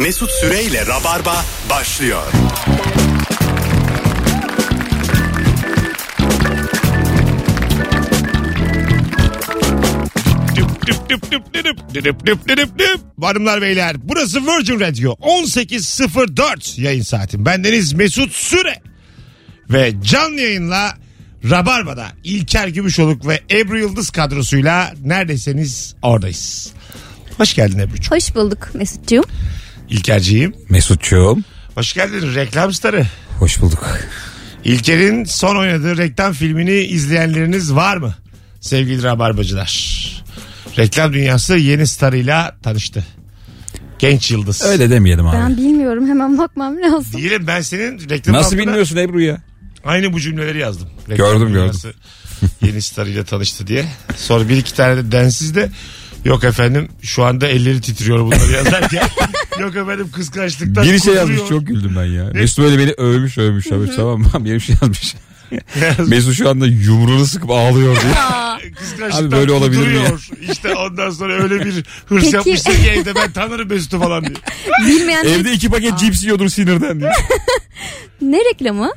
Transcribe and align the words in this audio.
Mesut 0.00 0.30
Süreyle 0.30 0.86
Rabarba 0.86 1.44
başlıyor. 1.70 2.22
Düp 10.56 10.86
beyler 13.62 13.96
burası 14.02 14.46
Virgin 14.46 14.80
Radio 14.80 15.12
18.04 15.12 16.80
yayın 16.80 17.02
saatim. 17.02 17.46
Bendeniz 17.46 17.92
Mesut 17.92 18.32
Süre 18.32 18.82
ve 19.70 19.92
canlı 20.02 20.40
yayınla 20.40 20.98
Rabarba'da 21.50 22.06
İlker 22.24 22.68
Gümüşoluk 22.68 23.26
ve 23.26 23.40
Ebru 23.50 23.78
Yıldız 23.78 24.10
kadrosuyla 24.10 24.94
neredeyseniz 25.04 25.94
oradayız. 26.02 26.72
Hoş 27.36 27.54
geldin 27.54 27.78
Ebru'cum. 27.78 28.16
Hoş 28.16 28.34
bulduk 28.34 28.70
Mesut'cuğum. 28.74 29.24
İlkerciğim. 29.90 30.54
Mesut'cuğum. 30.68 31.38
Hoş 31.74 31.92
geldin 31.94 32.34
reklam 32.34 32.72
starı. 32.72 33.06
Hoş 33.38 33.60
bulduk. 33.60 33.86
İlker'in 34.64 35.24
son 35.24 35.56
oynadığı 35.56 35.96
reklam 35.96 36.32
filmini 36.32 36.72
izleyenleriniz 36.72 37.74
var 37.74 37.96
mı? 37.96 38.14
Sevgili 38.60 39.02
Rabarbacılar. 39.02 40.00
Reklam 40.78 41.12
dünyası 41.12 41.56
yeni 41.56 41.86
starıyla 41.86 42.56
tanıştı. 42.62 43.04
Genç 43.98 44.30
yıldız. 44.30 44.62
Öyle 44.62 44.90
demeyelim 44.90 45.26
abi. 45.26 45.36
Ben 45.36 45.56
bilmiyorum 45.56 46.08
hemen 46.08 46.38
bakmam 46.38 46.76
lazım. 46.82 47.20
Değilim 47.20 47.44
ben 47.46 47.60
senin 47.60 48.08
reklam 48.10 48.34
Nasıl 48.36 48.46
altına 48.46 48.66
bilmiyorsun 48.66 48.96
Ebru 48.96 49.20
ya? 49.20 49.42
Aynı 49.84 50.12
bu 50.12 50.20
cümleleri 50.20 50.58
yazdım. 50.58 50.88
Reklam 51.08 51.32
Gördüm, 51.32 51.54
dünyası 51.54 51.92
yeni 52.62 52.82
starıyla 52.82 53.24
tanıştı 53.24 53.66
diye. 53.66 53.84
Sonra 54.16 54.48
bir 54.48 54.56
iki 54.56 54.74
tane 54.74 54.96
de 54.96 55.12
densiz 55.12 55.54
de 55.54 55.70
yok 56.24 56.44
efendim 56.44 56.88
şu 57.02 57.24
anda 57.24 57.46
elleri 57.48 57.80
titriyor 57.80 58.18
bunları 58.24 58.52
yazarken. 58.52 59.02
yok 59.60 59.76
efendim 59.76 60.10
kıskançlıktan 60.12 60.84
Bir 60.84 60.98
şey 60.98 61.14
yazmış 61.14 61.38
çok 61.48 61.66
güldüm 61.66 61.92
ben 61.96 62.04
ya. 62.04 62.24
Mesut 62.34 62.58
böyle 62.58 62.78
beni 62.78 62.90
övmüş 62.92 63.38
övmüş 63.38 63.66
övmüş 63.72 63.90
tamam 63.96 64.20
mı? 64.20 64.30
Bir 64.44 64.60
şey 64.60 64.76
yazmış. 64.82 65.14
Mesut 66.06 66.34
şu 66.34 66.48
anda 66.50 66.66
yumruğunu 66.66 67.26
sıkıp 67.26 67.50
ağlıyor 67.50 67.96
diye. 68.02 68.12
Kıskançlıktan 68.74 69.22
Abi 69.26 69.30
böyle 69.32 69.52
olabilir 69.52 69.86
mi 69.88 69.94
ya? 69.96 70.12
İşte 70.52 70.74
ondan 70.74 71.10
sonra 71.10 71.42
öyle 71.42 71.64
bir 71.64 71.72
hırs 72.06 72.22
Peki- 72.24 72.36
yapmışsın 72.36 72.70
ki 72.72 72.90
evde 72.90 73.14
ben 73.14 73.32
tanırım 73.32 73.68
Mesut'u 73.68 73.98
falan 74.00 74.24
diye. 74.24 74.34
Bilmeyen 74.86 75.24
Evde 75.24 75.52
iki 75.52 75.68
paket 75.70 75.98
cips 75.98 76.22
yiyordur 76.24 76.48
sinirden 76.48 77.00
diye. 77.00 77.10
ne 78.22 78.38
reklamı? 78.38 78.90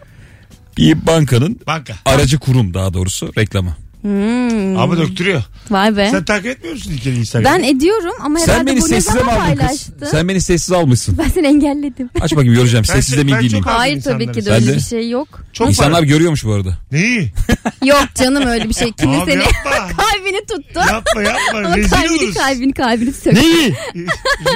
Bir 0.77 1.07
bankanın 1.07 1.59
Banka. 1.67 1.93
aracı 2.05 2.39
kurum 2.39 2.73
daha 2.73 2.93
doğrusu 2.93 3.31
reklamı. 3.37 3.75
Hmm, 4.03 4.77
Ama 4.79 4.97
döktürüyor. 4.97 5.43
vay 5.69 5.97
be. 5.97 6.07
Sen 6.11 6.23
takip 6.25 6.45
etmiyor 6.45 6.75
musun 6.75 6.91
İlker'i 6.91 7.15
Instagram'da? 7.15 7.57
Ben 7.63 7.63
ediyorum 7.75 8.13
ama 8.21 8.39
Sen 8.39 8.47
herhalde 8.53 8.71
beni 8.71 8.81
bu 8.81 8.83
ne 8.85 8.87
sessize 8.87 9.13
mi 9.13 9.19
zaman 9.19 9.35
aldın 9.41 9.49
kız? 9.55 9.57
paylaştı? 9.59 10.07
Sen 10.11 10.27
beni 10.29 10.41
sessiz 10.41 10.71
almışsın. 10.71 11.17
Ben 11.17 11.29
seni 11.29 11.47
engelledim. 11.47 12.09
Aç 12.21 12.31
bakayım 12.35 12.53
göreceğim. 12.55 12.85
Ben 12.89 12.93
Sessizde 12.93 13.21
çok- 13.21 13.31
ben 13.31 13.39
değil 13.39 13.51
mi? 13.51 13.57
çok- 13.57 13.65
Bazı 13.65 13.77
Hayır 13.77 14.01
tabii 14.01 14.31
ki 14.31 14.45
de 14.45 14.51
öyle 14.51 14.67
de. 14.67 14.75
bir 14.75 14.79
şey 14.81 15.09
yok. 15.09 15.27
Çok 15.53 15.69
İnsanlar 15.69 15.99
var. 15.99 16.03
görüyormuş 16.03 16.45
bu 16.45 16.53
arada. 16.53 16.77
Neyi? 16.91 17.31
Yok 17.85 18.05
canım 18.15 18.45
öyle 18.47 18.69
bir 18.69 18.73
şey. 18.73 18.91
Kimin 18.91 19.19
Abi 19.19 19.31
seni 19.31 19.43
yapma. 19.43 19.71
kalbini 19.97 20.39
tuttu. 20.45 20.79
yapma 20.91 21.21
yapma. 21.21 21.77
Rezil 21.77 21.89
kalbini 21.89 22.17
oluruz. 22.17 22.33
kalbini 22.33 22.73
kalbini 22.73 23.13
söktü. 23.13 23.41
Neyi? 23.41 23.73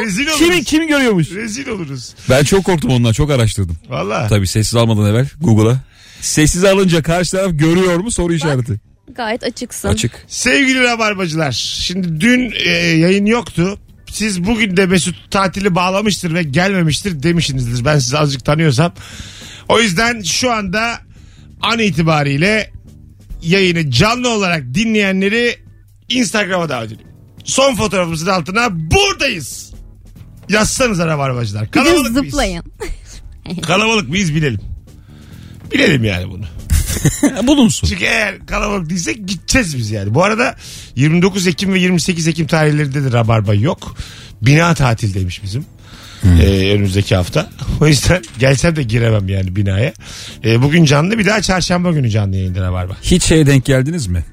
Rezil 0.04 0.28
oluruz. 0.28 0.40
Kimi 0.40 0.64
kimi 0.64 0.88
görüyormuş? 0.88 1.32
Rezil 1.32 1.68
oluruz. 1.68 2.14
Ben 2.30 2.44
çok 2.44 2.64
korktum 2.64 2.92
ondan 2.92 3.12
çok 3.14 3.32
araştırdım. 3.32 3.78
Valla. 3.90 4.28
Tabii 4.28 4.48
sessiz 4.48 4.76
almadan 4.76 5.10
evvel 5.12 5.28
Google'a. 5.42 5.76
Sessiz 6.22 6.64
alınca 6.64 7.04
karşı 7.04 7.32
taraf 7.32 7.52
görüyor 7.54 7.98
mu 8.00 8.12
soru 8.12 8.34
işareti. 8.34 8.74
Gayet 9.16 9.44
açıksın. 9.44 9.88
Açık. 9.90 10.26
Sevgili 10.28 10.84
Rabarbacılar. 10.84 11.52
Şimdi 11.52 12.22
dün 12.22 12.54
e, 12.66 12.70
yayın 12.72 13.26
yoktu. 13.26 13.80
Siz 14.12 14.46
bugün 14.46 14.78
de 14.78 14.86
Mesut 14.86 15.32
tatili 15.32 15.76
bağlamıştır 15.76 16.34
ve 16.34 16.44
gelmemiştir 16.44 17.24
demişsinizdir. 17.24 17.86
Ben 17.86 18.00
sizi 18.00 18.18
azıcık 18.18 18.46
tanıyorsam. 18.46 18.94
O 19.70 19.80
yüzden 19.80 20.22
şu 20.22 20.52
anda 20.52 21.00
an 21.62 21.80
itibariyle 21.80 22.72
yayını 23.42 23.92
canlı 23.92 24.30
olarak 24.30 24.64
dinleyenleri 24.74 25.56
Instagram'a 26.10 26.70
davet 26.70 26.92
ediyorum. 26.92 27.08
Son 27.44 27.76
fotoğrafımızın 27.76 28.28
altına 28.28 28.92
buradayız. 28.92 29.74
Yazsanıza 30.50 31.08
Rabarbacılar. 31.08 31.72
Kalabalık 31.72 32.12
mıyız? 32.12 32.26
zıplayın. 32.26 32.64
Kalabalık 33.68 34.10
mıyız 34.10 34.36
bilelim. 34.36 34.62
Bilelim 35.72 36.04
yani 36.04 36.30
bunu. 36.30 36.46
Bulunsun. 37.48 37.88
Çünkü 37.88 38.06
eğer 38.06 38.46
kalabalık 38.46 38.90
değilsek 38.90 39.28
gideceğiz 39.28 39.78
biz 39.78 39.92
yani. 39.92 40.14
Bu 40.14 40.24
arada 40.24 40.56
29 40.96 41.48
Ekim 41.48 41.74
ve 41.74 41.80
28 41.80 42.28
Ekim 42.28 42.48
tarihlerinde 42.48 43.04
de 43.04 43.18
Rabarba 43.18 43.54
yok. 43.54 43.96
Bina 44.42 44.74
tatildeymiş 44.74 45.44
bizim. 45.44 45.66
Ee, 46.24 46.72
önümüzdeki 46.74 47.16
hafta. 47.16 47.50
O 47.82 47.88
yüzden 47.88 48.22
gelsem 48.40 48.76
de 48.76 48.84
giremem 48.84 49.30
yani 49.30 49.56
binaya. 49.56 49.94
Ee, 50.46 50.62
bugün 50.62 50.86
canlı 50.86 51.18
bir 51.18 51.26
daha 51.26 51.42
çarşamba 51.42 51.92
günü 51.92 52.10
canlı 52.10 52.36
yayında 52.36 52.62
Rabarba. 52.62 52.98
Hiç 53.02 53.24
şeye 53.24 53.48
denk 53.48 53.66
geldiniz 53.66 54.08
mi? 54.08 54.26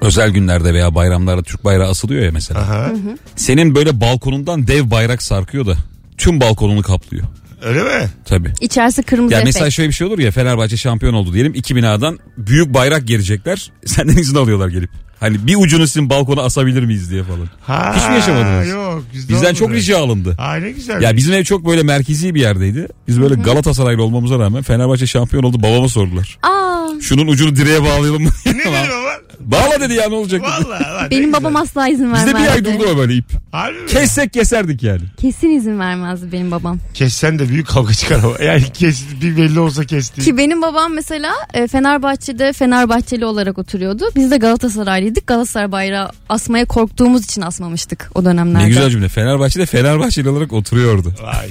Özel 0.00 0.30
günlerde 0.30 0.74
veya 0.74 0.94
bayramlarda 0.94 1.42
Türk 1.42 1.64
bayrağı 1.64 1.88
asılıyor 1.88 2.24
ya 2.24 2.32
mesela. 2.32 2.60
Aha. 2.60 2.92
Senin 3.36 3.74
böyle 3.74 4.00
balkonundan 4.00 4.66
dev 4.66 4.90
bayrak 4.90 5.22
sarkıyor 5.22 5.66
da 5.66 5.76
tüm 6.18 6.40
balkonunu 6.40 6.82
kaplıyor. 6.82 7.24
Öyle 7.62 7.82
mi? 7.82 8.08
Tabii. 8.24 8.52
İçerisi 8.60 9.02
kırmızı 9.02 9.34
Ya 9.34 9.40
efekt. 9.40 9.54
mesela 9.54 9.70
şöyle 9.70 9.88
bir 9.88 9.94
şey 9.94 10.06
olur 10.06 10.18
ya 10.18 10.30
Fenerbahçe 10.30 10.76
şampiyon 10.76 11.14
oldu 11.14 11.32
diyelim. 11.32 11.54
iki 11.54 11.76
binadan 11.76 12.18
büyük 12.36 12.74
bayrak 12.74 13.06
gelecekler. 13.06 13.70
Senden 13.86 14.16
izin 14.16 14.36
alıyorlar 14.36 14.68
gelip. 14.68 14.90
Hani 15.20 15.46
bir 15.46 15.56
ucunu 15.56 15.86
sizin 15.86 16.10
balkona 16.10 16.42
asabilir 16.42 16.82
miyiz 16.82 17.10
diye 17.10 17.22
falan. 17.22 17.48
Ha, 17.66 17.94
Hiç 17.96 18.08
mi 18.08 18.14
yaşamadınız? 18.14 18.68
Yok. 18.68 19.02
bizde 19.14 19.32
Bizden 19.32 19.44
olmadı. 19.44 19.58
çok 19.58 19.70
rica 19.72 19.98
alındı. 19.98 20.34
Ha 20.38 20.54
ne 20.54 20.70
güzel. 20.70 21.02
Ya 21.02 21.16
bizim 21.16 21.34
ev 21.34 21.44
çok 21.44 21.66
böyle 21.66 21.82
merkezi 21.82 22.34
bir 22.34 22.40
yerdeydi. 22.40 22.88
Biz 23.08 23.20
böyle 23.20 23.34
Galatasaraylı 23.34 24.02
olmamıza 24.02 24.38
rağmen 24.38 24.62
Fenerbahçe 24.62 25.06
şampiyon 25.06 25.42
oldu 25.42 25.62
babama 25.62 25.88
sordular. 25.88 26.38
Aa, 26.42 26.77
Şunun 27.00 27.26
ucunu 27.26 27.56
direğe 27.56 27.82
bağlayalım 27.82 28.22
mı? 28.22 28.30
ne 28.46 28.54
dedi 28.54 28.64
baba? 28.68 29.18
Bağla 29.40 29.80
dedi 29.80 29.94
ya 29.94 30.08
ne 30.08 30.14
olacak 30.14 30.42
dedi. 30.42 30.68
Lan, 30.68 31.10
benim 31.10 31.32
babam 31.32 31.56
asla 31.56 31.88
izin 31.88 32.14
Bizde 32.14 32.26
vermezdi. 32.26 32.42
bir 32.44 32.48
ay 32.52 32.64
durdu 32.64 32.88
o 32.94 32.96
böyle 32.96 33.14
ip. 33.14 33.24
Harbi 33.52 33.78
mi? 33.80 33.86
Kessek 33.86 34.32
keserdik 34.32 34.82
yani. 34.82 35.00
Kesin 35.20 35.50
izin 35.50 35.78
vermezdi 35.78 36.32
benim 36.32 36.50
babam. 36.50 36.78
Kessen 36.94 37.38
de 37.38 37.48
büyük 37.48 37.66
kavga 37.68 37.92
çıkar 37.94 38.20
ama. 38.24 38.44
Yani 38.44 38.62
kes, 38.74 39.02
bir 39.22 39.36
belli 39.36 39.60
olsa 39.60 39.84
kesti. 39.84 40.20
Ki 40.22 40.36
benim 40.36 40.62
babam 40.62 40.94
mesela 40.94 41.32
e, 41.54 41.66
Fenerbahçe'de 41.68 42.52
Fenerbahçeli 42.52 43.24
olarak 43.24 43.58
oturuyordu. 43.58 44.04
Biz 44.16 44.30
de 44.30 44.36
Galatasaraylıydık. 44.36 45.26
Galatasaray 45.26 45.72
bayrağı 45.72 46.10
asmaya 46.28 46.64
korktuğumuz 46.64 47.24
için 47.24 47.42
asmamıştık 47.42 48.10
o 48.14 48.24
dönemlerde. 48.24 48.64
Ne 48.64 48.68
güzel 48.68 48.90
cümle. 48.90 49.08
Fenerbahçe'de 49.08 49.66
Fenerbahçeli 49.66 50.28
olarak 50.28 50.52
oturuyordu. 50.52 51.12
Vay. 51.22 51.48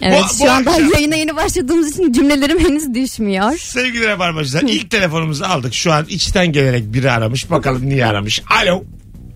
Evet 0.00 0.22
Bu- 0.30 0.34
şu 0.34 0.40
bu 0.44 0.50
anda 0.50 0.70
akşam- 0.70 0.92
yayına 0.92 1.14
yeni 1.16 1.36
başladığımız 1.36 1.90
için 1.98 2.12
cümlelerim 2.12 2.58
henüz 2.58 2.94
düşmüyor. 2.94 3.58
Sevgili 3.58 4.06
Rabarbacılar 4.06 4.62
ilk 4.62 4.90
telefonumuzu 4.90 5.44
aldık. 5.44 5.74
Şu 5.74 5.92
an 5.92 6.06
içten 6.08 6.52
gelerek 6.52 6.92
biri 6.92 7.10
aramış. 7.10 7.50
Bakalım 7.50 7.88
niye 7.88 8.06
aramış. 8.06 8.42
Alo. 8.62 8.84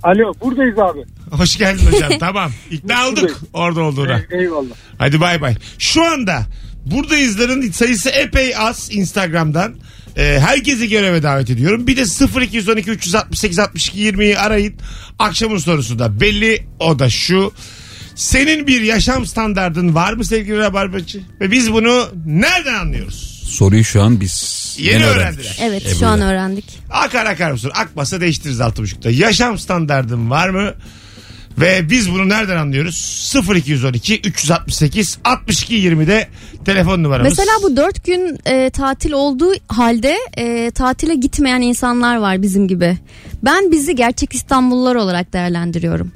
Alo 0.02 0.32
buradayız 0.40 0.78
abi. 0.78 1.04
Hoş 1.30 1.58
geldin 1.58 1.86
hocam. 1.92 2.12
tamam. 2.20 2.52
İkna 2.70 3.06
Buradayız. 3.10 3.36
orada 3.52 3.82
olduğuna. 3.82 4.18
Ey- 4.30 4.40
eyvallah. 4.40 4.74
Hadi 4.98 5.20
bay 5.20 5.40
bay. 5.40 5.54
Şu 5.78 6.04
anda 6.04 6.42
buradayızların 6.86 7.70
sayısı 7.70 8.10
epey 8.10 8.56
az 8.56 8.88
Instagram'dan. 8.92 9.74
Ee, 10.16 10.38
herkesi 10.40 10.88
göreve 10.88 11.22
davet 11.22 11.50
ediyorum. 11.50 11.86
Bir 11.86 11.96
de 11.96 12.02
0212 12.40 12.90
368 12.90 13.58
62 13.58 13.98
20'yi 13.98 14.38
arayın. 14.38 14.74
Akşamın 15.18 15.58
sorusu 15.58 15.98
da 15.98 16.20
belli. 16.20 16.66
O 16.80 16.98
da 16.98 17.10
şu. 17.10 17.52
Senin 18.14 18.66
bir 18.66 18.80
yaşam 18.80 19.26
standardın 19.26 19.94
var 19.94 20.12
mı 20.12 20.24
sevgili 20.24 20.58
Rabarbacı? 20.58 21.20
Ve 21.40 21.50
biz 21.50 21.72
bunu 21.72 22.08
nereden 22.26 22.74
anlıyoruz? 22.74 23.42
Soruyu 23.48 23.84
şu 23.84 24.02
an 24.02 24.20
biz 24.20 24.54
Yeni 24.78 24.92
yeni 24.92 25.04
öğrendiler. 25.04 25.58
Evet 25.62 25.82
Ebru'yla. 25.82 25.98
şu 25.98 26.06
an 26.06 26.20
öğrendik. 26.20 26.64
Akar 26.90 27.26
akar 27.26 27.50
mısın? 27.50 27.70
Akmasa 27.74 28.20
değiştiririz 28.20 28.60
altı 28.60 28.82
buçukta. 28.82 29.10
Yaşam 29.10 29.58
standardın 29.58 30.30
var 30.30 30.48
mı? 30.48 30.74
Ve 31.58 31.90
biz 31.90 32.12
bunu 32.12 32.28
nereden 32.28 32.56
anlıyoruz? 32.56 33.32
0212 33.54 34.20
368 34.20 35.18
62 35.24 35.74
20'de 35.74 36.28
telefon 36.64 37.02
numaramız. 37.02 37.30
Mesela 37.38 37.52
bu 37.62 37.76
dört 37.76 38.04
gün 38.04 38.38
e, 38.46 38.70
tatil 38.70 39.12
olduğu 39.12 39.52
halde 39.68 40.16
e, 40.36 40.70
tatile 40.70 41.14
gitmeyen 41.14 41.60
insanlar 41.60 42.16
var 42.16 42.42
bizim 42.42 42.68
gibi. 42.68 42.98
Ben 43.42 43.72
bizi 43.72 43.96
gerçek 43.96 44.34
İstanbullular 44.34 44.94
olarak 44.94 45.32
değerlendiriyorum. 45.32 46.12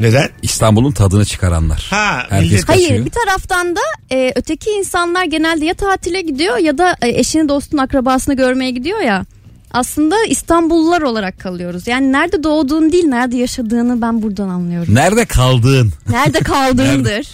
Neden? 0.00 0.28
İstanbul'un 0.42 0.92
tadını 0.92 1.24
çıkaranlar. 1.24 1.86
Ha, 1.90 2.26
Herkes 2.30 2.50
millet- 2.52 2.64
kaçıyor. 2.66 2.88
Hayır 2.90 3.04
bir 3.04 3.10
taraftan 3.10 3.76
da 3.76 3.80
e, 4.12 4.32
öteki 4.36 4.70
insanlar 4.70 5.24
genelde 5.24 5.64
ya 5.64 5.74
tatile 5.74 6.20
gidiyor 6.20 6.56
ya 6.58 6.78
da 6.78 6.96
e, 7.02 7.08
eşini 7.08 7.48
dostunu 7.48 7.80
akrabasını 7.82 8.36
görmeye 8.36 8.70
gidiyor 8.70 9.00
ya. 9.00 9.24
Aslında 9.70 10.16
İstanbullular 10.28 11.02
olarak 11.02 11.40
kalıyoruz. 11.40 11.86
Yani 11.88 12.12
nerede 12.12 12.42
doğduğun 12.42 12.92
değil 12.92 13.04
nerede 13.04 13.36
yaşadığını 13.36 14.02
ben 14.02 14.22
buradan 14.22 14.48
anlıyorum. 14.48 14.94
Nerede 14.94 15.24
kaldığın? 15.24 15.92
Nerede 16.10 16.38
kaldığındır 16.44 17.26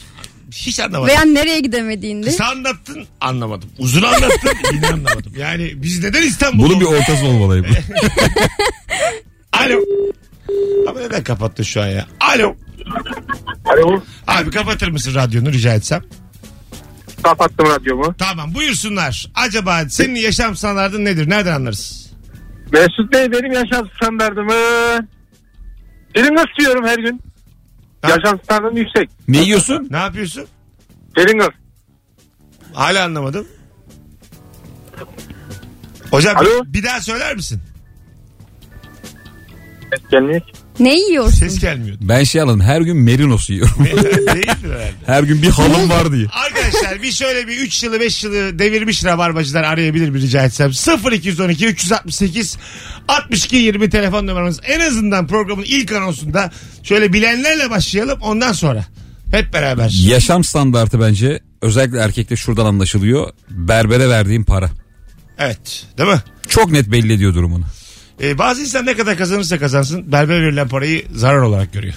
Hiç 0.53 0.81
anlamadım. 0.81 1.09
veya 1.09 1.23
nereye 1.23 1.61
gidemediğindir. 1.61 2.27
Kısa 2.31 2.45
anlattın 2.45 3.05
anlamadım. 3.21 3.69
Uzun 3.79 4.03
anlattın 4.03 4.51
yine 4.75 4.87
anlamadım. 4.87 5.33
Yani 5.39 5.73
biz 5.83 6.05
neden 6.05 6.23
İstanbul'da? 6.23 6.69
Bunun 6.69 6.81
bir 6.81 6.85
ortası 6.87 7.27
olmalıydı. 7.27 7.67
Alo. 9.53 9.81
Ama 10.89 11.01
neden 11.01 11.25
kapattın 11.25 11.63
şu 11.65 11.83
an 11.83 11.87
ya? 11.87 12.07
Alo. 12.21 12.57
Alo. 13.65 14.03
Abi 14.27 14.51
kapatır 14.51 14.89
mısın 14.89 15.15
radyonu 15.15 15.53
rica 15.53 15.75
etsem? 15.75 16.03
Kapattım 17.23 17.67
radyomu. 17.67 18.15
Tamam 18.19 18.55
buyursunlar. 18.55 19.27
Acaba 19.35 19.81
senin 19.89 20.15
yaşam 20.15 20.57
standartın 20.57 21.05
nedir? 21.05 21.31
Nereden 21.31 21.55
anlarız? 21.55 22.11
Mesut 22.73 23.13
Bey 23.13 23.33
benim 23.33 23.53
yaşam 23.53 23.89
standartımı 23.97 24.53
Pringles 26.15 26.59
yiyorum 26.59 26.87
her 26.87 26.99
gün. 26.99 27.21
Ha? 28.03 28.11
Yaşam 28.11 28.41
standartım 28.45 28.77
yüksek. 28.77 29.11
Ne 29.29 29.39
yiyorsun? 29.39 29.89
Ne 29.91 29.97
yapıyorsun? 29.97 30.47
Pringles. 31.15 31.49
Hala 32.75 33.05
anlamadım. 33.05 33.47
Hocam 36.11 36.37
Alo? 36.37 36.65
bir, 36.65 36.73
bir 36.73 36.83
daha 36.85 37.01
söyler 37.01 37.37
misin? 37.37 37.61
Gelmiyor 40.11 40.41
ki. 40.41 40.53
Ne 40.81 40.95
yiyorsun? 40.99 41.39
Ses 41.39 41.61
gelmiyor. 41.61 41.97
Ben 42.01 42.25
şey 42.25 42.41
alın 42.41 42.61
her 42.61 42.81
gün 42.81 42.97
merinos 42.97 43.51
yiyorum. 43.51 43.85
Değildir 43.85 44.47
herhalde. 44.65 44.93
her 45.07 45.23
gün 45.23 45.43
bir 45.43 45.51
halım 45.51 45.91
var 45.91 46.13
diye. 46.13 46.27
Arkadaşlar 46.27 47.03
bir 47.03 47.13
şöyle 47.13 47.49
bir 47.49 47.57
3 47.59 47.83
yılı 47.83 48.01
5 48.01 48.25
yılı 48.25 48.59
devirmiş 48.59 49.05
rabarbacılar 49.05 49.63
arayabilir 49.65 50.09
mi 50.11 50.21
rica 50.21 50.45
etsem. 50.45 50.71
0212 51.13 51.67
368 51.67 52.57
62 53.09 53.57
20 53.57 53.91
telefon 53.91 54.27
numaramız. 54.27 54.61
En 54.65 54.81
azından 54.81 55.27
programın 55.27 55.65
ilk 55.67 55.93
anonsunda 55.93 56.51
şöyle 56.83 57.13
bilenlerle 57.13 57.71
başlayalım 57.71 58.19
ondan 58.23 58.53
sonra. 58.53 58.85
Hep 59.31 59.53
beraber. 59.53 59.91
Yaşam 60.07 60.45
standartı 60.45 61.01
bence 61.01 61.41
özellikle 61.63 61.99
erkekte 61.99 62.37
şuradan 62.37 62.67
anlaşılıyor. 62.67 63.31
Berbere 63.51 64.09
verdiğim 64.09 64.45
para. 64.45 64.71
Evet 65.39 65.87
değil 65.99 66.09
mi? 66.11 66.21
Çok 66.49 66.71
net 66.71 66.91
belli 66.93 67.13
ediyor 67.13 67.35
durumunu. 67.35 67.65
Ee, 68.23 68.39
bazı 68.39 68.63
insan 68.63 68.87
ne 68.87 68.97
kadar 68.97 69.17
kazanırsa 69.19 69.59
kazansın 69.59 70.13
berber 70.13 70.43
verilen 70.43 70.69
parayı 70.69 71.05
zarar 71.15 71.39
olarak 71.41 71.73
görüyor. 71.73 71.95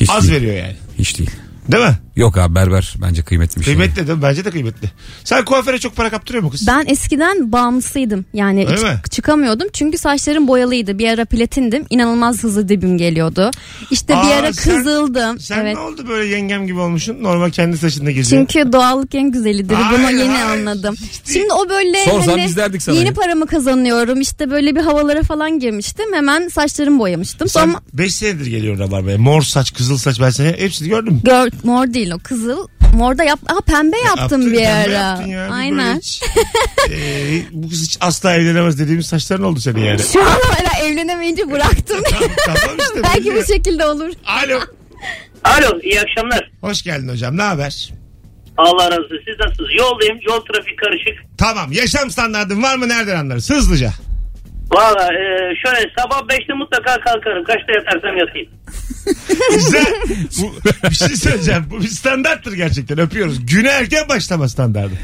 Hiç 0.00 0.10
Az 0.10 0.22
değil. 0.28 0.34
veriyor 0.34 0.56
yani. 0.56 0.76
Hiç 0.98 1.18
değil. 1.18 1.30
Değil 1.72 1.84
mi? 1.84 1.98
Yok 2.16 2.38
abi 2.38 2.54
berber 2.54 2.94
bence 3.02 3.22
kıymetli 3.22 3.60
bir 3.60 3.64
şey. 3.64 3.74
Kıymetli 3.74 4.06
değil 4.06 4.18
mi? 4.18 4.22
Bence 4.22 4.44
de 4.44 4.50
kıymetli. 4.50 4.90
Sen 5.24 5.44
kuaföre 5.44 5.78
çok 5.78 5.96
para 5.96 6.10
kaptırıyor 6.10 6.44
mu 6.44 6.50
kız? 6.50 6.66
Ben 6.66 6.84
eskiden 6.88 7.52
bağımlısıydım. 7.52 8.24
Yani 8.34 8.66
Öyle 8.66 8.76
çık- 8.76 8.84
mi? 8.84 9.00
çıkamıyordum. 9.10 9.68
Çünkü 9.72 9.98
saçlarım 9.98 10.48
boyalıydı. 10.48 10.98
Bir 10.98 11.08
ara 11.08 11.24
platindim. 11.24 11.84
İnanılmaz 11.90 12.42
hızlı 12.42 12.68
dibim 12.68 12.98
geliyordu. 12.98 13.50
İşte 13.90 14.08
bir 14.08 14.18
Aa, 14.18 14.34
ara 14.36 14.52
sen- 14.52 14.74
kızıldım. 14.74 15.40
Sen 15.40 15.58
evet. 15.60 15.74
ne 15.74 15.80
oldu 15.80 16.08
böyle 16.08 16.34
yengem 16.34 16.66
gibi 16.66 16.78
olmuşsun? 16.78 17.22
Normal 17.22 17.50
kendi 17.50 17.78
saçında 17.78 18.10
geziyor. 18.10 18.46
Çünkü 18.48 18.72
doğallık 18.72 19.14
en 19.14 19.30
güzelidir. 19.30 19.76
Bunu 19.76 20.04
Hayır, 20.06 20.18
yeni 20.18 20.28
hayır. 20.28 20.60
anladım. 20.60 20.94
Hiç 20.94 21.26
değil. 21.26 21.38
Şimdi 21.38 21.52
o 21.52 21.68
böyle 21.68 22.04
Sorsan 22.04 22.30
hani 22.32 22.44
biz 22.44 22.56
derdik 22.56 22.82
sana 22.82 22.96
yeni 22.96 23.06
ya. 23.06 23.14
paramı 23.14 23.46
kazanıyorum. 23.46 24.20
İşte 24.20 24.50
böyle 24.50 24.76
bir 24.76 24.80
havalara 24.80 25.22
falan 25.22 25.58
girmiştim. 25.58 26.06
Hemen 26.14 26.48
saçlarımı 26.48 26.98
boyamıştım. 26.98 27.48
Sen 27.48 27.66
Sonra 27.66 27.80
5 27.92 28.14
senedir 28.14 28.46
geliyor 28.46 28.78
Rabarba'ya. 28.78 29.18
Mor 29.18 29.42
saç, 29.42 29.74
kızıl 29.74 29.98
saç 29.98 30.20
ben 30.20 30.30
seni 30.30 30.48
hepsini 30.48 30.88
gördüm. 30.88 31.20
gör, 31.24 31.48
mor 31.64 31.94
değil 31.94 32.05
o 32.10 32.18
kızıl. 32.18 32.68
Morda 32.94 33.24
yap 33.24 33.38
Aa, 33.48 33.60
pembe 33.60 33.96
yaptım 33.96 34.20
Yaptın, 34.20 34.52
bir 34.52 34.56
pembe 34.56 34.68
ara. 34.68 34.90
yaptın 34.92 35.26
ya. 35.26 35.38
Bir 35.46 35.50
böyle 35.50 35.52
Aynen. 35.54 35.96
hiç, 35.98 36.22
Ee, 36.90 37.42
bu 37.52 37.68
kız 37.68 37.82
hiç 37.82 37.96
asla 38.00 38.34
evlenemez 38.34 38.78
dediğimiz 38.78 39.06
saçların 39.06 39.42
oldu 39.42 39.60
senin 39.60 39.80
yani. 39.80 40.00
Şu 40.12 40.20
an 40.22 40.26
hala 40.26 40.86
evlenemeyince 40.88 41.50
bıraktım. 41.50 42.00
tamam 42.46 42.76
işte. 42.78 43.02
Belki 43.02 43.34
bu 43.34 43.44
şekilde 43.52 43.84
olur. 43.86 44.10
Alo. 44.26 44.60
Alo 45.44 45.80
iyi 45.82 46.00
akşamlar. 46.00 46.50
Hoş 46.60 46.82
geldin 46.82 47.08
hocam 47.08 47.36
ne 47.36 47.42
haber? 47.42 47.90
Allah 48.56 48.90
razı 48.90 49.02
olsun. 49.02 49.18
Siz 49.28 49.40
nasılsınız? 49.40 49.70
Yoldayım. 49.78 50.18
Yol 50.28 50.40
trafik 50.40 50.78
karışık. 50.78 51.38
Tamam 51.38 51.72
yaşam 51.72 52.10
standartın 52.10 52.62
var 52.62 52.76
mı 52.76 52.88
nereden 52.88 53.16
anlarız? 53.16 53.50
Hızlıca. 53.50 53.92
Valla 54.72 55.12
e, 55.12 55.54
şöyle 55.64 55.90
sabah 55.98 56.20
5'te 56.20 56.52
mutlaka 56.54 57.00
kalkarım. 57.00 57.44
Kaçta 57.44 57.72
yatarsam 57.72 58.16
yatayım. 58.16 58.48
Güzel. 59.54 59.86
bu, 60.42 60.54
bir 60.90 60.94
şey 60.94 61.16
söyleyeceğim. 61.16 61.66
Bu 61.70 61.80
bir 61.80 61.88
standarttır 61.88 62.52
gerçekten 62.52 62.98
öpüyoruz. 62.98 63.46
Güne 63.46 63.68
erken 63.68 64.08
başlama 64.08 64.48
standardı. 64.48 64.94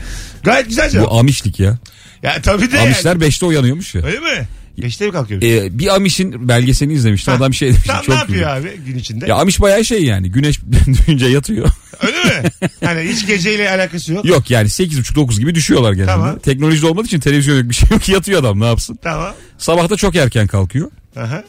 Gayet 0.44 0.68
güzel 0.68 0.90
cevap. 0.90 1.10
Bu 1.10 1.18
amişlik 1.18 1.60
ya. 1.60 1.78
Ya 2.22 2.42
tabii 2.42 2.72
de 2.72 2.76
yani. 2.76 2.86
Amişler 2.86 3.16
5'te 3.16 3.46
uyanıyormuş 3.46 3.94
ya. 3.94 4.02
Öyle 4.06 4.18
mi? 4.18 4.48
Beşte 4.78 5.06
mi 5.06 5.12
kalkıyorsun? 5.12 5.48
Ee, 5.48 5.78
bir 5.78 5.94
Amiş'in 5.94 6.48
belgeselini 6.48 6.94
izlemiştim. 6.94 7.32
Ha, 7.32 7.36
Adam 7.38 7.54
şey 7.54 7.68
demiş. 7.68 7.82
Tam 7.86 7.96
ne 7.96 8.02
çok 8.02 8.14
yapıyor 8.14 8.38
güzel. 8.38 8.56
abi 8.56 8.80
gün 8.86 8.98
içinde? 8.98 9.26
Ya 9.26 9.36
Amiş 9.36 9.60
bayağı 9.60 9.84
şey 9.84 10.04
yani. 10.04 10.30
Güneş 10.30 10.60
duyunca 11.06 11.28
yatıyor. 11.28 11.68
Öyle 12.02 12.24
mi? 12.24 12.48
Hani 12.84 13.00
hiç 13.00 13.26
geceyle 13.26 13.70
alakası 13.70 14.12
yok. 14.12 14.24
yok 14.24 14.50
yani 14.50 14.68
8.30-9 14.68 15.38
gibi 15.40 15.54
düşüyorlar 15.54 15.92
genelde. 15.92 16.06
Tamam. 16.12 16.38
Teknoloji 16.38 16.86
olmadığı 16.86 17.06
için 17.06 17.20
televizyon 17.20 17.56
yok 17.58 17.68
bir 17.70 17.74
şey 17.74 17.88
yok. 17.92 18.08
Yatıyor 18.08 18.40
adam 18.40 18.60
ne 18.60 18.66
yapsın. 18.66 18.98
Tamam. 19.02 19.34
Sabah 19.58 19.90
da 19.90 19.96
çok 19.96 20.16
erken 20.16 20.46
kalkıyor. 20.46 20.90
Aha. 21.16 21.44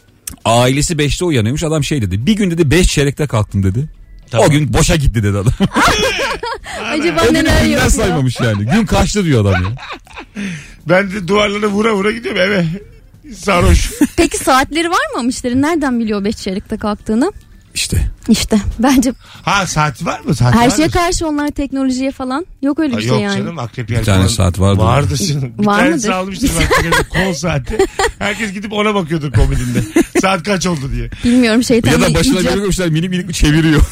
Ailesi 0.46 0.94
5'te 0.94 1.26
uyanıyormuş. 1.26 1.64
Adam 1.64 1.84
şey 1.84 2.02
dedi. 2.02 2.26
Bir 2.26 2.34
gün 2.34 2.52
dedi 2.52 2.72
5 2.72 2.88
çeyrekte 2.88 3.28
kalktım 3.28 3.64
dedi. 3.64 3.90
Tamam. 4.32 4.48
O 4.48 4.52
gün 4.52 4.74
boşa 4.74 4.96
gitti 4.96 5.24
dedi 5.24 5.38
adam. 5.38 5.54
Acaba 6.86 7.26
gün 7.26 7.34
neler 7.34 7.62
günler 7.64 7.64
yapıyor? 7.64 7.90
saymamış 7.90 8.40
yani. 8.40 8.66
Gün 8.66 8.86
kaçtı 8.86 9.26
diyor 9.26 9.42
adam 9.46 9.64
ya. 9.64 9.70
Ben 10.90 11.12
de 11.12 11.28
duvarlara 11.28 11.68
vura 11.68 11.94
vura 11.94 12.12
gidiyorum 12.12 12.42
eve. 12.42 12.66
Sarhoş. 13.38 13.92
Peki 14.18 14.38
saatleri 14.38 14.90
var 14.90 15.12
mı 15.14 15.20
Amişlerin? 15.20 15.62
Nereden 15.62 16.00
biliyor 16.00 16.24
5 16.24 16.36
çeyrekte 16.36 16.78
kalktığını? 16.78 17.32
İşte. 17.76 18.12
İşte 18.30 18.60
bence 18.80 19.14
Ha 19.44 19.68
saati 19.68 20.06
var 20.06 20.20
mı? 20.20 20.36
Saati 20.36 20.58
her 20.58 20.64
vardır. 20.66 20.76
şeye 20.76 20.90
karşı 20.90 21.28
onlar 21.28 21.48
teknolojiye 21.52 22.12
falan. 22.12 22.46
Yok 22.62 22.80
öyle 22.80 22.94
Ha, 22.94 23.00
bir 23.00 23.04
yok 23.04 23.16
şey 23.18 23.24
yani. 23.26 23.38
canım 23.38 23.60
akrep 23.60 23.90
yer 23.92 24.00
Bir 24.00 24.06
tane 24.06 24.18
falan. 24.18 24.28
saat 24.28 24.60
vardır. 24.60 24.80
Vardır 24.84 25.18
canım. 25.18 25.54
Bir 25.60 25.66
Var 25.66 25.78
tanesi 25.80 25.96
mıdır? 26.08 26.10
almıştır 26.10 26.52
bak 26.92 27.10
kol 27.10 27.34
saati. 27.34 27.78
Herkes 28.20 28.54
gidip 28.54 28.74
ona 28.74 28.96
bakıyordur 28.96 29.32
komedinde. 29.32 29.80
Saat 30.22 30.44
kaç 30.44 30.68
oldu 30.68 30.92
diye. 30.96 31.10
Bilmiyorum 31.24 31.64
şeytan 31.64 31.92
Ya 31.92 32.02
da 32.02 32.14
başına 32.14 32.42
göre 32.42 32.54
koymuşlar 32.54 32.88
minik 32.88 33.10
minik 33.10 33.34
çeviriyor. 33.34 33.82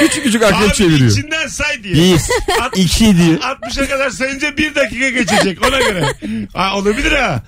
küçük 0.00 0.24
küçük 0.24 0.42
akrep 0.42 0.68
Abi 0.68 0.74
çeviriyor. 0.74 1.10
içinden 1.10 1.46
say 1.46 1.82
diye. 1.84 1.94
Bir, 1.94 2.14
At- 2.62 2.78
iki 2.78 3.16
diye. 3.16 3.34
60'a 3.36 3.88
kadar 3.88 4.10
sayınca 4.10 4.56
bir 4.56 4.74
dakika 4.74 5.08
geçecek 5.10 5.58
ona 5.68 5.78
göre. 5.78 6.06
Ha, 6.54 6.76
olabilir 6.76 7.12
ha. 7.12 7.42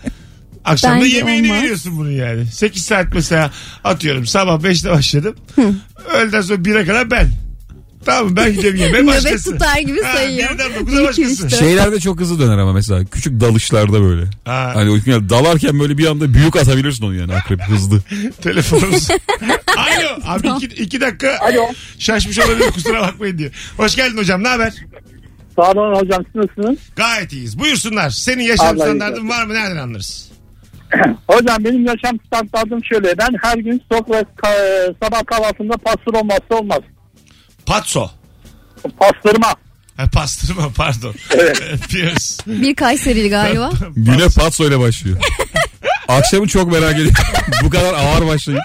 Akşam 0.64 1.00
da 1.00 1.05
Bence 1.05 1.17
yemeğini 1.17 1.46
olmaz. 1.50 1.62
veriyorsun 1.62 1.96
bunu 1.96 2.11
yani. 2.12 2.46
8 2.46 2.84
saat 2.84 3.06
mesela 3.14 3.50
atıyorum 3.84 4.26
sabah 4.26 4.61
5'te 4.61 4.90
başladım. 4.90 5.37
Öğleden 6.14 6.40
sonra 6.40 6.58
1'e 6.58 6.87
kadar 6.87 7.11
ben. 7.11 7.31
Tamam 8.05 8.25
mı? 8.31 8.37
ben 8.37 8.52
gidiyorum 8.55 8.81
yemeğe 8.81 9.02
Nöbet 9.02 9.25
başkası. 9.25 9.52
tutar 9.52 9.78
gibi 9.78 10.02
Ha, 10.02 10.17
sayıyor. 10.17 10.50
birden 10.52 10.75
dokuza 10.81 11.05
başkası. 11.05 11.43
dört. 11.43 11.58
Şeylerde 11.58 12.00
çok 12.00 12.20
hızlı 12.20 12.38
döner 12.40 12.58
ama 12.58 12.73
mesela 12.73 13.05
küçük 13.05 13.40
dalışlarda 13.40 14.02
böyle. 14.02 14.23
Ha. 14.44 14.70
Hani 14.75 14.90
o 14.90 14.96
dalarken 15.28 15.81
böyle 15.81 15.99
bir 15.99 16.06
anda 16.06 16.34
büyük 16.34 16.56
atabilirsin 16.56 17.05
onu 17.05 17.14
yani 17.14 17.34
akrep 17.34 17.62
hızlı. 17.62 18.00
Telefonumuz. 18.43 19.08
Alo. 19.98 20.19
Abi 20.26 20.48
iki, 20.64 20.82
iki 20.82 21.00
dakika 21.00 21.38
Alo. 21.40 21.66
şaşmış 21.98 22.38
olabilir 22.38 22.70
kusura 22.70 23.00
bakmayın 23.02 23.38
diyor. 23.38 23.50
Hoş 23.76 23.96
geldin 23.96 24.16
hocam 24.19 24.43
ne 24.43 24.48
haber? 24.48 24.72
Sağ 25.56 25.71
olun 25.71 25.94
hocam 25.94 26.25
siz 26.26 26.35
nasılsınız? 26.35 26.78
Gayet 26.97 27.32
iyiyiz. 27.32 27.59
Buyursunlar. 27.59 28.11
Senin 28.11 28.42
yaşam 28.42 28.66
Allah 28.66 28.85
standartın 28.85 29.28
var 29.28 29.44
mı? 29.44 29.54
Nereden 29.54 29.76
anlarız? 29.76 30.28
Hocam 31.28 31.64
benim 31.64 31.87
yaşam 31.87 32.18
standartım 32.26 32.85
şöyle. 32.85 33.18
Ben 33.18 33.28
her 33.42 33.56
gün 33.59 33.82
sofra 33.92 34.21
ka- 34.21 34.94
sabah 35.02 35.26
kahvaltısında 35.26 35.76
pastır 35.76 36.14
olmazsa 36.14 36.54
olmaz. 36.54 36.78
Patso. 37.66 38.11
Pastırma. 38.99 39.49
Ha, 39.97 40.04
pastırma 40.12 40.68
pardon. 40.76 41.14
Öpüyoruz. 41.73 42.38
Bir 42.47 42.75
Kayserili 42.75 43.28
galiba. 43.30 43.71
Güne 43.97 44.26
patso 44.37 44.64
ile 44.68 44.78
başlıyor. 44.80 45.16
Akşamı 46.09 46.49
çok 46.49 46.73
merak 46.73 46.92
ediyorum. 46.94 47.14
Bu 47.64 47.71
kadar 47.71 47.94
ağır 47.94 48.26
başlayıp. 48.26 48.62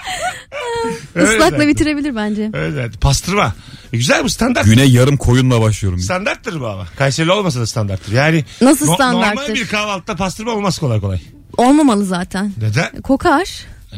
Islakla 1.16 1.66
bitirebilir 1.68 2.16
bence. 2.16 2.50
Öyle 2.54 2.70
zaten. 2.74 3.00
Pastırma. 3.00 3.54
E, 3.92 3.96
güzel 3.96 4.24
bu 4.24 4.30
standart. 4.30 4.64
Güne 4.64 4.84
yarım 4.84 5.16
koyunla 5.16 5.60
başlıyorum. 5.60 5.98
Standarttır 5.98 6.60
bu 6.60 6.66
ama. 6.68 6.86
Kayseri 6.98 7.30
olmasa 7.30 7.60
da 7.60 7.66
standarttır. 7.66 8.12
Yani 8.12 8.44
Nasıl 8.60 8.86
no- 8.86 8.94
standarttır? 8.94 9.36
normal 9.40 9.54
bir 9.54 9.66
kahvaltıda 9.66 10.16
pastırma 10.16 10.52
olmaz 10.52 10.78
kolay 10.78 11.00
kolay. 11.00 11.20
Olmamalı 11.56 12.04
zaten. 12.04 12.52
Neden? 12.60 13.02
Kokar. 13.02 13.48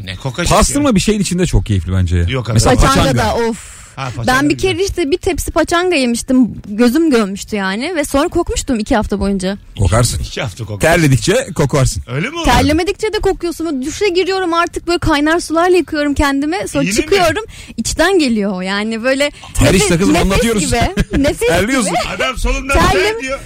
Ne 0.03 0.15
kokaç. 0.15 0.49
Pastırma 0.49 0.95
bir 0.95 0.99
şeyin 0.99 1.19
içinde 1.19 1.45
çok 1.45 1.65
keyifli 1.65 1.93
bence 1.93 2.17
ya. 2.17 2.23
Yok 2.29 2.49
abi. 2.49 2.53
Mesela 2.53 2.75
paçanga. 2.75 3.17
da 3.17 3.35
of. 3.35 3.84
Ha, 3.95 4.09
Ben 4.27 4.49
bir 4.49 4.57
kere 4.57 4.83
işte 4.83 5.11
bir 5.11 5.17
tepsi 5.17 5.51
paçanga 5.51 5.95
yemiştim. 5.95 6.49
Gözüm 6.67 7.09
görmüştü 7.11 7.55
yani. 7.55 7.95
Ve 7.95 8.03
sonra 8.03 8.27
kokmuştum 8.27 8.79
iki 8.79 8.95
hafta 8.95 9.19
boyunca. 9.19 9.57
Kokarsın. 9.79 10.19
İki 10.19 10.41
hafta 10.41 10.65
kokaç. 10.65 10.81
Terledikçe 10.81 11.47
kokarsın. 11.55 12.03
Öyle 12.07 12.29
mi? 12.29 12.35
Terlemedikçe 12.45 13.13
de 13.13 13.19
kokuyorsun. 13.19 13.85
Duşa 13.85 14.07
giriyorum 14.07 14.53
artık 14.53 14.87
böyle 14.87 14.99
kaynar 14.99 15.39
sularla 15.39 15.77
yıkıyorum 15.77 16.13
kendimi. 16.13 16.67
Sonra 16.67 16.83
mi? 16.83 16.93
çıkıyorum. 16.93 17.43
içten 17.77 18.19
geliyor 18.19 18.51
o 18.53 18.61
yani 18.61 19.03
böyle. 19.03 19.31
Ter 19.53 19.73
nefes- 19.73 20.17
anlatıyoruz. 20.21 20.65
Gibi. 20.65 20.79
Nefes 21.17 21.47
Terliyorsun. 21.47 21.89
gibi. 21.89 22.15
Adam 22.15 22.37
solundan 22.37 22.77
Terlim- 22.77 22.91
ter 23.13 23.21
diyor. 23.21 23.39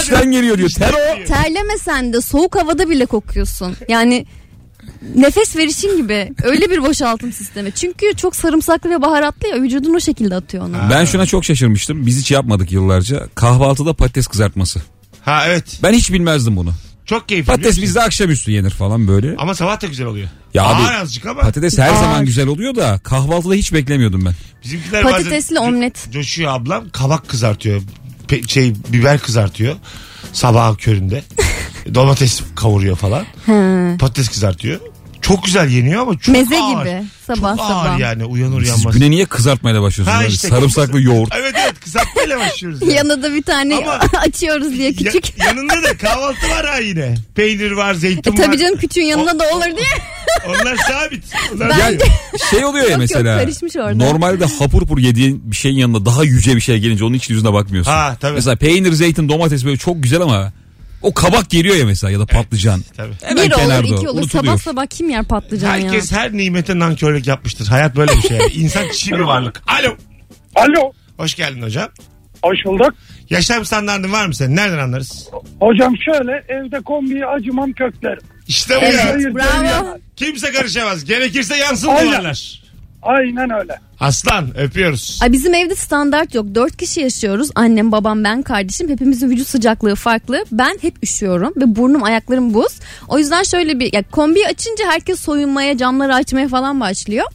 İçten 0.00 0.16
ediyor. 0.16 0.32
geliyor 0.32 0.58
diyor. 0.58 0.70
Ter 0.70 0.92
o. 0.92 1.16
diyor. 1.16 1.26
Terlemesen 1.26 2.12
de 2.12 2.20
soğuk 2.20 2.56
havada 2.56 2.90
bile 2.90 3.06
kokuyorsun. 3.06 3.76
Yani 3.88 4.26
nefes 5.14 5.56
verişin 5.56 5.96
gibi 5.96 6.32
öyle 6.42 6.70
bir 6.70 6.82
boşaltım 6.82 7.32
sistemi. 7.32 7.72
Çünkü 7.72 8.06
çok 8.16 8.36
sarımsaklı 8.36 8.90
ve 8.90 9.02
baharatlı 9.02 9.48
ya 9.48 9.62
vücudun 9.62 9.94
o 9.94 10.00
şekilde 10.00 10.34
atıyor 10.34 10.64
onu. 10.64 10.76
Ben 10.90 11.04
şuna 11.04 11.26
çok 11.26 11.44
şaşırmıştım. 11.44 12.06
Biz 12.06 12.20
hiç 12.20 12.30
yapmadık 12.30 12.72
yıllarca. 12.72 13.28
Kahvaltıda 13.34 13.92
patates 13.92 14.26
kızartması. 14.26 14.80
Ha 15.24 15.42
evet. 15.46 15.78
Ben 15.82 15.92
hiç 15.92 16.12
bilmezdim 16.12 16.56
bunu. 16.56 16.72
Çok 17.06 17.28
keyifli. 17.28 17.44
biliyor 17.46 17.56
Patates 17.56 17.72
musun? 17.76 17.82
bizde 17.82 18.02
akşamüstü 18.02 18.50
yenir 18.50 18.70
falan 18.70 19.08
böyle. 19.08 19.34
Ama 19.38 19.54
sabah 19.54 19.82
da 19.82 19.86
güzel 19.86 20.06
oluyor. 20.06 20.28
Ya 20.54 20.64
abi, 20.64 20.82
Ağır 20.82 20.94
azıcık 20.94 21.26
ama 21.26 21.40
Patates 21.40 21.78
her 21.78 21.88
Ağır. 21.88 21.96
zaman 21.96 22.24
güzel 22.24 22.46
oluyor 22.46 22.74
da 22.74 22.98
kahvaltıda 23.04 23.54
hiç 23.54 23.72
beklemiyordum 23.72 24.24
ben. 24.24 24.34
bizimkiler 24.64 25.02
Patatesli 25.02 25.56
bazen 25.56 25.68
omlet. 25.68 26.08
coşuyor 26.12 26.52
ablam 26.52 26.90
kabak 26.90 27.28
kızartıyor. 27.28 27.82
Pe- 28.28 28.48
şey 28.48 28.74
biber 28.88 29.18
kızartıyor. 29.18 29.76
Sabah 30.32 30.78
köründe. 30.78 31.22
Domates 31.94 32.40
kavuruyor 32.56 32.96
falan. 32.96 33.24
Patates 33.98 34.28
kızartıyor. 34.28 34.80
Çok 35.28 35.44
güzel 35.44 35.68
yeniyor 35.68 36.02
ama 36.02 36.18
çok 36.18 36.32
Meze 36.34 36.58
ağır. 36.60 36.84
gibi 36.86 37.02
sabah 37.26 37.56
çok 37.56 37.60
ağır 37.70 37.84
sabah. 37.86 37.98
yani 37.98 38.24
uyanır 38.24 38.60
Siz 38.62 38.68
uyanmaz. 38.70 38.94
güne 38.94 39.10
niye 39.10 39.24
kızartmayla 39.26 39.82
başlıyorsunuz? 39.82 40.16
Ha 40.16 40.22
Böyle 40.22 40.32
işte. 40.34 40.48
Sarımsaklı 40.48 41.00
yoğurt. 41.02 41.30
Evet 41.40 41.54
evet 41.64 41.80
kızartmayla 41.84 42.38
başlıyoruz. 42.38 42.82
yani. 42.82 42.92
Yanında 42.94 43.22
da 43.22 43.34
bir 43.34 43.42
tane 43.42 43.76
Ama- 43.76 44.00
açıyoruz 44.20 44.72
diye 44.72 44.90
Ya- 44.90 44.92
küçük. 44.96 45.38
yanında 45.46 45.82
da 45.82 45.96
kahvaltı 45.96 46.48
var 46.50 46.66
ha 46.66 46.78
yine. 46.78 47.14
Peynir 47.34 47.70
var, 47.70 47.94
zeytin 47.94 48.32
E 48.32 48.38
var. 48.38 48.44
tabii 48.46 48.58
canım 48.58 48.76
küçüğün 48.76 49.04
yanında 49.04 49.38
da 49.38 49.44
olur 49.56 49.64
diye. 49.76 49.86
Onlar 50.48 50.76
sabit. 50.76 51.24
Onlar 51.54 51.70
Ben- 51.70 51.92
Ya 51.92 51.98
şey 52.50 52.64
oluyor 52.64 52.84
ya 52.84 52.90
Yok, 52.90 52.90
yok, 52.90 52.98
mesela. 52.98 53.38
karışmış 53.38 53.76
orada. 53.76 53.94
Normalde 53.94 54.44
hapur 54.58 54.82
hapur 54.82 54.98
yediğin 54.98 55.50
bir 55.50 55.56
şeyin 55.56 55.76
yanında 55.76 56.06
daha 56.06 56.24
yüce 56.24 56.56
bir 56.56 56.60
şey 56.60 56.78
gelince 56.78 57.04
onun 57.04 57.14
hiç 57.14 57.30
yüzüne 57.30 57.52
bakmıyorsun. 57.52 57.90
Ha, 57.92 58.16
tabii. 58.20 58.34
Mesela 58.34 58.56
peynir, 58.56 58.92
zeytin, 58.92 59.28
domates 59.28 59.64
böyle 59.64 59.76
çok 59.76 60.02
güzel 60.02 60.20
ama 60.20 60.52
o 61.06 61.14
kabak 61.14 61.50
geliyor 61.50 61.76
ya 61.76 61.86
mesela 61.86 62.10
ya 62.10 62.20
da 62.20 62.26
patlıcan. 62.26 62.80
Tabii. 62.96 63.12
Hemen 63.22 63.44
bir 63.46 63.52
olur 63.52 63.62
kenarda 63.62 63.86
iki 63.86 64.08
olur. 64.08 64.18
unutuluyor. 64.22 64.44
Sabah 64.44 64.58
sabah 64.58 64.86
kim 64.86 65.10
yer 65.10 65.24
patlıcan 65.24 65.68
Herkes 65.70 66.12
ya? 66.12 66.18
her 66.18 66.32
nimete 66.32 66.78
nankörlük 66.78 67.26
yapmıştır. 67.26 67.66
Hayat 67.66 67.96
böyle 67.96 68.12
bir 68.12 68.22
şey. 68.28 68.36
Yani. 68.36 68.52
İnsan 68.54 68.88
çiğ 68.92 69.12
bir 69.12 69.18
varlık. 69.18 69.62
Alo. 69.66 69.96
Alo. 70.54 70.92
Hoş 71.16 71.34
geldin 71.34 71.62
hocam. 71.62 71.88
Hoş 72.42 72.58
bulduk. 72.64 72.94
Yaşam 73.30 73.64
standartın 73.64 74.12
var 74.12 74.26
mı 74.26 74.34
senin? 74.34 74.56
Nereden 74.56 74.78
anlarız? 74.78 75.28
Hocam 75.60 75.94
şöyle 76.04 76.44
evde 76.48 76.80
kombiyi 76.80 77.26
acımam 77.26 77.72
köklerim. 77.72 78.22
İşte 78.48 78.74
bu 78.76 78.84
Evet, 78.84 78.94
ya. 78.94 79.12
Hayır, 79.12 79.34
bravo. 79.34 79.98
Kimse 80.16 80.52
karışamaz. 80.52 81.04
Gerekirse 81.04 81.56
yansın 81.56 81.88
Aynen. 81.88 82.12
duvarlar. 82.12 82.62
Aynen 83.06 83.50
öyle. 83.50 83.78
Aslan 84.00 84.58
öpüyoruz. 84.58 85.18
Ay 85.22 85.32
bizim 85.32 85.54
evde 85.54 85.74
standart 85.74 86.34
yok. 86.34 86.46
Dört 86.54 86.76
kişi 86.76 87.00
yaşıyoruz. 87.00 87.50
Annem, 87.54 87.92
babam, 87.92 88.24
ben, 88.24 88.42
kardeşim. 88.42 88.88
Hepimizin 88.88 89.30
vücut 89.30 89.48
sıcaklığı 89.48 89.94
farklı. 89.94 90.44
Ben 90.52 90.78
hep 90.82 90.94
üşüyorum 91.02 91.52
ve 91.56 91.76
burnum, 91.76 92.02
ayaklarım 92.02 92.54
buz. 92.54 92.78
O 93.08 93.18
yüzden 93.18 93.42
şöyle 93.42 93.80
bir 93.80 93.92
ya 93.92 94.02
kombiyi 94.10 94.46
açınca 94.46 94.84
herkes 94.90 95.20
soyunmaya, 95.20 95.76
camları 95.76 96.14
açmaya 96.14 96.48
falan 96.48 96.80
başlıyor. 96.80 97.26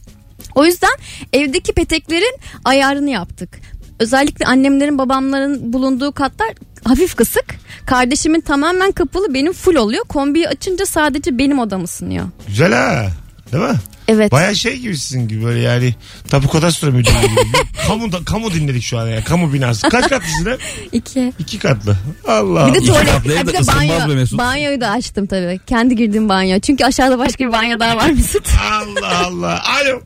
O 0.54 0.64
yüzden 0.64 0.96
evdeki 1.32 1.72
peteklerin 1.72 2.38
ayarını 2.64 3.10
yaptık. 3.10 3.60
Özellikle 3.98 4.46
annemlerin, 4.46 4.98
babamların 4.98 5.72
bulunduğu 5.72 6.12
katlar 6.12 6.48
hafif 6.84 7.16
kısık. 7.16 7.44
Kardeşimin 7.86 8.40
tamamen 8.40 8.92
kapalı, 8.92 9.34
benim 9.34 9.52
full 9.52 9.74
oluyor. 9.76 10.04
Kombiyi 10.04 10.48
açınca 10.48 10.86
sadece 10.86 11.38
benim 11.38 11.58
odam 11.58 11.84
ısınıyor. 11.84 12.24
Güzel 12.46 12.72
ha. 12.72 13.08
Değil 13.52 13.64
mi? 13.64 13.78
Evet. 14.08 14.32
Baya 14.32 14.54
şey 14.54 14.78
gibi 14.78 14.96
sizin 14.96 15.28
gibi 15.28 15.44
böyle 15.44 15.60
yani 15.60 15.94
tapu 16.30 16.48
kadastro 16.48 16.90
müdürlüğü 16.90 17.20
gibi. 17.20 17.58
kamu, 17.86 18.12
da, 18.12 18.18
kamu 18.24 18.52
dinledik 18.52 18.82
şu 18.82 18.98
an 18.98 19.06
ya. 19.08 19.24
Kamu 19.24 19.52
binası. 19.52 19.88
Kaç 19.88 20.08
katlısın 20.08 20.50
hep? 20.50 20.60
İki. 20.92 21.32
İki 21.38 21.58
katlı. 21.58 21.96
Allah 22.28 22.66
Bir 22.68 22.74
de 22.74 22.86
tuvalet. 22.86 23.10
katlı 23.10 23.36
Ha, 23.36 23.46
bir 23.46 23.52
de 23.52 23.58
ısınmaz 23.58 23.88
be 23.88 23.88
banyo. 23.88 24.14
Mesut. 24.14 24.38
Banyoyu 24.38 24.80
da 24.80 24.90
açtım 24.90 25.26
tabii. 25.26 25.60
Kendi 25.66 25.96
girdiğim 25.96 26.28
banyo. 26.28 26.60
Çünkü 26.60 26.84
aşağıda 26.84 27.18
başka 27.18 27.44
bir 27.44 27.52
banyo 27.52 27.78
daha 27.80 27.96
var 27.96 28.10
Mesut. 28.10 28.48
Allah 28.72 29.26
Allah. 29.26 29.62
Alo. 29.64 30.00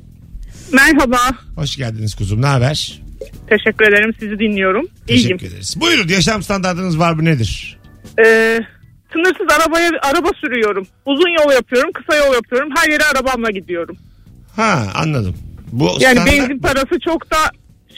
Merhaba. 0.73 1.19
Hoş 1.57 1.77
geldiniz 1.77 2.15
kuzum. 2.15 2.43
Ne 2.43 2.47
haber? 2.47 3.01
Teşekkür 3.49 3.85
ederim. 3.85 4.15
Sizi 4.21 4.39
dinliyorum. 4.39 4.87
İyiyim. 5.09 5.23
Teşekkür 5.23 5.47
ederiz. 5.47 5.75
Buyurun 5.81 6.09
yaşam 6.09 6.43
standartınız 6.43 6.99
var 6.99 7.13
mı 7.13 7.25
nedir? 7.25 7.79
Ee, 8.27 8.61
sınırsız 9.13 9.47
arabaya 9.61 9.91
araba 10.03 10.29
sürüyorum. 10.41 10.87
Uzun 11.07 11.43
yol 11.45 11.53
yapıyorum, 11.53 11.91
kısa 11.93 12.17
yol 12.27 12.35
yapıyorum. 12.35 12.69
Her 12.77 12.89
yere 12.91 13.05
arabamla 13.05 13.51
gidiyorum. 13.51 13.97
Ha 14.57 14.87
anladım. 14.95 15.37
Bu 15.73 15.85
Yani 16.01 16.19
standart- 16.19 16.27
benzin 16.39 16.59
parası 16.59 17.01
çok 17.05 17.31
da 17.31 17.37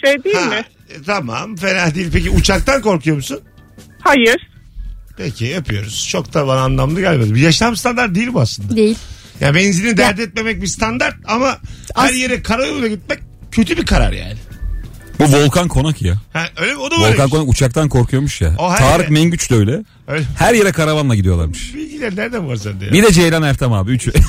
şey 0.00 0.24
değil 0.24 0.36
Ha, 0.36 0.44
mi? 0.44 0.64
e, 0.90 1.02
tamam 1.06 1.56
fena 1.56 1.94
değil. 1.94 2.10
Peki 2.12 2.30
uçaktan 2.30 2.82
korkuyor 2.82 3.16
musun? 3.16 3.40
Hayır. 4.00 4.48
Peki 5.16 5.44
yapıyoruz. 5.44 6.08
Çok 6.10 6.34
da 6.34 6.46
bana 6.46 6.60
anlamlı 6.60 7.00
gelmedi. 7.00 7.34
Bir 7.34 7.40
yaşam 7.40 7.76
standart 7.76 8.14
değil 8.14 8.34
bu 8.34 8.40
aslında. 8.40 8.76
Değil. 8.76 8.98
Ya 9.40 9.54
benzini 9.54 9.96
dert 9.96 10.20
etmemek 10.20 10.62
bir 10.62 10.66
standart 10.66 11.14
ama 11.26 11.58
her 11.96 12.08
As- 12.08 12.16
yere 12.16 12.42
karayoluyla 12.42 12.88
gitmek 12.88 13.18
kötü 13.52 13.76
bir 13.76 13.86
karar 13.86 14.12
yani. 14.12 14.36
Bu 15.20 15.24
Volkan 15.32 15.68
Konak 15.68 16.02
ya. 16.02 16.14
Ha, 16.32 16.46
öyle 16.56 16.72
mi? 16.74 16.78
O 16.80 16.90
da 16.90 17.00
var. 17.00 17.10
Volkan 17.10 17.30
Konak 17.30 17.48
uçaktan 17.48 17.88
korkuyormuş 17.88 18.40
ya. 18.40 18.54
O 18.58 18.70
her 18.70 18.78
Tarık 18.78 19.00
yere- 19.00 19.10
Mengüç 19.12 19.50
de 19.50 19.54
öyle. 19.54 19.84
Öyle. 20.08 20.24
Her 20.38 20.54
yere 20.54 20.72
karavanla 20.72 21.14
gidiyorlarmış. 21.14 21.74
Bilgiler 21.74 22.16
nereden 22.16 22.48
var 22.48 22.56
sende 22.56 22.84
ya? 22.84 22.92
Bir 22.92 23.02
de 23.02 23.12
Ceylan 23.12 23.42
Ertem 23.42 23.72
abi. 23.72 23.90
Üçü. 23.92 24.12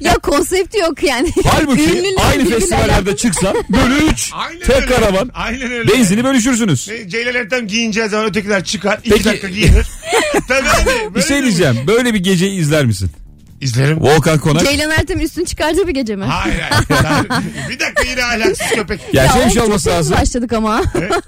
Ya 0.00 0.14
konsepti 0.14 0.78
yok 0.78 1.02
yani. 1.02 1.32
Halbuki 1.46 1.82
Ünlüler 1.82 2.14
aynı 2.30 2.42
birbirlerine- 2.42 2.54
festivallerde 2.54 3.16
çıksan 3.16 3.56
bölü 3.68 4.04
üç. 4.12 4.30
Aynen 4.34 4.60
Tek 4.60 4.76
öyle. 4.76 4.86
karavan. 4.86 5.30
Aynen 5.34 5.70
öyle. 5.72 5.92
Benzini 5.92 6.24
bölüşürsünüz. 6.24 6.88
Ne, 6.88 7.08
Ceylan 7.08 7.34
Ertem 7.34 7.66
giyineceği 7.66 8.08
zaman 8.08 8.26
ötekiler 8.26 8.64
çıkar. 8.64 8.98
iki 8.98 9.10
Peki- 9.10 9.24
dakika 9.24 9.48
giyinir. 9.48 9.86
Tabii 10.48 10.68
abi. 10.68 11.10
Bir 11.10 11.14
böyle 11.14 11.26
şey 11.26 11.40
mi? 11.40 11.46
diyeceğim. 11.46 11.76
Böyle 11.86 12.14
bir 12.14 12.18
geceyi 12.18 12.60
izler 12.60 12.84
misin? 12.86 13.10
İzlerim. 13.60 14.00
Volkan 14.00 14.38
Konak. 14.38 14.64
Ceylan 14.64 14.90
Ertem 14.90 15.20
üstünü 15.20 15.44
çıkardığı 15.44 15.86
bir 15.86 15.94
gece 15.94 16.16
mi? 16.16 16.24
Hayır 16.24 16.60
hayır. 16.60 17.28
bir 17.70 17.80
dakika 17.80 18.02
yine 18.10 18.24
ahlaksız 18.24 18.66
köpek. 18.74 19.00
Ya 19.12 19.28
şey 19.28 19.44
bir 19.46 19.50
şey 19.50 19.62
olması 19.62 19.90
hızlı 19.90 19.98
lazım. 19.98 20.16
başladık 20.16 20.52
ama. 20.52 20.82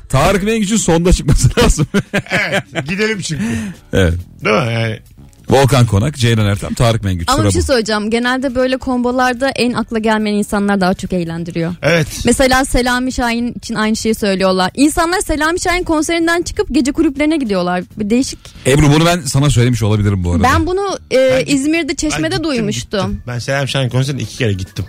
Tarık 0.09 0.43
Mengüç'ün 0.43 0.77
sonda 0.77 1.13
çıkması 1.13 1.49
lazım. 1.63 1.87
Evet 2.31 2.63
gidelim 2.89 3.21
çünkü. 3.21 3.45
evet. 3.93 4.15
Değil 4.45 4.57
mi 4.57 4.73
yani? 4.73 5.01
Volkan 5.51 5.87
Konak, 5.87 6.17
Ceylan 6.17 6.47
Ertem, 6.47 6.75
Tarık 6.75 7.05
Mengüç. 7.05 7.29
ama 7.29 7.45
bir 7.45 7.51
şey 7.51 7.61
bu. 7.63 7.67
söyleyeceğim. 7.67 8.11
Genelde 8.11 8.55
böyle 8.55 8.77
kombolarda 8.77 9.49
en 9.49 9.73
akla 9.73 9.99
gelmeyen 9.99 10.37
insanlar 10.37 10.81
daha 10.81 10.95
çok 10.95 11.13
eğlendiriyor. 11.13 11.75
Evet. 11.83 12.07
Mesela 12.25 12.65
Selami 12.65 13.13
Şahin 13.13 13.53
için 13.53 13.75
aynı 13.75 13.97
şeyi 13.97 14.15
söylüyorlar. 14.15 14.71
İnsanlar 14.75 15.21
Selami 15.21 15.61
Şahin 15.61 15.85
konserinden 15.85 16.43
çıkıp 16.43 16.67
gece 16.75 16.93
kulüplerine 16.93 17.37
gidiyorlar. 17.37 17.85
Bir 17.97 18.11
değişik. 18.11 18.39
Ebru 18.67 18.93
bunu 18.93 19.07
ben 19.07 19.21
sana 19.21 19.51
söylemiş 19.51 19.83
olabilirim 19.83 20.25
bu 20.25 20.33
arada. 20.33 20.43
Ben 20.43 20.67
bunu 20.67 20.99
e, 21.13 21.17
Ben 21.17 21.55
İzmir'de 21.55 21.89
Ben 21.89 21.95
Çeşme'de 21.95 22.29
gittim, 22.29 22.45
duymuştum. 22.45 23.01
gittim. 23.01 23.23
Ben 23.27 23.39
Selam 23.39 23.69
Şahin 23.69 23.89
konserine 23.89 24.23
iki 24.23 24.37
kere 24.39 24.53
gittim. 24.53 24.85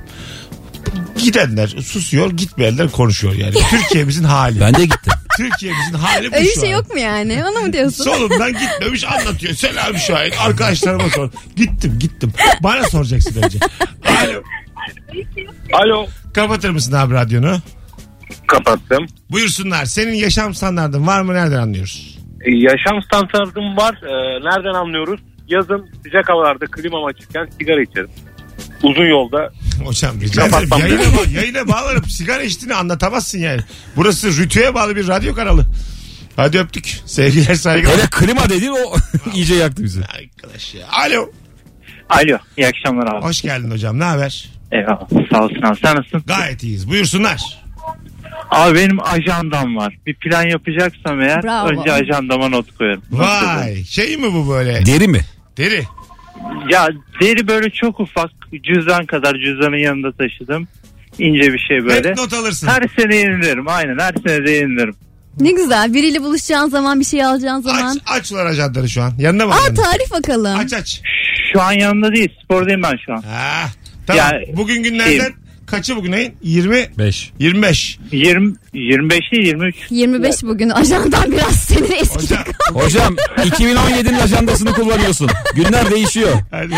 Gidenler 1.23 1.67
susuyor, 1.67 2.31
gitmeyenler 2.31 2.91
konuşuyor 2.91 3.33
yani. 3.35 3.53
Türkiye'mizin 3.69 4.23
hali. 4.23 4.59
Ben 4.59 4.73
de 4.75 4.85
gittim. 4.85 5.13
Türkiye'mizin 5.37 5.93
hali 5.93 6.31
bu 6.31 6.35
Öyle 6.35 6.45
bir 6.45 6.51
şu 6.53 6.59
şey 6.61 6.73
an. 6.73 6.77
yok 6.77 6.93
mu 6.93 6.99
yani? 6.99 7.43
Onu 7.45 7.65
mu 7.65 7.73
diyorsun? 7.73 8.03
Solumdan 8.03 8.53
gitmemiş 8.53 9.03
anlatıyor. 9.03 9.53
Selam 9.53 9.97
Şahin. 9.97 10.31
Arkadaşlarıma 10.39 11.09
sor. 11.09 11.29
Gittim 11.55 11.97
gittim. 11.99 12.33
Bana 12.63 12.83
soracaksın 12.83 13.41
önce. 13.43 13.59
Alo. 14.23 14.43
Alo. 15.73 16.07
Kapatır 16.33 16.69
mısın 16.69 16.93
abi 16.93 17.13
radyonu? 17.13 17.57
Kapattım. 18.47 19.05
Buyursunlar. 19.31 19.85
Senin 19.85 20.13
yaşam 20.13 20.53
standartın 20.53 21.07
var 21.07 21.21
mı? 21.21 21.33
Nereden 21.33 21.57
anlıyoruz? 21.57 22.19
E, 22.41 22.51
Yaşam 22.51 23.03
standartım 23.03 23.77
var. 23.77 23.95
Ee, 24.03 24.39
nereden 24.43 24.73
anlıyoruz? 24.79 25.19
Yazın 25.47 25.89
sıcak 26.03 26.29
havalarda 26.29 26.65
klimam 26.65 27.05
açıkken 27.05 27.47
sigara 27.59 27.81
içerim. 27.81 28.09
Uzun 28.83 29.05
yolda 29.05 29.51
Hocam 29.85 30.21
rica 30.21 30.41
ederim. 30.45 30.51
Kapatmam. 30.51 30.79
Yayına, 30.81 31.01
ba- 31.03 31.31
yayına 31.31 31.67
bağlanıp 31.67 32.11
sigara 32.11 32.43
içtiğini 32.43 32.75
anlatamazsın 32.75 33.39
yani. 33.39 33.61
Burası 33.95 34.37
rütüye 34.37 34.73
bağlı 34.73 34.95
bir 34.95 35.07
radyo 35.07 35.35
kanalı. 35.35 35.65
Hadi 36.35 36.59
öptük. 36.59 36.97
Sevgiler 37.05 37.55
saygılar. 37.55 37.93
Hele 37.97 38.07
klima 38.11 38.49
dedin 38.49 38.69
o 38.69 38.95
iyice 39.33 39.55
yaktı 39.55 39.83
bizi. 39.83 40.01
Arkadaş 40.05 40.73
ya. 40.75 40.87
Alo. 40.91 41.31
Alo 42.09 42.37
iyi 42.57 42.67
akşamlar 42.67 43.13
abi. 43.13 43.25
Hoş 43.25 43.41
geldin 43.41 43.71
hocam. 43.71 43.99
Ne 43.99 44.03
haber? 44.03 44.49
Eyvallah 44.71 45.07
sağ 45.31 45.43
olsun 45.43 45.61
abi 45.61 45.79
sen 45.81 45.95
nasılsın? 45.95 46.23
Gayet 46.27 46.63
iyiyiz. 46.63 46.89
Buyursunlar. 46.89 47.59
Abi 48.51 48.75
benim 48.79 48.99
ajandam 49.03 49.75
var. 49.75 49.97
Bir 50.05 50.15
plan 50.15 50.43
yapacaksam 50.43 51.21
eğer 51.21 51.43
Bravo. 51.43 51.67
önce 51.69 51.91
ajandama 51.91 52.49
not 52.49 52.77
koyarım. 52.77 53.01
Vay. 53.11 53.83
Şey 53.83 54.17
mi 54.17 54.33
bu 54.33 54.49
böyle? 54.49 54.85
Deri 54.85 55.07
mi? 55.07 55.21
Deri. 55.57 55.83
Ya 56.69 56.89
deri 57.21 57.47
böyle 57.47 57.69
çok 57.69 57.99
ufak 57.99 58.31
cüzdan 58.63 59.05
kadar 59.05 59.35
cüzdanın 59.35 59.77
yanında 59.77 60.11
taşıdım. 60.11 60.67
İnce 61.19 61.53
bir 61.53 61.59
şey 61.59 61.85
böyle. 61.85 62.09
Hep 62.09 62.17
not 62.17 62.33
alırsın. 62.33 62.67
Her 62.67 62.83
sene 62.99 63.15
yenilerim 63.15 63.67
aynen 63.67 63.99
her 63.99 64.13
sene 64.27 64.45
de 64.45 64.51
yenilerim. 64.51 64.95
Ne 65.39 65.51
güzel. 65.51 65.93
Biriyle 65.93 66.21
buluşacağın 66.21 66.69
zaman 66.69 66.99
bir 66.99 67.05
şey 67.05 67.25
alacağın 67.25 67.61
zaman. 67.61 67.95
Aç, 67.95 68.01
aç 68.19 68.31
ulan 68.31 68.45
ajanları 68.45 68.89
şu 68.89 69.01
an. 69.01 69.13
Yanında 69.19 69.47
mı? 69.47 69.53
Aa 69.53 69.57
ajanın? 69.57 69.75
tarif 69.75 70.11
bakalım. 70.11 70.59
Aç 70.59 70.73
aç. 70.73 71.01
Şu 71.53 71.61
an 71.61 71.71
yanında 71.71 72.11
değil 72.15 72.29
spordayım 72.43 72.83
ben 72.83 72.97
şu 73.05 73.13
an. 73.13 73.21
Ha, 73.21 73.65
tamam. 74.07 74.25
Ya, 74.33 74.41
bugün 74.57 74.83
günlerden 74.83 75.09
şey- 75.19 75.33
kaçı 75.69 75.95
bugün 75.95 76.11
ayın? 76.11 76.33
20 76.43 76.89
5. 76.97 77.31
25. 77.39 77.99
20, 78.11 78.53
25 78.73 79.19
değil 79.31 79.45
23. 79.47 79.75
25 79.89 80.43
bugün 80.43 80.69
ajandan 80.69 81.31
biraz 81.31 81.55
senin 81.55 81.91
eski. 81.91 82.17
Hocam 82.17 82.43
Hocam 82.73 83.15
2017'nin 83.37 84.19
ajandasını 84.19 84.73
kullanıyorsun. 84.73 85.29
Günler 85.55 85.91
değişiyor. 85.91 86.31
hadi. 86.51 86.73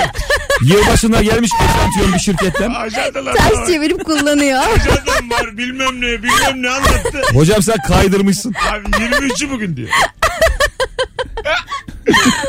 Yılbaşına 0.62 1.22
gelmiş 1.22 1.52
eşantiyon 1.56 2.14
bir 2.14 2.20
şirketten. 2.20 2.70
Ajandalar 2.70 3.36
Ters 3.36 3.54
var. 3.54 3.68
çevirip 3.68 4.06
kullanıyor. 4.06 4.60
Ajandam 4.64 5.30
var 5.30 5.58
bilmem 5.58 6.02
ne 6.02 6.24
bilmem 6.24 6.62
ne 6.62 6.70
anlattı. 6.70 7.22
Hocam 7.34 7.62
sen 7.62 7.78
kaydırmışsın. 7.88 8.54
Abi 8.72 8.90
23'ü 9.04 9.50
bugün 9.52 9.76
diyor. 9.76 9.90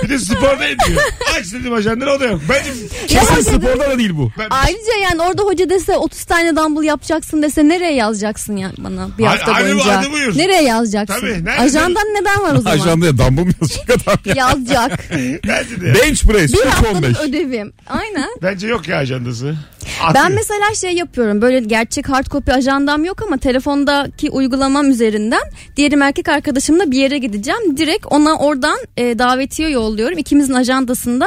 Bir 0.05 0.09
de 0.09 0.19
spordayım 0.19 0.79
diyor. 0.89 1.03
Aç 1.39 1.53
dedim 1.53 1.73
ajanları 1.73 2.13
o 2.13 2.21
da 2.21 2.25
yok. 2.27 2.41
Bence 2.49 2.71
Kesin 3.07 3.41
sporda 3.41 3.81
da 3.91 3.99
değil 3.99 4.11
bu. 4.17 4.31
ben, 4.39 4.47
Ayrıca 4.51 4.93
yani 5.03 5.23
orada 5.23 5.43
hoca 5.43 5.71
dese 5.71 5.97
30 5.97 6.25
tane 6.25 6.57
dumbbell 6.57 6.83
yapacaksın 6.87 7.43
dese 7.43 7.69
nereye 7.69 7.95
yazacaksın 7.95 8.57
yani 8.57 8.75
bana 8.79 9.09
bir 9.19 9.25
Hadi- 9.25 9.39
hafta 9.39 9.55
hadi 9.55 9.65
bu- 9.65 9.69
boyunca? 9.75 9.97
hadi 9.99 10.13
buyur. 10.13 10.39
Nereye 10.39 10.63
yazacaksın? 10.63 11.21
Tabii, 11.21 11.45
nerede? 11.45 11.61
Ajandan 11.63 12.07
neden 12.07 12.41
var 12.43 12.55
o 12.55 12.61
zaman? 12.61 12.77
Ajandaya 12.79 13.19
dumbbell 13.19 13.45
mı 13.45 13.53
yazacak 13.61 13.91
adam 13.91 14.19
ya? 14.25 14.35
Yazacak. 14.35 15.01
bence 15.49 15.81
de. 15.81 15.95
Bench 15.95 16.23
press 16.25 16.53
bir 16.53 16.59
15. 16.59 16.73
haftalık 16.75 17.21
ödevim. 17.21 17.73
Aynen. 17.89 18.29
Bence 18.43 18.67
yok 18.67 18.89
ya 18.89 18.97
ajandası. 18.99 19.55
Ben 20.03 20.09
Atıyor. 20.25 20.29
mesela 20.39 20.75
şey 20.75 20.93
yapıyorum 20.93 21.43
böyle 21.43 21.61
gerçek 21.61 22.09
hard 22.09 22.27
copy 22.27 22.53
ajandam 22.53 23.05
yok 23.05 23.23
ama 23.27 23.37
telefondaki 23.37 24.31
uygulamam 24.31 24.91
üzerinden 24.91 25.43
diğerim 25.77 26.03
erkek 26.03 26.29
arkadaşımla 26.29 26.91
bir 26.91 26.99
yere 26.99 27.19
gideceğim. 27.19 27.77
Direkt 27.77 28.07
ona 28.11 28.39
oradan 28.39 28.79
e, 28.97 29.19
davetiye 29.19 29.69
yolluyorum. 29.71 30.19
İkimizin 30.19 30.55
ajandasında 30.55 31.27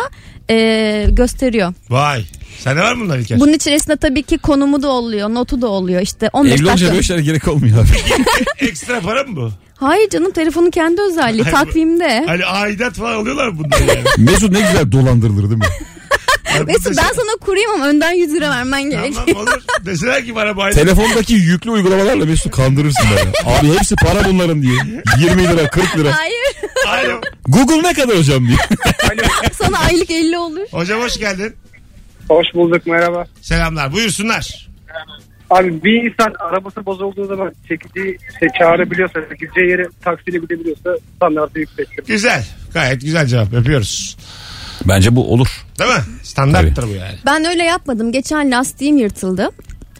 e, 0.50 1.06
gösteriyor. 1.12 1.74
Vay. 1.90 2.24
Sende 2.60 2.82
var 2.82 2.94
mı 2.94 3.04
bunlar 3.06 3.18
İlker? 3.18 3.40
Bunun 3.40 3.54
içerisinde 3.54 3.96
tabii 3.96 4.24
ki 4.24 4.38
konumu 4.38 4.82
da 4.84 4.88
oluyor, 4.88 5.30
notu 5.30 5.62
da 5.62 5.68
oluyor. 5.68 6.02
İşte 6.02 6.30
15 6.34 6.54
Evli 6.54 6.70
olunca 6.70 6.88
dakika. 6.94 7.14
böyle 7.14 7.22
gerek 7.24 7.48
olmuyor 7.48 7.78
abi. 7.80 7.88
Ekstra 8.66 9.00
para 9.00 9.24
mı 9.24 9.36
bu? 9.36 9.52
Hayır 9.76 10.10
canım 10.10 10.32
telefonun 10.32 10.70
kendi 10.70 11.02
özelliği 11.02 11.44
Hayır, 11.44 11.56
bu- 11.56 11.66
takvimde. 11.66 12.24
Hani 12.28 12.46
aidat 12.46 12.94
falan 12.94 13.14
alıyorlar 13.16 13.58
bundan 13.58 13.80
yani? 13.80 14.04
Mesut 14.18 14.52
ne 14.52 14.60
güzel 14.60 14.92
dolandırılır 14.92 15.44
değil 15.44 15.58
mi? 15.60 15.66
Mesut 16.64 16.86
bu 16.86 16.90
ben 16.98 17.04
dese- 17.04 17.14
sana 17.16 17.38
kurayım 17.42 17.72
ama 17.72 17.88
önden 17.88 18.12
100 18.14 18.34
lira 18.34 18.50
vermen 18.50 18.84
gerekiyor. 18.90 19.24
Tamam 19.28 19.42
olur. 19.44 19.62
Deseler 19.86 20.26
ki 20.26 20.36
bana 20.36 20.56
bu 20.56 20.64
aidat. 20.64 20.80
Telefondaki 20.80 21.34
yüklü 21.34 21.72
uygulamalarla 21.72 22.26
Mesut'u 22.26 22.52
kandırırsın 22.52 23.06
böyle. 23.12 23.32
Abi 23.58 23.78
hepsi 23.78 23.96
para 23.96 24.26
bunların 24.30 24.62
diye. 24.62 24.74
20 25.20 25.44
lira 25.44 25.70
40 25.70 25.98
lira. 25.98 26.10
Hayır. 26.18 27.08
Alo. 27.10 27.22
Google 27.48 27.90
ne 27.90 27.94
kadar 27.94 28.18
hocam 28.18 28.48
diye. 28.48 28.58
Sana 29.54 29.80
aylık 29.80 30.12
50 30.12 30.38
olur. 30.38 30.66
Hocam 30.72 31.02
hoş 31.02 31.18
geldin. 31.20 31.56
Hoş 32.28 32.46
bulduk 32.54 32.88
merhaba. 32.88 33.26
Selamlar. 33.42 33.92
Buyursunlar. 33.94 34.68
Abi 35.50 35.84
bir 35.84 36.12
insan 36.12 36.34
arabası 36.40 36.86
bozulduğu 36.86 37.26
zaman 37.26 37.54
çekici 37.68 38.18
şey 38.40 38.50
çağırabiliyorsa, 38.60 39.20
çekeceği 39.30 39.70
yere 39.70 39.86
taksiyle 40.04 40.38
gidebiliyorsa 40.38 40.90
standartı 41.16 41.60
yüksektir. 41.60 42.06
Güzel. 42.08 42.46
Gayet 42.74 43.02
güzel 43.02 43.26
cevap. 43.28 43.54
Yapıyoruz. 43.54 44.18
Bence 44.88 45.16
bu 45.16 45.34
olur. 45.34 45.66
Değil 45.80 45.90
mi? 45.90 46.04
Standarttır 46.24 46.84
bu 46.84 46.92
yani. 46.92 47.16
Ben 47.26 47.46
öyle 47.46 47.64
yapmadım. 47.64 48.12
Geçen 48.12 48.52
lastiğim 48.52 48.98
yırtıldı. 48.98 49.50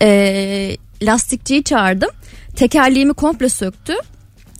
Ee, 0.02 0.78
lastikçiyi 1.02 1.64
çağırdım. 1.64 2.10
Tekerleğimi 2.56 3.14
komple 3.14 3.50
söktü. 3.50 3.94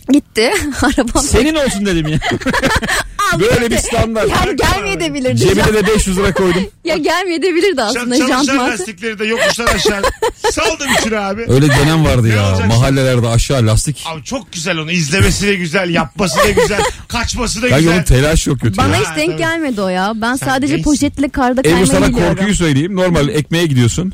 Gitti. 0.08 0.50
Arabam. 0.82 1.22
Senin 1.22 1.54
olsun 1.54 1.86
dedim 1.86 2.08
ya. 2.08 2.18
Böyle 3.40 3.70
bir 3.70 3.76
standart. 3.78 4.28
Yani 4.30 4.56
gelmeyebilirdi. 4.56 5.36
Cebine 5.36 5.74
de 5.74 5.86
500 5.86 6.18
lira 6.18 6.32
koydum. 6.34 6.62
Ya 6.84 6.96
gelmeyebilirdi 6.96 7.82
aslında 7.82 8.16
Çalışan 8.18 8.44
jantlar. 8.44 8.68
lastikleri 8.72 9.18
de 9.18 9.24
yokuştan 9.24 9.66
aşağı 9.66 10.02
saldım 10.52 10.88
içine 11.00 11.18
abi. 11.18 11.44
Öyle 11.48 11.68
dönem 11.68 12.04
vardı 12.04 12.28
Ne 12.28 12.34
ya. 12.34 12.50
olacak? 12.50 12.68
Mahallelerde 12.68 13.28
aşağı 13.28 13.66
lastik. 13.66 14.04
Abi 14.06 14.24
çok 14.24 14.52
güzel 14.52 14.78
onu. 14.78 14.90
İzlemesi 14.90 15.46
de 15.46 15.54
güzel, 15.54 15.90
yapması 15.90 16.36
da 16.38 16.50
güzel, 16.50 16.80
kaçması 17.08 17.58
da 17.62 17.68
Kanka 17.68 17.78
güzel. 17.78 17.94
onun 17.94 18.02
telaş 18.02 18.44
çok 18.44 18.60
kötü 18.60 18.76
Bana 18.76 18.96
ya. 18.96 19.00
hiç 19.02 19.16
denk 19.16 19.28
tabii. 19.30 19.38
gelmedi 19.38 19.80
o 19.80 19.88
ya. 19.88 20.12
Ben 20.14 20.36
Sen 20.36 20.46
sadece 20.46 20.76
gençsin. 20.76 20.90
poşetle 20.90 21.28
karda 21.28 21.60
Ebru 21.60 21.62
kaymayı 21.62 21.86
sana 21.86 22.08
biliyorum. 22.08 22.36
korkuyu 22.36 22.54
söyleyeyim. 22.54 22.96
Normal 22.96 23.28
ekmeğe 23.28 23.66
gidiyorsun. 23.66 24.12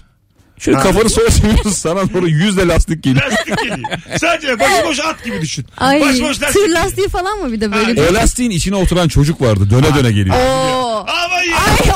Şöyle 0.62 0.76
Ha. 0.78 0.82
kafanı 0.82 1.10
sola 1.10 1.30
çeviriyorsun 1.30 1.70
sana 1.70 2.12
doğru 2.14 2.28
yüzle 2.28 2.68
lastik 2.68 3.02
geliyor. 3.02 3.30
Lastik 3.32 3.58
geliyor. 3.58 3.88
Sadece 4.20 4.60
başıboş 4.60 5.00
at 5.00 5.24
gibi 5.24 5.40
düşün. 5.40 5.66
Ay 5.78 6.00
başıboş 6.00 6.42
lastik. 6.42 6.48
tır 6.52 6.60
geliyor. 6.66 6.84
lastiği 6.84 7.08
falan 7.08 7.38
mı 7.38 7.52
bir 7.52 7.60
de 7.60 7.66
Ha, 7.66 7.72
böyle? 7.72 7.96
bir- 7.96 8.08
O 8.10 8.14
lastiğin 8.14 8.50
içine 8.50 8.76
oturan 8.76 9.08
çocuk 9.08 9.40
vardı. 9.40 9.68
Döne 9.70 9.94
döne 9.94 10.12
geliyor. 10.12 10.36
Oo. 10.36 11.06
Aman 11.08 11.42
ya. 11.42 11.56
Ay 11.56 11.91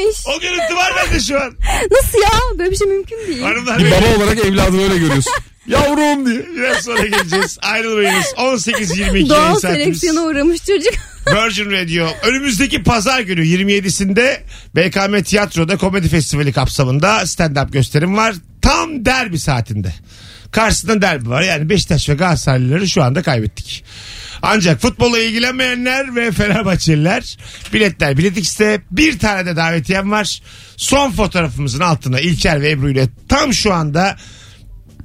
o 0.00 0.02
neymiş? 0.02 0.16
O 0.36 0.40
görüntü 0.40 0.76
var 0.76 0.92
bende 0.96 1.20
şu 1.20 1.40
an. 1.42 1.52
Nasıl 1.90 2.18
ya? 2.22 2.58
Böyle 2.58 2.70
bir 2.70 2.76
şey 2.76 2.86
mümkün 2.86 3.16
değil. 3.26 3.42
Hanımlar 3.42 3.78
Bir 3.78 3.90
baba 3.90 4.16
olarak 4.16 4.38
evladını 4.38 4.82
öyle 4.82 4.98
görüyorsun. 4.98 5.32
Yavrum 5.66 6.26
diye. 6.26 6.46
biraz 6.56 6.84
sonra 6.84 7.06
geleceğiz. 7.06 7.58
Ayrılmayınız. 7.62 8.24
18-22 8.36 9.00
yayın 9.00 9.28
Doğal 9.28 9.54
saatimiz. 9.58 9.60
seleksiyona 9.84 10.20
uğramış 10.22 10.58
çocuk. 10.64 10.92
Virgin 11.26 11.70
Radio. 11.70 12.08
Önümüzdeki 12.22 12.82
pazar 12.82 13.20
günü 13.20 13.40
27'sinde 13.44 14.40
BKM 14.76 15.22
Tiyatro'da 15.22 15.76
komedi 15.76 16.08
festivali 16.08 16.52
kapsamında 16.52 17.22
stand-up 17.22 17.70
gösterim 17.72 18.16
var. 18.16 18.34
Tam 18.62 19.04
derbi 19.04 19.38
saatinde. 19.38 19.92
Karşısında 20.52 21.02
derbi 21.02 21.28
var. 21.30 21.42
Yani 21.42 21.68
Beşiktaş 21.70 22.08
ve 22.08 22.14
Galatasaraylıları 22.14 22.88
şu 22.88 23.02
anda 23.02 23.22
kaybettik. 23.22 23.84
Ancak 24.42 24.80
futbola 24.80 25.18
ilgilenmeyenler 25.18 26.16
ve 26.16 26.32
Fenerbahçeliler 26.32 27.36
biletler 27.72 28.18
Bilet 28.18 28.36
X'te 28.36 28.82
bir 28.90 29.18
tane 29.18 29.46
de 29.46 29.56
davetiyem 29.56 30.10
var. 30.10 30.42
Son 30.76 31.10
fotoğrafımızın 31.10 31.80
altına 31.80 32.20
İlker 32.20 32.60
ve 32.60 32.70
Ebru 32.70 32.90
ile 32.90 33.08
tam 33.28 33.54
şu 33.54 33.74
anda 33.74 34.16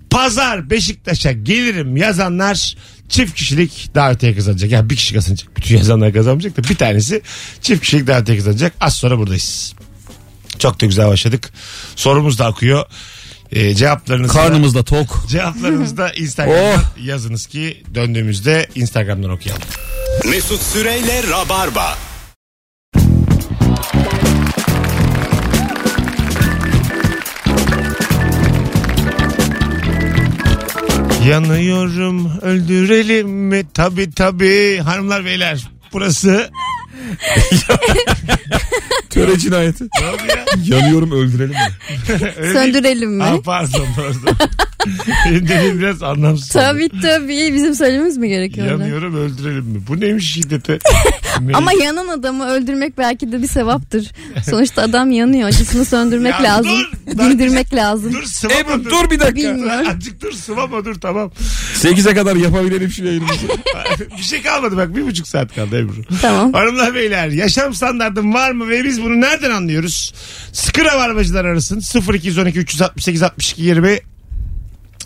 pazar 0.09 0.69
Beşiktaş'a 0.69 1.31
gelirim 1.31 1.97
yazanlar 1.97 2.75
çift 3.09 3.35
kişilik 3.35 3.89
davetiye 3.95 4.35
kazanacak. 4.35 4.71
Yani 4.71 4.89
bir 4.89 4.95
kişi 4.95 5.13
kazanacak. 5.13 5.57
Bütün 5.57 5.77
yazanlar 5.77 6.13
kazanmayacak 6.13 6.57
da 6.57 6.63
bir 6.69 6.75
tanesi 6.75 7.21
çift 7.61 7.81
kişilik 7.81 8.07
davetiye 8.07 8.37
kazanacak. 8.37 8.73
Az 8.81 8.95
sonra 8.95 9.17
buradayız. 9.17 9.73
Çok 10.59 10.81
da 10.81 10.85
güzel 10.85 11.07
başladık. 11.07 11.53
Sorumuz 11.95 12.39
da 12.39 12.45
akıyor. 12.45 12.85
Ee, 13.51 13.75
cevaplarınızı 13.75 14.33
da, 14.35 14.37
Karnımız 14.41 14.75
da 14.75 14.83
tok. 14.83 15.25
cevaplarınızı 15.29 15.97
da 15.97 16.11
Instagram'dan 16.13 16.81
yazınız 17.03 17.47
ki 17.47 17.83
döndüğümüzde 17.95 18.67
Instagram'dan 18.75 19.29
okuyalım. 19.29 19.61
Mesut 20.29 20.61
Süreyle 20.61 21.23
Rabarba. 21.29 21.97
Yanıyorum 31.27 32.31
öldürelim 32.41 33.29
mi? 33.29 33.63
Tabi 33.73 34.11
tabi 34.11 34.77
hanımlar 34.77 35.25
beyler 35.25 35.69
burası 35.93 36.49
Töre 39.09 39.37
cinayeti. 39.39 39.83
ne 39.83 40.07
oldu 40.07 40.21
ya? 40.29 40.45
Yanıyorum 40.77 41.11
öldürelim 41.11 41.49
mi? 41.49 41.57
Öyle. 42.39 42.53
Söndürelim 42.53 43.11
mi? 43.17 43.23
Aa, 43.23 43.41
pardon 43.41 43.87
pardon. 43.95 44.37
Benim 45.25 45.47
dediğim 45.47 45.79
biraz 45.79 46.03
anlamsız. 46.03 46.55
oldu. 46.55 46.63
Tabii 46.65 46.89
tabii 47.01 47.53
bizim 47.53 47.75
söylememiz 47.75 48.17
mi 48.17 48.29
gerekiyor? 48.29 48.67
orada? 48.67 48.83
Yanıyorum 48.83 49.15
öldürelim 49.15 49.65
mi? 49.65 49.79
Bu 49.87 49.99
neymiş 49.99 50.33
şiddete? 50.33 50.79
Ne? 51.41 51.53
Ama 51.57 51.71
yanan 51.73 52.07
adamı 52.07 52.45
öldürmek 52.49 52.97
belki 52.97 53.31
de 53.31 53.41
bir 53.41 53.47
sevaptır. 53.47 54.11
Sonuçta 54.49 54.81
adam 54.81 55.11
yanıyor. 55.11 55.47
Acısını 55.49 55.85
söndürmek 55.85 56.33
Ya 56.33 56.43
lazım. 56.43 56.71
dur, 57.07 57.17
Dindirmek 57.17 57.73
lazım. 57.73 58.13
Dur 58.13 58.23
sıvama 58.23 58.59
Ebru 58.59 58.85
dur. 58.85 58.89
dur 58.89 59.11
bir 59.11 59.19
dakika. 59.19 59.35
Bilmiyorum. 59.35 59.87
Azıcık 59.89 60.21
dur 60.21 60.31
sıvama 60.31 60.85
dur 60.85 60.95
tamam. 60.95 61.31
8'e 61.75 62.13
kadar 62.15 62.35
yapabilelim 62.35 62.89
şu 62.91 63.05
yayınımızı. 63.05 63.47
bir 64.17 64.23
şey 64.23 64.41
kalmadı 64.41 64.77
bak 64.77 64.95
bir 64.95 65.05
buçuk 65.07 65.27
saat 65.27 65.55
kaldı 65.55 65.77
Ebru. 65.79 65.93
Tamam. 66.21 66.53
Hanımlar 66.53 66.84
beyler 66.93 67.27
yaşam 67.27 67.73
standartım 67.73 68.33
var 68.33 68.51
mı 68.51 68.69
ve 68.69 68.83
biz 68.83 69.01
bunu 69.01 69.21
nereden 69.21 69.51
anlıyoruz? 69.51 70.13
Sıkı 70.53 70.85
rabarbacılar 70.85 71.45
arasın 71.45 71.81
0212 72.13 72.59
368 72.59 73.23
62 73.23 73.61
20 73.63 73.99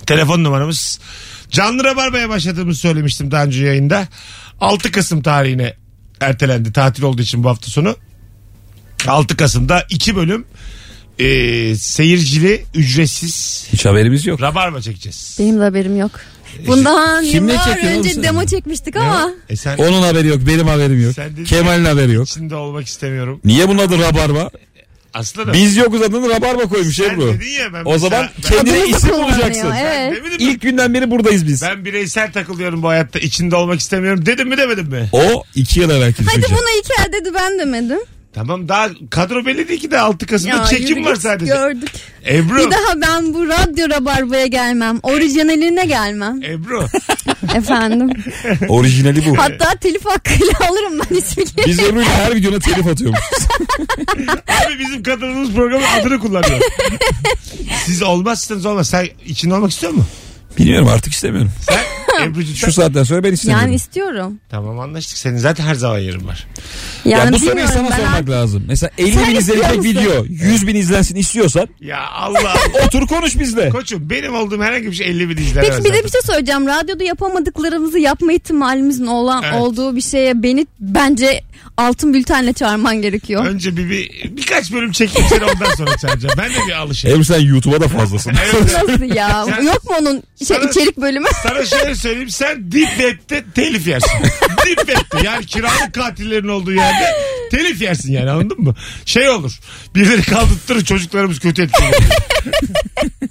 telefon 0.06 0.44
numaramız. 0.44 1.00
Canlı 1.50 1.84
rabarbaya 1.84 2.30
başladığımızı 2.30 2.80
söylemiştim 2.80 3.32
daha 3.32 3.44
önce 3.44 3.65
yayında. 3.65 4.08
6 4.62 4.92
Kasım 4.92 5.22
tarihine 5.22 5.74
ertelendi 6.22 6.74
tatil 6.74 7.04
olduğu 7.04 7.22
için 7.22 7.44
bu 7.44 7.50
hafta 7.50 7.72
sonu. 7.72 7.96
6 9.08 9.38
Kasım'da 9.38 9.86
2 9.89 10.15
bölüm 10.15 10.46
e, 11.20 11.76
seyircili 11.76 12.65
ücretsiz 12.76 13.68
Hiç 13.74 13.86
haberimiz 13.86 14.26
yok. 14.26 14.42
rabarba 14.42 14.82
çekeceğiz. 14.82 15.36
Benim 15.39 15.60
de 15.60 15.63
haberim 15.63 15.98
yok. 15.98 16.12
Bundan 16.67 17.23
Kim 17.23 17.47
ne 17.47 17.51
yıllar 17.53 17.97
önce 17.97 18.09
sen? 18.13 18.23
demo 18.23 18.45
çekmiştik 18.45 18.95
Ne 18.95 19.01
ama. 19.01 19.31
E 19.49 19.55
sen 19.55 19.77
Onun 19.77 20.01
haberi 20.01 20.27
yok. 20.27 20.39
Benim 20.47 20.67
haberim 20.67 21.03
yok. 21.03 21.13
Sen 21.15 21.29
dedin- 21.33 21.43
Kemal'in 21.43 21.85
haberi 21.85 22.13
yok. 22.13 22.27
içinde 22.29 22.55
olmak 22.55 22.88
istemiyorum. 22.88 23.41
Niye 23.45 23.67
bunun 23.69 23.77
adı 23.81 23.99
Rabarba? 23.99 24.49
Aslında 25.13 25.47
da 25.47 25.53
Biz 25.53 25.77
yokuz 25.77 26.01
adını 26.01 26.29
Rabarba 26.29 26.62
koymuş 26.63 26.95
sen 26.95 27.09
Ebru. 27.09 27.33
dedin 27.33 27.49
ya 27.49 27.73
ben 27.73 27.81
O 27.85 27.97
zaman 27.97 28.27
mesela- 28.38 28.55
kendine 28.62 28.73
Adımızı 28.81 28.97
isim 28.97 29.09
kullanıyor, 29.09 29.38
bulacaksın. 29.38 29.71
Evet. 29.81 30.15
Demedim 30.15 30.47
mi? 30.47 30.51
İlk 30.53 30.62
günden 30.62 30.93
beri 30.93 31.12
buradayız 31.12 31.47
biz. 31.47 31.62
Ben 31.62 31.85
bireysel 31.85 32.31
takılıyorum 32.31 32.83
bu 32.83 32.88
hayatta. 32.89 33.19
içinde 33.19 33.55
olmak 33.55 33.79
istemiyorum. 33.79 34.25
Dedim 34.25 34.49
mi 34.49 34.57
demedim 34.57 34.85
mi? 34.88 35.09
O 35.12 35.43
iki 35.55 35.79
yıl 35.79 35.89
evvelki 35.89 36.23
Hadi 36.23 36.41
düşünce. 36.41 36.47
buna 36.55 36.69
iki 36.79 36.93
el 37.07 37.13
dedi 37.13 37.33
ben 37.35 37.59
demedim. 37.59 37.99
Tamam 38.39 38.67
daha 38.69 38.89
kadro 39.10 39.45
belli 39.45 39.67
değil 39.67 39.80
ki 39.82 39.91
de 39.91 39.99
6 39.99 40.25
Kasım'da 40.25 40.56
Ya, 40.56 40.65
çekim 40.65 41.06
var 41.06 41.15
sadece. 41.15 41.54
Gördük. 41.54 41.89
Ebru. 42.30 42.58
Bir 42.58 42.71
daha 42.71 43.02
ben 43.02 43.34
bu 43.34 43.47
radyo 43.47 43.89
rabarbaya 43.89 44.45
gelmem. 44.45 44.99
Orijinaline 45.04 45.86
gelmem. 45.86 46.43
Ebru. 46.43 46.86
Efendim. 47.56 48.10
Orijinali 48.69 49.25
bu. 49.25 49.38
Hatta 49.38 49.75
telif 49.75 50.06
hakkıyla 50.06 50.54
alırım 50.69 50.99
ben 50.99 51.15
ismi. 51.15 51.43
Biz 51.65 51.80
Ebru'yla 51.80 52.12
her 52.12 52.36
videona 52.36 52.60
telif 52.60 52.88
atıyormuşuz. 52.88 53.38
Abi 54.65 54.80
bizim 54.80 55.04
katıldığımız 55.04 55.54
programın 55.54 55.86
adını 56.02 56.19
kullanıyor. 56.19 56.60
Siz 57.86 58.04
olmazsanız 58.04 58.65
olmaz. 58.65 58.89
Sen 58.89 59.08
içinde 59.25 59.54
olmak 59.54 59.71
istiyor 59.71 59.91
musun? 59.91 60.08
Bilmiyorum 60.58 60.88
artık 60.88 61.13
istemiyorum. 61.13 61.52
Ebru'cum 62.23 62.55
Şu 62.55 62.71
saatten 62.71 63.03
sonra 63.03 63.23
ben 63.23 63.34
istemiyorum. 63.34 63.65
Yani 63.65 63.75
istiyorum. 63.75 64.39
Tamam 64.49 64.79
anlaştık. 64.79 65.17
Senin 65.17 65.38
zaten 65.38 65.63
her 65.63 65.75
zaman 65.75 65.99
yerin 65.99 66.27
var. 66.27 66.47
Yani 67.05 67.25
ya 67.25 67.34
bu 67.34 67.39
soruyu 67.39 67.51
bilmiyorum, 67.51 67.73
sana 67.75 67.89
ben 67.89 68.05
sormak 68.05 68.29
lazım. 68.29 68.63
Mesela 68.67 68.91
50 68.97 69.12
Sen 69.13 69.27
bin 69.27 69.36
izlenecek 69.36 69.86
istiyor 69.86 70.03
video 70.03 70.25
100 70.29 70.67
bin 70.67 70.75
izlensin 70.75 71.15
istiyorsan 71.15 71.67
Ya 71.82 72.08
Allah. 72.08 72.55
otur 72.86 73.08
konuş 73.08 73.39
bizle. 73.39 73.69
Koçum 73.69 74.10
benim 74.10 74.36
olduğum 74.36 74.62
herhangi 74.63 74.86
bir 74.88 74.93
şey 74.95 75.08
50 75.08 75.29
bin 75.29 75.38
izler. 75.38 75.65
Peki 75.69 75.84
bir 75.84 75.93
de 75.93 76.03
bir 76.03 76.10
şey 76.10 76.21
söyleyeceğim. 76.21 76.67
Radyoda 76.67 77.03
yapamadıklarımızı 77.03 77.99
yapma 77.99 78.32
ihtimalimizin 78.34 79.05
olan 79.05 79.43
Evet. 79.43 79.55
olduğu 79.62 79.95
bir 79.95 80.01
şeye 80.01 80.43
beni 80.43 80.67
bence 80.79 81.41
altın 81.77 82.13
bültenle 82.13 82.53
çağırman 82.53 83.01
gerekiyor. 83.01 83.45
Önce 83.45 83.77
bir, 83.77 83.89
bir 83.89 84.10
birkaç 84.38 84.73
bölüm 84.73 84.91
çekeyim 84.91 85.29
seni 85.29 85.43
ondan 85.45 85.75
sonra 85.77 85.97
çağıracağım. 85.97 86.36
Ben 86.38 86.49
de 86.49 86.67
bir 86.67 86.73
alışayım. 86.73 87.17
Hem 87.17 87.23
sen 87.25 87.39
YouTube'a 87.39 87.82
da 87.82 87.88
fazlasın. 87.88 88.34
Evet. 88.45 88.73
Nasıl 88.89 89.15
ya? 89.15 89.45
Sen- 89.45 89.63
Yok 89.63 89.86
mu 89.89 89.95
onun 90.01 90.23
şey, 90.38 90.47
Sana- 90.58 90.69
içerik 90.69 90.97
bölümü? 90.97 91.27
Sana 91.43 91.65
şöyle 91.65 91.95
söyleyeyim 92.10 92.30
sen 92.30 92.72
Deep 92.72 92.89
Web'de 92.89 93.43
telif 93.56 93.88
yersin. 93.88 94.19
Deep 94.65 94.78
Web'de 94.78 95.28
yani 95.28 95.45
kiralık 95.45 95.93
katillerin 95.93 96.48
olduğu 96.48 96.72
yerde 96.72 97.06
telif 97.52 97.82
yersin 97.82 98.13
yani 98.13 98.30
anladın 98.32 98.62
mı? 98.62 98.76
Şey 99.06 99.30
olur 99.30 99.60
birileri 99.95 100.22
kaldırtırır 100.22 100.84
çocuklarımız 100.84 101.39
kötü 101.39 101.62
etkileniyor. 101.62 102.02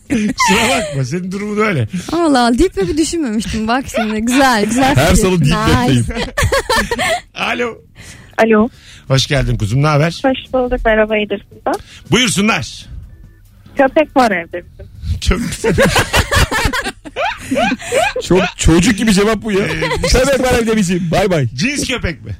Kusura 0.36 0.68
bakma 0.68 1.04
senin 1.04 1.32
durumun 1.32 1.58
öyle. 1.58 1.88
Allah 2.12 2.46
Allah 2.46 2.58
Deep 2.58 2.74
Web'i 2.74 2.98
düşünmemiştim. 2.98 3.68
Bak 3.68 3.84
şimdi 3.96 4.20
güzel 4.20 4.64
güzel. 4.64 4.96
Her 4.96 5.08
fikir. 5.08 5.22
salı 5.22 5.40
Deep. 5.40 5.48
Web'deyim. 5.48 6.06
Alo. 7.34 7.78
Alo. 8.38 8.68
Hoş 9.08 9.26
geldin 9.26 9.58
kuzum 9.58 9.82
ne 9.82 9.86
haber? 9.86 10.22
Hoş 10.24 10.52
bulduk. 10.52 10.80
Merhaba 10.84 11.16
iyidir 11.16 11.44
sizden. 11.52 11.74
Buyursunlar. 12.10 12.86
Köpek 13.76 14.16
var 14.16 14.30
evde 14.30 14.64
bizim. 14.72 14.97
Çok. 15.20 15.38
Çok 18.22 18.42
çocuk 18.56 18.98
gibi 18.98 19.12
cevap 19.12 19.42
bu 19.42 19.52
ya. 19.52 19.66
Sebep 20.08 20.40
var 20.40 20.58
evde 20.62 20.76
bizim. 20.76 21.10
Bay 21.10 21.30
bay. 21.30 21.48
Cins 21.54 21.88
köpek 21.88 22.24
mi? 22.24 22.36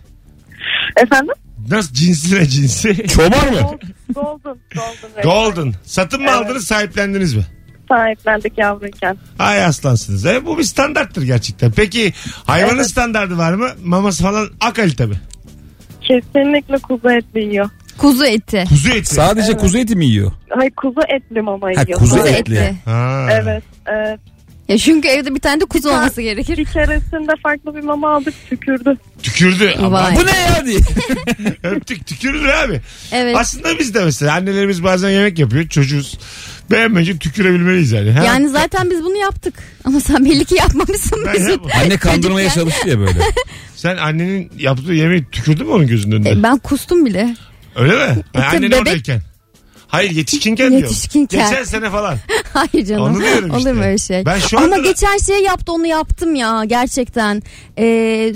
Efendim? 0.97 1.35
Nasıl 1.71 1.95
cinsi 1.95 2.35
ne 2.35 2.47
cinsi? 2.47 3.07
Çoban 3.09 3.53
mı? 3.53 3.79
Golden. 4.15 4.57
Golden. 4.75 5.23
Golden. 5.23 5.75
Satın 5.85 6.21
mı 6.23 6.27
Evet. 6.31 6.39
aldınız 6.39 6.67
sahiplendiniz 6.67 7.35
mi? 7.35 7.47
Sahiplendik 7.89 8.59
yavruyken. 8.59 9.17
Ay 9.39 9.65
aslansınız. 9.65 10.27
E, 10.27 10.47
bu 10.47 10.59
bir 10.59 10.63
standarttır 10.63 11.23
gerçekten. 11.23 11.73
Peki 11.73 12.13
hayvanın 12.47 12.77
Evet. 12.77 12.87
standardı 12.91 13.39
var 13.39 13.53
mı? 13.53 13.69
Maması 13.85 14.23
falan 14.23 14.49
a 14.61 14.73
kalite 14.73 15.07
mi? 15.07 15.21
Kesinlikle 16.01 16.79
kuzu 16.79 17.11
etli 17.11 17.41
yiyor. 17.41 17.71
Kuzu 17.99 18.25
eti. 18.25 18.65
Kuzu 18.69 18.91
eti. 18.91 19.15
Sadece 19.15 19.57
kuzu 19.57 19.79
eti 19.79 19.97
mi 19.97 20.07
yiyor? 20.07 20.33
Hayır 20.51 20.71
kuzu 20.71 21.01
etli 21.17 21.43
mama 21.43 21.67
Ha, 21.67 21.71
yiyor. 21.71 21.99
kuzu 21.99 22.17
Kuzu 22.17 22.29
etli. 22.29 22.57
eti. 22.57 22.75
Ha. 22.85 23.29
Evet. 23.33 23.63
evet. 23.87 24.21
Ya 24.69 24.79
çünkü 24.79 25.09
evde 25.09 25.35
bir 25.35 25.41
tane 25.41 25.61
de 25.61 25.65
kuzu 25.65 25.89
olması 25.89 26.23
gerekir. 26.23 26.57
Bir 26.57 26.65
keresinde 26.65 27.33
farklı 27.43 27.75
bir 27.75 27.81
mama 27.81 28.15
aldık 28.17 28.35
tükürdü. 28.51 28.97
Tükürdü. 29.23 29.75
Ama 29.79 29.93
Vay. 30.03 30.17
Bu 30.17 30.27
ne 30.27 30.31
ya 30.37 30.67
diye. 30.67 30.79
öptük 31.63 32.07
tükürülür 32.07 32.49
abi. 32.49 32.81
Evet. 33.13 33.37
Aslında 33.37 33.79
biz 33.79 33.95
de 33.95 34.05
mesela 34.05 34.35
annelerimiz 34.35 34.85
bazen 34.85 35.09
yemek 35.11 35.39
yapıyor 35.39 35.69
çocuğuz. 35.69 36.19
Beğenmeyince 36.71 37.19
tükürebilmeliyiz 37.19 37.93
yani. 37.93 38.11
Ha? 38.13 38.25
Yani 38.25 38.49
zaten 38.49 38.91
biz 38.91 39.03
bunu 39.05 39.17
yaptık. 39.17 39.55
Ama 39.85 40.01
sen 40.01 40.25
belli 40.25 40.45
ki 40.45 40.55
yapmamışsın 40.55 41.23
Ben 41.27 41.49
yapmadım. 41.51 41.71
Anne 41.85 41.97
kandırmaya 41.97 42.51
çalıştı 42.51 42.89
ya 42.89 42.99
böyle. 42.99 43.21
Sen 43.77 43.97
annenin 43.97 44.51
yaptığı 44.59 44.93
yemeği 44.93 45.25
tükürdün 45.33 45.67
mü 45.67 45.73
onun 45.73 45.87
gözünün 45.87 46.15
önünde? 46.17 46.31
E, 46.31 46.43
Ben 46.43 46.59
kustum 46.59 47.07
bile. 47.07 47.37
Öyle 47.79 47.93
mi? 47.93 48.01
Yani 48.01 48.23
tabii 48.33 48.45
annen 48.45 48.63
bebek- 48.71 48.79
oradayken. 48.81 49.21
Hayır 49.89 50.11
yetişkinken 50.11 50.71
diyor. 50.71 50.83
Yetişkinken. 50.83 51.51
Geçen 51.51 51.65
sene 51.65 51.91
falan. 51.91 52.17
Hayır 52.55 52.87
canım. 52.87 53.03
Onu 53.03 53.21
diyorum 53.21 53.51
Olur 53.51 53.59
işte. 53.59 53.73
mu 53.73 53.83
öyle 53.83 53.99
şey? 53.99 54.25
Ben 54.27 54.39
şu 54.39 54.59
Ama 54.59 54.77
da- 54.77 54.79
geçen 54.79 55.19
şey 55.19 55.43
yaptı 55.43 55.73
onu 55.73 55.87
yaptım 55.87 56.35
ya 56.35 56.65
gerçekten. 56.67 57.43
Ee, 57.79 58.33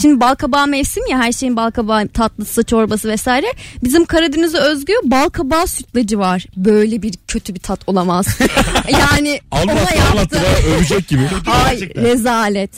şimdi 0.00 0.20
balkabağı 0.20 0.66
mevsim 0.66 1.06
ya 1.10 1.18
her 1.18 1.32
şeyin 1.32 1.56
balkabağı 1.56 2.08
tatlısı 2.08 2.62
çorbası 2.64 3.08
vesaire. 3.08 3.46
Bizim 3.84 4.04
Karadeniz'e 4.04 4.58
özgü 4.58 4.92
balkabağı 5.04 5.66
sütlacı 5.66 6.18
var. 6.18 6.44
Böyle 6.56 7.02
bir 7.02 7.14
kötü 7.28 7.54
bir 7.54 7.60
tat 7.60 7.80
olamaz. 7.86 8.26
yani 8.92 9.40
ona 9.50 9.60
Anlattı 9.60 9.96
yaptı. 9.96 10.10
anlattı 10.12 10.36
ya 10.36 10.74
övecek 10.76 11.08
gibi. 11.08 11.22
Ay 11.66 11.80
rezalet. 11.80 12.70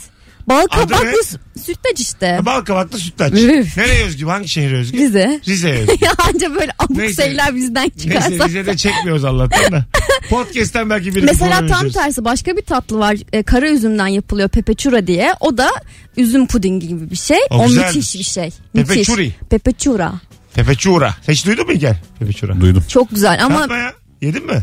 Adı 0.49 0.49
Balkabaklı 0.49 1.07
ne? 1.07 1.13
sü- 1.13 1.39
sütlaç 1.65 2.01
işte. 2.01 2.41
Bal 2.43 2.61
kabaklı 2.61 2.99
sütlaç. 2.99 3.33
Üf. 3.33 3.77
Nereye 3.77 4.05
özgü? 4.05 4.27
Hangi 4.27 4.49
şehre 4.49 4.77
özgü? 4.77 4.99
Rize. 4.99 5.41
Rize'ye 5.49 5.75
özgü. 5.81 6.05
ya 6.05 6.13
anca 6.29 6.55
böyle 6.55 6.73
abuk 6.79 6.97
Neyse. 6.97 7.23
şeyler 7.23 7.55
bizden 7.57 7.89
çıkarsa. 8.03 8.29
Neyse 8.29 8.45
Rize'de 8.49 8.77
çekmiyoruz 8.77 9.25
Allah'tan 9.25 9.73
da. 9.73 9.85
Podcast'ten 10.31 10.91
belki 10.91 11.15
birini 11.15 11.25
Mesela 11.31 11.67
tam 11.67 11.89
tersi 11.89 12.25
başka 12.25 12.57
bir 12.57 12.63
tatlı 12.63 12.99
var. 12.99 13.17
E, 13.33 13.43
kara 13.43 13.69
üzümden 13.71 14.07
yapılıyor 14.07 14.49
pepeçura 14.49 15.07
diye. 15.07 15.35
O 15.41 15.59
da 15.59 15.71
üzüm 16.17 16.47
pudingi 16.47 16.89
gibi 16.89 17.11
bir 17.11 17.17
şey. 17.17 17.39
O 17.51 17.59
O, 17.63 17.67
güzeldir. 17.67 17.87
müthiş 17.97 18.15
bir 18.15 18.23
şey. 18.25 18.51
Müthiş. 18.75 18.89
Pepeçuri. 18.95 19.33
Pepeçura. 19.51 20.13
Pepeçura. 20.55 21.15
Hiç 21.29 21.47
duydun 21.47 21.67
mu 21.67 21.73
İlker? 21.73 21.97
Pepeçura. 22.19 22.61
Duydum. 22.61 22.85
Çok 22.89 23.11
güzel 23.11 23.45
ama 23.45 23.61
Yapma 23.61 23.77
ya. 23.77 23.93
Yedin 24.23 24.47
mi? 24.47 24.63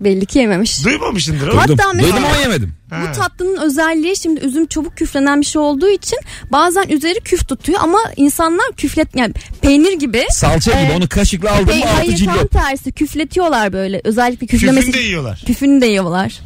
Belli 0.00 0.26
ki 0.26 0.38
yememiş. 0.38 0.84
Duymamışsındır 0.84 1.48
oğlum. 1.48 1.58
Hatta 1.58 1.68
Duydum. 1.68 1.84
mesela- 1.94 2.12
Duydum 2.16 2.24
ama 2.32 2.36
yemedim. 2.42 2.72
Ha. 2.90 2.96
Bu 3.08 3.16
tatlının 3.18 3.56
özelliği 3.56 4.16
şimdi 4.16 4.40
üzüm 4.40 4.66
çabuk 4.66 4.96
küflenen 4.96 5.40
bir 5.40 5.46
şey 5.46 5.62
olduğu 5.62 5.88
için 5.88 6.18
bazen 6.52 6.88
üzeri 6.88 7.20
küf 7.20 7.48
tutuyor 7.48 7.78
ama 7.82 7.98
insanlar 8.16 8.72
küflet 8.76 9.16
yani 9.16 9.34
peynir 9.62 9.92
gibi 9.92 10.24
Salça 10.30 10.70
gibi 10.82 10.92
Ee, 10.92 10.96
onu 10.96 11.08
kaşıkla 11.08 11.52
aldın 11.52 11.72
Hey, 11.72 11.78
mı 11.78 11.84
altı 11.84 11.96
hayır 11.96 12.10
tam 12.24 12.34
cillop. 12.36 12.50
tersi 12.50 12.92
küfletiyorlar 12.92 13.72
böyle 13.72 14.00
özellikle 14.04 14.46
küflemesi 14.46 14.86
Küfünü 14.86 15.02
de 15.02 15.06
yiyorlar. 15.06 15.42
küfünü 15.46 15.80
de 15.80 15.86
yiyorlar. 15.86 16.40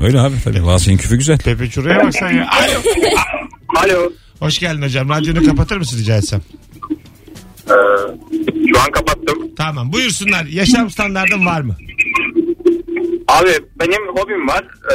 Öyle 0.00 0.20
abi 0.20 0.34
tabii. 0.44 0.66
Bazı 0.66 0.84
şeyin 0.84 0.98
küfü 0.98 1.16
güzel. 1.16 1.38
Pepeçura'ya 1.38 2.04
bak 2.04 2.14
sen 2.14 2.32
ya. 2.32 2.48
Alo. 2.50 2.82
Alo. 3.76 4.12
Hoş 4.38 4.58
geldin 4.58 4.82
hocam. 4.82 5.08
Radyonu 5.08 5.44
kapatır 5.46 5.76
mısın 5.76 5.98
rica 5.98 6.16
etsem? 6.16 6.40
Ee, 7.66 7.72
şu 8.74 8.80
an 8.82 8.90
kapattım. 8.92 9.38
Tamam 9.56 9.92
buyursunlar. 9.92 10.44
Yaşam 10.44 10.90
standartın 10.90 11.46
var 11.46 11.60
mı? 11.60 11.76
Abi 13.32 13.50
benim 13.80 14.08
hobim 14.16 14.48
var. 14.48 14.64
Ee, 14.92 14.94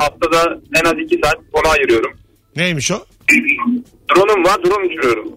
haftada 0.00 0.58
en 0.80 0.84
az 0.84 0.94
iki 1.04 1.20
saat 1.24 1.36
ona 1.52 1.72
ayırıyorum. 1.72 2.10
Neymiş 2.56 2.90
o? 2.90 3.04
Drone'um 4.10 4.44
var. 4.44 4.64
Drone 4.64 4.86
uçuruyorum. 4.86 5.28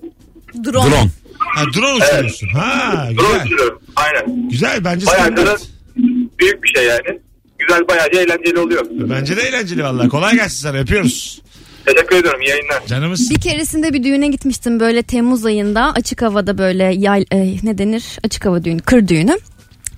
Drone. 0.66 0.74
Drone. 0.92 1.10
Ha 1.38 1.64
drone 1.76 1.94
uçuruyorsun. 1.94 2.48
Ha 2.48 3.08
Drone 3.18 3.28
güzel. 3.32 3.46
uçuruyorum. 3.46 3.80
Aynen. 3.96 4.50
Güzel 4.50 4.84
bence 4.86 5.06
Bayağı 5.06 5.38
da 5.38 5.42
standart. 5.42 5.62
büyük 6.40 6.64
bir 6.64 6.68
şey 6.76 6.86
yani. 6.86 7.20
Güzel 7.60 7.88
bayağı 7.88 8.08
eğlenceli 8.08 8.60
oluyor. 8.60 8.86
Bence 8.92 9.38
de 9.38 9.42
eğlenceli 9.42 9.84
vallahi. 9.84 10.10
Kolay 10.10 10.34
gelsin 10.36 10.64
sana 10.64 10.78
öpüyoruz. 10.78 11.42
Teşekkür 11.86 12.16
ediyorum. 12.16 12.42
İyi 12.42 12.50
yayınlar. 12.50 12.86
Canımız. 12.88 13.30
Bir 13.32 13.42
keresinde 13.42 13.94
bir 13.94 14.04
düğüne 14.04 14.28
gitmiştim 14.28 14.80
böyle 14.80 15.04
Temmuz 15.04 15.46
ayında 15.46 15.92
açık 15.96 16.22
havada 16.22 16.58
böyle 16.58 16.84
yay, 16.84 17.26
e, 17.32 17.38
ne 17.64 17.78
denir 17.78 18.04
açık 18.24 18.46
hava 18.46 18.64
düğünü 18.64 18.80
kır 18.82 19.08
düğünü. 19.08 19.38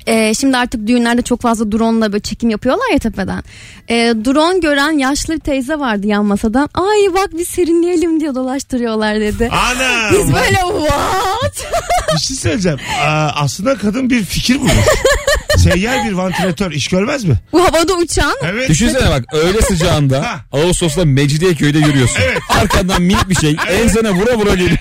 E, 0.07 0.33
şimdi 0.33 0.57
artık 0.57 0.87
düğünlerde 0.87 1.21
çok 1.21 1.41
fazla 1.41 1.71
drone'la 1.71 2.11
böyle 2.11 2.23
çekim 2.23 2.49
yapıyorlar 2.49 2.91
ya 2.93 2.99
tepeden. 2.99 3.43
E, 3.89 3.95
drone 4.25 4.59
gören 4.59 4.91
yaşlı 4.91 5.33
bir 5.35 5.39
teyze 5.39 5.79
vardı 5.79 6.07
yan 6.07 6.25
masadan. 6.25 6.69
Ay 6.73 7.13
bak 7.13 7.37
bir 7.37 7.45
serinleyelim 7.45 8.19
diye 8.19 8.35
dolaştırıyorlar 8.35 9.19
dedi. 9.19 9.49
Ana. 9.51 10.11
Biz 10.11 10.33
böyle 10.33 10.87
what? 10.87 11.71
Bir 12.13 12.19
şey 12.19 12.37
söyleyeceğim. 12.37 12.79
Aa, 13.05 13.29
aslında 13.35 13.77
kadın 13.77 14.09
bir 14.09 14.23
fikir 14.25 14.59
bulmuş. 14.59 14.73
Seyyar 15.57 16.05
bir 16.05 16.11
vantilatör 16.11 16.71
iş 16.71 16.87
görmez 16.87 17.23
mi? 17.23 17.35
Bu 17.51 17.63
havada 17.63 17.93
uçan 17.93 18.33
Evet. 18.43 18.69
Düşünsene 18.69 19.09
bak 19.09 19.23
öğle 19.33 19.61
sıcağında. 19.61 20.39
Ağustos'ta 20.51 21.05
Mecidiyeköy'de 21.05 21.77
yürüyorsun. 21.77 22.19
Evet. 22.25 22.37
Arkandan 22.49 23.01
minik 23.01 23.29
bir 23.29 23.35
şey 23.35 23.57
ensene 23.69 24.11
vura 24.11 24.37
vura 24.37 24.55
geliyor. 24.55 24.77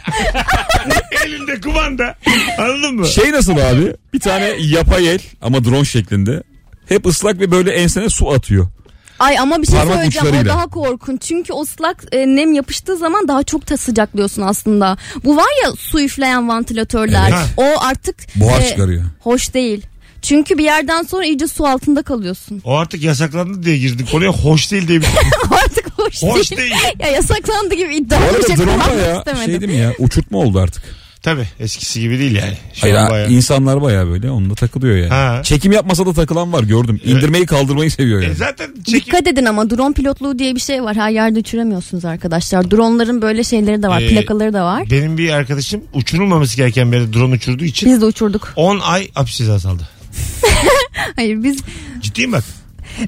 Elinde 1.27 1.61
kumanda. 1.61 2.17
Anladın 2.59 2.95
mı? 2.95 3.07
Şey 3.07 3.33
nasıl 3.33 3.53
abi? 3.53 3.95
Bir 4.13 4.21
tane 4.21 4.55
yapay 4.59 5.09
el 5.15 5.21
ama 5.43 5.65
drone 5.65 5.85
şeklinde. 5.85 6.43
Hep 6.89 7.07
ıslak 7.07 7.41
ve 7.41 7.51
böyle 7.51 7.71
ensene 7.73 8.09
su 8.09 8.31
atıyor. 8.31 8.67
Ay 9.19 9.39
ama 9.39 9.63
bir 9.63 9.67
şey 9.67 9.77
Parmak 9.79 9.95
söyleyeceğim 9.97 10.37
o 10.43 10.47
daha 10.49 10.67
korkunç. 10.67 11.23
Çünkü 11.23 11.53
o 11.53 11.63
ıslak 11.63 12.05
e, 12.13 12.27
nem 12.27 12.53
yapıştığı 12.53 12.97
zaman 12.97 13.29
daha 13.29 13.43
çok 13.43 13.71
da 13.71 13.77
sıcaklıyorsun 13.77 14.43
aslında. 14.43 14.97
Bu 15.25 15.37
var 15.37 15.65
ya 15.65 15.73
su 15.79 16.01
üfleyen 16.01 16.49
vantilatörler. 16.49 17.31
Evet. 17.31 17.47
O 17.57 17.81
artık 17.81 18.17
Buhar 18.37 18.61
e, 18.61 18.69
çıkarıyor. 18.69 19.05
hoş 19.21 19.55
değil. 19.55 19.87
Çünkü 20.23 20.59
bir 20.59 20.65
yerden 20.65 21.03
sonra 21.03 21.25
iyice 21.25 21.47
su 21.47 21.67
altında 21.67 22.03
kalıyorsun. 22.03 22.63
O 22.65 22.77
artık 22.77 23.03
yasaklandı 23.03 23.63
diye 23.63 23.79
girdik. 23.79 24.11
Konuya 24.11 24.31
hoş 24.31 24.73
değil 24.73 24.89
diye 24.89 25.01
bir 25.01 25.07
artık 25.65 25.91
hoş, 25.99 26.23
Hoş 26.23 26.51
değil. 26.51 26.61
değil. 26.61 26.75
Ya 26.99 27.09
yasaklandı 27.09 27.75
gibi 27.75 27.89
Bu 27.89 27.93
iddialı 27.93 28.23
bir 28.23 28.35
arada 28.35 28.47
şey 28.47 28.57
drone 28.57 28.85
da 28.85 28.95
ya 28.95 29.19
istemedim. 29.19 29.45
şey 29.45 29.61
değil 29.61 29.73
mi 29.73 29.79
ya 29.79 29.93
uçurtma 29.99 30.39
oldu 30.39 30.61
artık. 30.61 30.83
Tabii 31.27 31.47
eskisi 31.61 32.01
gibi 32.01 32.19
değil 32.19 32.37
yani. 32.37 32.53
Şu 32.75 32.83
Hayır 32.83 32.95
an 32.95 33.11
bayağı- 33.11 33.31
insanlar 33.31 33.83
baya 33.83 34.07
böyle 34.07 34.31
onunla 34.31 34.55
takılıyor 34.55 34.97
yani. 34.97 35.09
Ha. 35.09 35.41
Çekim 35.45 35.73
yapmasa 35.73 36.07
da 36.07 36.13
takılan 36.13 36.53
var 36.53 36.63
gördüm. 36.63 37.01
İndirmeyi 37.05 37.47
kaldırmayı 37.47 37.91
seviyor 37.91 38.21
E 38.21 38.25
yani. 38.25 38.35
zaten 38.35 38.67
çekim... 38.85 39.01
Dikkat 39.01 39.27
edin 39.27 39.45
ama 39.45 39.71
drone 39.71 39.95
pilotluğu 39.95 40.39
diye 40.39 40.55
bir 40.55 40.61
şey 40.61 40.83
var. 40.83 40.97
Her 40.97 41.11
yerde 41.11 41.39
uçuramıyorsunuz 41.39 42.05
arkadaşlar. 42.05 42.71
Dronların 42.71 43.23
böyle 43.23 43.45
şeyleri 43.45 43.83
de 43.83 43.89
var. 43.89 44.01
Ee, 44.03 44.09
plakaları 44.09 44.53
da 44.53 44.65
var. 44.65 44.91
Benim 44.91 45.19
bir 45.19 45.31
arkadaşım 45.31 45.81
uçurulmaması 45.95 46.57
gereken 46.57 46.93
bir 46.93 46.97
yere 46.97 47.13
drone 47.13 47.35
uçurduğu 47.35 47.65
için 47.65 47.91
Biz 47.91 48.01
de 48.01 48.05
uçurduk. 48.05 48.53
10 48.57 48.79
ay 48.81 49.09
hapis 49.15 49.37
cezası 49.37 49.69
aldı. 49.69 49.89
Hayır 51.17 51.43
biz 51.43 51.59
Ciddiyim 52.03 52.33
bak. 52.33 52.45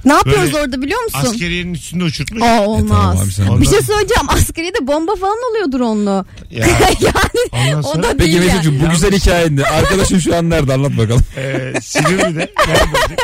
Ne 0.05 0.13
yapıyoruz 0.13 0.53
Böyle 0.53 0.57
orada 0.65 0.83
biliyor 0.83 1.03
musun? 1.03 1.19
Askeriyenin 1.19 1.75
üstünde 1.75 2.05
uçurtmuş. 2.05 2.43
Aa 2.43 2.61
olmaz. 2.67 2.89
tamam 2.89 3.19
abi 3.19 3.33
sen- 3.33 3.61
bir 3.61 3.67
şey 3.67 3.83
söyleyeceğim. 3.83 4.29
Askeriyede 4.29 4.87
bomba 4.87 5.15
falan 5.17 5.37
oluyor 5.51 5.73
drone'lu. 5.73 6.25
Ya. 6.51 6.67
yani 7.01 7.77
Ondan 7.77 7.79
o 7.79 7.83
sonra- 7.83 8.03
da 8.03 8.09
Peki 8.09 8.21
değil 8.21 8.35
yani. 8.35 8.47
Mesut'cum 8.47 8.81
bu 8.87 8.91
güzel 8.91 9.13
hikayende 9.13 9.65
arkadaşın 9.67 10.19
şu 10.19 10.37
an 10.37 10.51
nerede 10.51 10.73
anlat 10.73 10.93
bakalım. 10.99 11.23
Ee, 11.37 11.73
Silivri'de. 11.83 12.53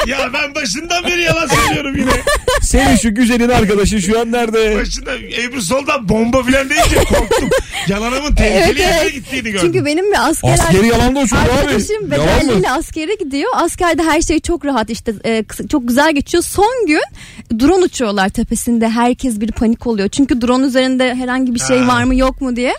Ya 0.07 0.31
ben 0.35 0.55
başından 0.55 1.05
beri 1.05 1.23
yalan 1.23 1.47
söylüyorum 1.47 1.97
yine. 1.99 2.11
Senin 2.63 2.97
şu 2.97 3.15
güzelin 3.15 3.49
arkadaşın 3.49 3.99
şu 3.99 4.21
an 4.21 4.33
nerede? 4.33 4.77
Başında 4.81 5.15
Ebru 5.17 5.63
soldan 5.63 6.09
bomba 6.09 6.43
filan 6.43 6.71
deyince 6.71 6.97
korktum. 6.97 7.49
Yalanımın 7.89 8.35
tehlikeli 8.35 8.65
Evet, 8.65 8.79
yerine 8.79 8.99
evet. 9.03 9.15
gittiğini 9.15 9.43
gördüm. 9.51 9.61
Çünkü 9.63 9.85
benim 9.85 10.13
bir 10.13 10.29
asker 10.29 10.53
Askeri 10.53 10.87
yalan 10.87 11.17
da 11.17 11.21
uçurdu 11.21 11.41
abi. 11.41 11.51
Arkadaşım 11.53 12.13
Yalan 12.13 12.27
mı? 12.29 12.43
bedelliyle 12.43 12.71
askere 12.71 13.15
gidiyor. 13.15 13.51
Askerde 13.55 14.03
her 14.03 14.21
şey 14.21 14.41
çok 14.41 14.65
rahat 14.65 14.91
işte 14.91 15.15
e, 15.25 15.45
kısa- 15.45 15.69
çok 15.69 15.89
güzel 15.89 16.15
geçiyor. 16.15 16.43
Son 16.55 16.87
gün 16.87 17.01
drone 17.61 17.85
uçuyorlar 17.85 18.29
tepesinde. 18.29 18.89
Herkes 18.89 19.41
bir 19.41 19.53
panik 19.53 19.87
oluyor. 19.87 20.09
Çünkü 20.09 20.41
drone 20.41 20.67
üzerinde 20.67 21.15
herhangi 21.15 21.55
bir 21.55 21.61
şey 21.61 21.79
Ha. 21.79 21.89
var 21.89 22.05
mı 22.05 22.15
yok 22.15 22.41
mu 22.41 22.57
diye. 22.57 22.75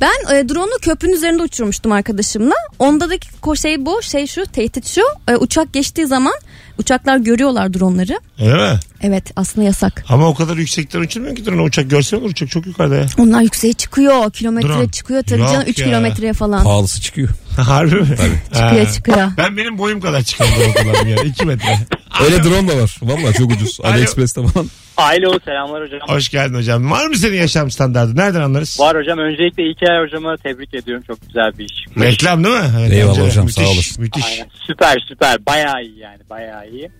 Ben 0.00 0.34
e, 0.36 0.48
drone'u 0.48 0.78
köprünün 0.82 1.12
üzerinde 1.12 1.42
uçurmuştum 1.42 1.92
arkadaşımla. 1.92 2.54
Ondaki 2.78 3.28
ko- 3.42 3.60
şey 3.62 3.86
bu, 3.86 4.02
şey 4.02 4.26
şu, 4.26 4.46
tehdit 4.46 4.86
şu. 4.86 5.02
E, 5.28 5.36
uçak 5.36 5.72
geçtiği 5.72 6.06
zaman 6.06 6.32
uçaklar 6.78 7.16
görüyorlar 7.16 7.74
drone'ları. 7.74 8.18
Öyle 8.40 8.72
mi? 8.72 8.78
Evet 9.02 9.32
aslında 9.36 9.66
yasak. 9.66 10.04
Ama 10.08 10.28
o 10.28 10.34
kadar 10.34 10.56
yüksekten 10.56 11.00
uçurmuyor 11.00 11.36
ki 11.36 11.46
drone. 11.46 11.62
Uçak 11.62 11.90
görsen 11.90 12.16
olur. 12.18 12.30
Uçak 12.30 12.50
çok 12.50 12.66
yukarıda 12.66 12.96
ya. 12.96 13.06
Onlar 13.18 13.40
yükseğe 13.42 13.72
çıkıyor. 13.72 14.30
Kilometre 14.32 14.68
Drone. 14.68 14.90
çıkıyor 14.90 15.22
tabii 15.22 15.40
Yok 15.40 15.52
canım 15.52 15.64
3 15.68 15.78
ya. 15.78 15.86
kilometreye 15.86 16.32
falan. 16.32 16.64
Pahalısı 16.64 17.00
çıkıyor. 17.00 17.28
Harbi 17.56 17.94
mi? 17.94 18.06
Çıkıyor 18.52 18.86
Ha. 18.86 18.92
çıkıyor. 18.92 19.30
Ben 19.36 19.56
benim 19.56 19.78
boyum 19.78 20.00
kadar 20.00 20.22
çıkan 20.22 20.46
drone 20.48 20.72
kullandım 20.74 21.08
yani. 21.08 21.28
2 21.28 21.44
metre. 21.46 21.78
Öyle 22.24 22.44
drone 22.44 22.68
da 22.68 22.76
var. 22.82 22.96
Valla 23.02 23.32
çok 23.32 23.52
ucuz. 23.52 23.80
Alo. 23.80 23.92
AliExpress'te 23.92 24.46
falan. 24.46 24.68
Alo 24.96 25.38
selamlar 25.44 25.82
hocam. 25.82 26.00
Hoş 26.08 26.28
geldin 26.28 26.54
hocam. 26.54 26.90
Var 26.90 27.06
mı 27.06 27.16
senin 27.16 27.36
yaşam 27.36 27.70
standartı? 27.70 28.16
Nereden 28.16 28.40
anlarız? 28.40 28.80
Var 28.80 28.96
hocam 28.96 29.18
öncelikle 29.18 29.62
İlker 29.62 30.02
hocama 30.04 30.36
tebrik 30.36 30.74
ediyorum 30.74 31.04
çok 31.06 31.20
güzel 31.26 31.58
bir 31.58 31.64
iş. 31.64 31.72
Reklam 32.00 32.44
değil 32.44 32.54
mi? 32.56 32.70
Evet, 32.80 32.92
Eyvallah 32.92 33.18
hocam, 33.26 33.44
müthiş, 33.44 33.64
sağ 33.66 33.70
olasın. 33.72 34.02
Müthiş. 34.02 34.24
Aynen. 34.24 34.46
Süper 34.66 35.04
süper 35.08 35.46
bayağı 35.46 35.82
iyi 35.82 35.98
yani 35.98 36.18
bayağı 36.30 36.63
iyi. 36.64 36.90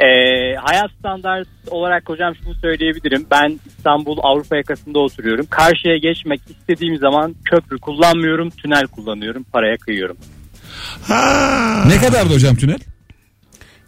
Ee, 0.00 0.54
hayat 0.56 0.90
standart 0.98 1.48
olarak 1.70 2.08
hocam 2.08 2.34
şunu 2.36 2.54
söyleyebilirim. 2.54 3.26
Ben 3.30 3.60
İstanbul 3.66 4.18
Avrupa 4.22 4.56
yakasında 4.56 4.98
oturuyorum. 4.98 5.46
Karşıya 5.50 5.96
geçmek 5.96 6.40
istediğim 6.50 6.96
zaman 6.98 7.34
köprü 7.44 7.78
kullanmıyorum, 7.78 8.50
tünel 8.50 8.86
kullanıyorum, 8.86 9.44
paraya 9.52 9.76
kıyıyorum. 9.76 10.16
Ha. 11.08 11.84
Ne 11.88 11.96
kadardı 12.08 12.34
hocam 12.34 12.56
tünel? 12.56 12.78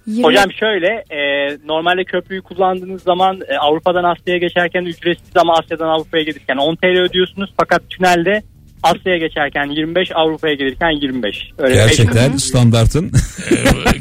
Yirmi- 0.07 0.25
Hocam 0.25 0.53
şöyle 0.53 0.87
e, 1.11 1.19
normalde 1.67 2.05
köprüyü 2.05 2.43
kullandığınız 2.43 3.03
zaman 3.03 3.41
e, 3.49 3.59
Avrupa'dan 3.59 4.05
Asya'ya 4.05 4.39
geçerken 4.39 4.85
ücretsiz 4.85 5.37
ama 5.37 5.55
Asya'dan 5.59 5.89
Avrupa'ya 5.89 6.23
gelirken 6.23 6.57
10 6.57 6.77
TL 6.77 7.01
ödüyorsunuz. 7.01 7.51
Fakat 7.57 7.91
tünelde 7.91 8.43
Asya'ya 8.85 9.19
geçerken 9.19 9.71
25 9.71 10.09
Avrupa'ya 10.15 10.55
gelirken 10.55 10.91
25. 10.91 11.37
Öyle 11.59 11.75
Gerçekten 11.75 12.37
standartın. 12.37 13.09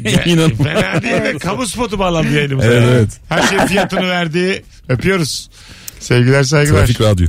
Ge- 0.04 0.28
İnanılmaz. 0.28 0.66
Fena 0.66 1.02
değil 1.02 1.34
mi? 1.34 1.38
Kamu 1.38 1.66
spotu 1.66 1.98
bağlandı 1.98 2.32
yayınımıza. 2.34 2.68
Evet, 2.68 2.82
ya. 2.82 2.88
evet. 2.90 3.20
Her 3.28 3.42
şey 3.42 3.58
fiyatını 3.58 4.08
verdi. 4.08 4.62
Öpüyoruz. 4.88 5.50
Sevgiler 5.98 6.42
saygılar. 6.42 6.78
Trafik 6.78 7.00
radyo. 7.00 7.26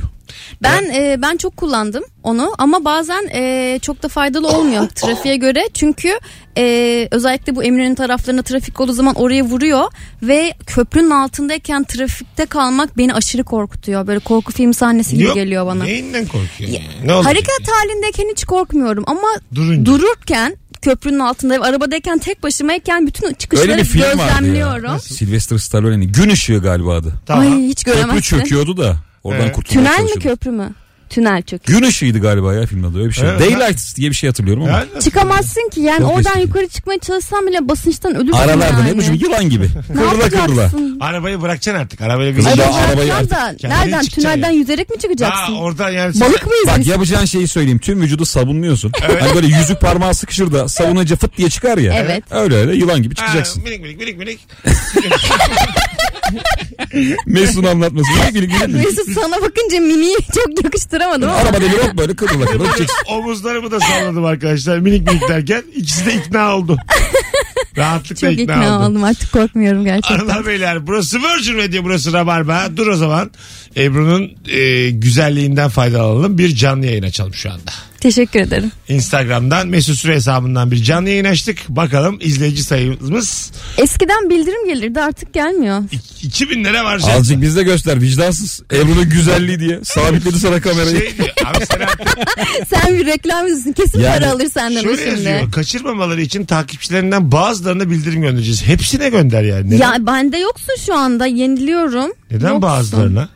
Ben 0.62 0.82
e, 0.94 1.22
ben 1.22 1.36
çok 1.36 1.56
kullandım 1.56 2.04
onu 2.22 2.52
ama 2.58 2.84
bazen 2.84 3.28
e, 3.34 3.78
çok 3.82 4.02
da 4.02 4.08
faydalı 4.08 4.48
olmuyor 4.48 4.88
trafiğe 4.94 5.36
göre 5.36 5.68
çünkü 5.74 6.18
e, 6.58 7.08
özellikle 7.10 7.56
bu 7.56 7.64
Eminönü 7.64 7.94
taraflarına 7.94 8.42
trafik 8.42 8.80
olduğu 8.80 8.92
zaman 8.92 9.14
oraya 9.14 9.42
vuruyor 9.42 9.84
ve 10.22 10.54
köprünün 10.66 11.10
altındayken 11.10 11.84
trafikte 11.84 12.46
kalmak 12.46 12.98
beni 12.98 13.14
aşırı 13.14 13.44
korkutuyor 13.44 14.06
böyle 14.06 14.18
korku 14.18 14.52
film 14.52 14.74
sahnesi 14.74 15.14
gibi 15.14 15.24
Yok, 15.24 15.34
geliyor 15.34 15.66
bana. 15.66 15.84
Neyinden 15.84 16.26
korkuyorsun? 16.26 16.78
Ne 17.04 17.14
oldu? 17.14 17.26
Hareket 17.26 17.68
halindeyken 17.68 18.28
hiç 18.32 18.44
korkmuyorum 18.44 19.04
ama 19.06 19.28
Durunca. 19.54 19.86
dururken 19.86 20.56
köprünün 20.82 21.18
altında 21.18 21.54
arabadayken 21.54 22.18
tek 22.18 22.42
başımayken 22.42 23.06
bütün 23.06 23.34
çıkışları 23.34 23.70
Öyle 23.70 23.82
bir 23.82 23.86
film 23.86 24.02
vardı 24.02 24.18
ya. 24.20 24.26
gözlemliyorum. 24.28 25.00
Sylvester 25.00 25.58
Stallone'nin 25.58 26.12
Gün 26.12 26.28
Işığı 26.28 26.58
galiba 26.58 26.94
adı. 26.94 27.12
Tamam. 27.26 27.52
Ay 27.52 27.62
hiç 27.62 27.84
Köprü 27.84 28.00
göremezsin. 28.00 28.20
çöküyordu 28.38 28.76
da 28.76 28.96
oradan 29.26 29.42
Evet. 29.44 29.52
kurtulmaya 29.56 29.96
Tünel 29.96 30.04
mi 30.14 30.20
köprü 30.20 30.50
mü? 30.50 30.70
Tünel 31.10 31.42
çöküyor. 31.42 31.80
Gün 31.80 31.88
ışığıydı 31.88 32.18
galiba 32.18 32.54
ya 32.54 32.66
filmin 32.66 32.82
adı 32.90 32.98
öyle 32.98 33.08
bir 33.08 33.14
şey. 33.14 33.28
Evet. 33.28 33.40
Daylight 33.40 33.96
diye 33.96 34.10
bir 34.10 34.14
şey 34.14 34.30
hatırlıyorum 34.30 34.62
ama. 34.62 34.72
Ya 34.72 34.84
nasıl? 34.94 35.10
Çıkamazsın 35.10 35.70
ki 35.74 35.80
yani 35.80 35.98
Çok 36.00 36.10
oradan 36.16 36.32
eski. 36.32 36.40
yukarı 36.40 36.68
çıkmaya 36.68 36.98
çalışsan 36.98 37.46
bile 37.46 37.68
basınçtan 37.68 38.14
ölürsün 38.14 38.38
Aralarda 38.38 38.64
yani. 38.78 38.92
ne 38.92 38.98
biçim 38.98 39.14
yılan 39.14 39.50
gibi. 39.50 39.64
Ne 39.64 39.94
Kıvrıla 39.94 40.10
kıvrıla. 40.28 40.40
yapacaksın? 40.62 40.96
Arabayı 41.00 41.40
bırakacaksın 41.42 41.80
artık. 41.82 42.00
Arabayla 42.00 42.32
bir 42.32 42.36
Kızım 42.36 42.60
Ay 42.60 42.84
arabayı 42.84 43.14
artık 43.14 43.30
da 43.30 43.36
kendin 43.58 43.68
nereden 43.76 44.00
çıkacaksın 44.02 44.20
tünelden 44.22 44.46
yani. 44.48 44.56
yüzerek 44.56 44.90
mi 44.90 44.94
Ha, 44.96 45.00
çıkacaksın? 45.02 45.54
oradan 45.54 45.90
yani. 45.90 46.20
Balık 46.20 46.46
mıyız 46.46 46.66
Bak 46.66 46.78
biz? 46.78 46.86
yapacağın 46.86 47.24
şeyi 47.24 47.48
söyleyeyim. 47.48 47.78
Tüm 47.78 48.00
vücudu 48.00 48.24
sabunluyorsun. 48.26 48.92
Hani 49.20 49.34
böyle 49.34 49.46
yüzük 49.46 49.80
parmağı 49.80 50.14
sıkışır 50.14 50.52
da 50.52 50.68
savununca 50.68 51.16
fıt 51.16 51.36
diye 51.36 51.50
çıkar 51.50 51.78
ya. 51.78 51.94
Evet. 51.94 52.24
Öyle 52.30 52.56
öyle 52.56 52.76
yılan 52.76 53.02
gibi 53.02 53.14
Ha, 53.14 53.26
çıkacaksın. 53.26 53.62
minik 53.62 53.80
minik 53.82 53.98
minik 53.98 54.18
minik. 54.18 54.40
Mesut'un 57.26 57.64
anlatması. 57.64 58.08
Minik 58.32 58.34
minik. 58.62 58.68
Mesut 58.86 59.12
sana 59.14 59.36
bakınca 59.42 59.80
miniyi 59.80 60.16
çok 60.34 60.64
yakıştıramadım 60.64 61.28
ama. 61.28 61.38
Arabada 61.38 61.60
bir 61.60 61.70
yok 61.70 61.98
böyle 61.98 62.16
kıvrıla 62.16 62.44
kıvrıla 62.46 62.66
gideceksin. 62.66 62.96
Omuzlarımı 63.08 63.70
da 63.70 63.80
salladım 63.80 64.24
arkadaşlar. 64.24 64.78
Minik 64.78 65.08
minik 65.08 65.28
derken 65.28 65.62
ikisi 65.76 66.06
de 66.06 66.14
ikna 66.14 66.56
oldu. 66.56 66.78
Rahatlıkla 67.76 68.14
Çok 68.30 68.32
ikna, 68.32 68.42
ikna 68.54 68.76
oldum. 68.78 68.90
oldum 68.90 69.04
artık 69.04 69.32
korkmuyorum 69.32 69.84
gerçekten. 69.84 70.16
Hanımlar 70.16 70.46
beyler 70.46 70.86
burası 70.86 71.18
Virgin 71.18 71.58
Radio 71.58 71.84
burası 71.84 72.12
Rabarba. 72.12 72.66
Dur 72.76 72.86
o 72.86 72.96
zaman 72.96 73.30
Ebru'nun 73.76 74.30
e, 74.48 74.90
güzelliğinden 74.90 75.68
faydalanalım. 75.68 76.38
Bir 76.38 76.54
canlı 76.54 76.86
yayın 76.86 77.02
açalım 77.02 77.34
şu 77.34 77.50
anda. 77.52 77.72
Teşekkür 78.00 78.40
ederim. 78.40 78.72
Instagram'dan 78.88 79.68
Mesut 79.68 79.96
Süre 79.98 80.14
hesabından 80.14 80.70
bir 80.70 80.76
canlı 80.82 81.08
yayın 81.08 81.24
açtık. 81.24 81.58
Bakalım 81.68 82.18
izleyici 82.20 82.62
sayımız 82.64 83.50
Eskiden 83.78 84.30
bildirim 84.30 84.66
gelirdi 84.66 85.00
artık 85.00 85.34
gelmiyor. 85.34 85.82
2000 86.22 86.64
lira 86.64 86.84
var. 86.84 87.00
Azıcık 87.16 87.40
bizde 87.42 87.62
göster 87.62 88.00
vicdansız. 88.00 88.62
Ebru'nun 88.72 89.08
güzelliği 89.10 89.60
diye. 89.60 89.80
Sabitledi 89.84 90.38
sana 90.40 90.60
kamerayı. 90.60 90.98
Şey 90.98 91.16
diyor, 91.18 91.28
abi 91.46 91.66
sen 91.66 91.80
artık 91.80 92.28
Sen 92.68 92.94
bir 92.98 93.06
reklam 93.06 93.46
yüzüsün 93.46 93.72
kesin 93.72 94.00
Yani 94.00 94.18
para 94.20 94.30
alır 94.32 94.48
senden 94.54 94.80
o 94.80 94.82
şöyle 94.82 94.96
şimdi. 94.96 95.10
yazıyor. 95.28 95.52
Kaçırmamaları 95.52 96.22
için 96.22 96.44
takipçilerinden 96.44 97.32
bazılarına 97.32 97.90
bildirim 97.90 98.22
göndereceğiz. 98.22 98.62
Hepsine 98.62 99.08
gönder 99.08 99.42
yani. 99.42 99.66
Neden, 99.70 99.92
Ya 99.92 100.06
bende 100.06 100.36
yoksun 100.38 100.74
şu 100.86 100.94
anda 100.94 101.26
yeniliyorum. 101.26 102.10
neden 102.30 102.46
Yoksun. 102.48 102.62
bazılarına? 102.62 103.28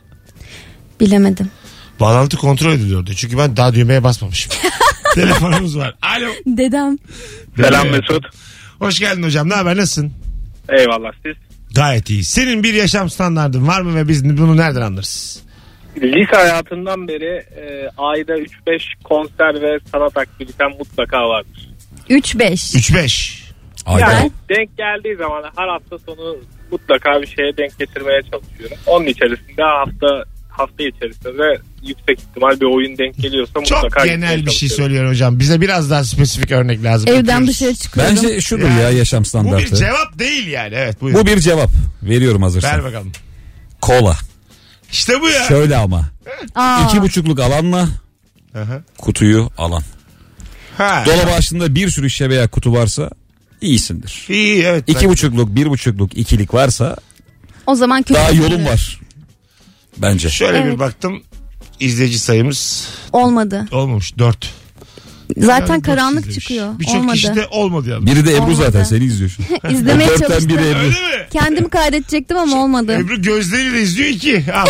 Bilemedim. 0.99 1.49
Bağlantı 2.01 2.37
kontrol 2.37 2.71
ediliyordu. 2.71 3.11
Çünkü 3.13 3.37
ben 3.37 3.57
daha 3.57 3.73
düğmeye 3.73 4.03
basmamışım. 4.03 4.53
Telefonumuz 5.15 5.77
var. 5.77 5.95
Alo. 6.01 6.29
Dedem. 6.45 6.97
Selam 7.55 7.87
Mesut. 7.87 8.25
Hoş 8.79 8.99
geldin 8.99 9.23
hocam. 9.23 9.49
Ne 9.49 9.53
haber? 9.53 9.77
Nasılsın? 9.77 10.11
Eyvallah 10.69 11.11
siz. 11.25 11.35
Gayet 11.75 12.09
iyi. 12.09 12.23
Senin 12.23 12.63
bir 12.63 12.73
yaşam 12.73 13.09
standardın 13.09 13.67
var 13.67 13.81
mı 13.81 13.95
ve 13.95 14.07
biz 14.07 14.37
bunu 14.37 14.57
nereden 14.57 14.81
anlarız? 14.81 15.43
Lise 15.97 16.35
hayatından 16.35 17.07
beri 17.07 17.45
e, 17.55 17.89
ayda 17.97 18.37
3-5 18.37 18.47
konser 19.03 19.61
ve 19.61 19.79
sanat 19.91 20.17
aktivitem 20.17 20.69
mutlaka 20.69 21.17
vardır. 21.17 21.69
3-5. 22.09 22.51
3-5. 22.51 23.41
Ayda. 23.85 24.11
Yani 24.11 24.31
denk 24.49 24.77
geldiği 24.77 25.15
zaman 25.15 25.43
her 25.57 25.67
hafta 25.67 25.97
sonu 25.97 26.37
mutlaka 26.71 27.21
bir 27.21 27.27
şeye 27.27 27.57
denk 27.57 27.79
getirmeye 27.79 28.21
çalışıyorum. 28.21 28.77
Onun 28.85 29.05
içerisinde 29.05 29.63
hafta 29.63 30.23
hafta 30.51 30.83
içerisinde 30.83 31.61
yüksek 31.83 32.19
ihtimal 32.19 32.59
bir 32.59 32.65
oyun 32.75 32.97
denk 32.97 33.17
geliyorsa 33.17 33.53
Çok 33.53 33.83
mutlaka 33.83 34.05
genel 34.05 34.45
bir 34.45 34.51
şey 34.51 34.69
söylüyor 34.69 35.09
hocam. 35.09 35.39
Bize 35.39 35.61
biraz 35.61 35.89
daha 35.89 36.03
spesifik 36.03 36.51
örnek 36.51 36.83
lazım. 36.83 37.09
Evden 37.09 37.21
Öpüyoruz. 37.21 37.47
dışarı 37.47 37.75
çıkıyorum. 37.75 38.15
Bence 38.15 38.41
şudur 38.41 38.67
Yani. 38.69 38.81
ya 38.81 38.89
yaşam 38.89 39.19
Bu 39.19 39.23
bir 39.23 39.29
standartı. 39.29 39.75
cevap 39.75 40.19
değil 40.19 40.47
yani. 40.47 40.73
Evet 40.75 41.01
buyur. 41.01 41.15
Bu 41.15 41.25
bir 41.25 41.39
cevap. 41.39 41.69
Veriyorum 42.03 42.41
hazırsan. 42.41 42.71
Ver 42.71 42.83
bakalım. 42.83 43.11
Kola. 43.81 44.17
İşte 44.91 45.21
bu 45.21 45.29
ya. 45.29 45.43
Şöyle 45.43 45.77
ama. 45.77 46.05
Aa, 46.55 46.83
İki 46.87 47.01
buçukluk 47.01 47.39
alanla 47.39 47.89
Aha. 48.55 48.81
kutuyu 48.97 49.49
alan. 49.57 49.83
Ha. 50.77 51.03
Dolabı 51.05 51.31
açtığında 51.31 51.75
bir 51.75 51.89
sürü 51.89 52.09
şişe 52.09 52.29
veya 52.29 52.47
kutu 52.47 52.73
varsa 52.73 53.09
iyisindir. 53.61 54.25
İyi 54.29 54.63
evet. 54.63 54.83
İki 54.87 55.09
buçukluk, 55.09 55.55
bir 55.55 55.65
buçukluk, 55.69 56.17
ikilik 56.17 56.53
varsa 56.53 56.95
o 57.67 57.75
zaman 57.75 58.01
kötü. 58.03 58.13
daha 58.13 58.31
yolun 58.31 58.65
var. 58.65 58.99
Bence. 59.97 60.29
Şöyle 60.29 60.63
bir 60.63 60.69
Evet. 60.69 60.79
baktım. 60.79 61.23
İzleyici 61.79 62.19
sayımız 62.19 62.87
Olmadı. 63.13 63.67
olmamış. 63.71 64.17
4. 64.17 64.53
Zaten 65.37 65.81
karanlık 65.81 66.33
çıkıyor. 66.33 66.79
Birçok 66.79 66.95
Olmadı. 66.95 67.15
kişi 67.15 67.35
de 67.35 67.47
olmadı 67.51 67.89
yalnız. 67.89 68.05
Biri 68.05 68.25
de 68.25 68.31
Ebru 68.33 68.41
Olmadı. 68.43 68.55
zaten 68.55 68.83
seni 68.83 69.03
izliyor 69.03 69.29
şu 69.29 69.43
an. 69.63 69.69
İzlemeye 69.73 70.09
Dörtten 70.09 70.27
çalıştım. 70.27 70.49
biri 70.49 70.67
Ebru. 70.69 70.77
Öyle 70.79 70.89
mi? 70.89 71.27
Kendimi 71.33 71.69
kaydedecektim 71.69 72.37
ama 72.37 72.63
olmadı. 72.63 72.93
Ebru 72.93 73.21
gözleriyle 73.21 73.81
izliyor 73.81 74.09
iki. 74.09 74.45
Abo. 74.53 74.69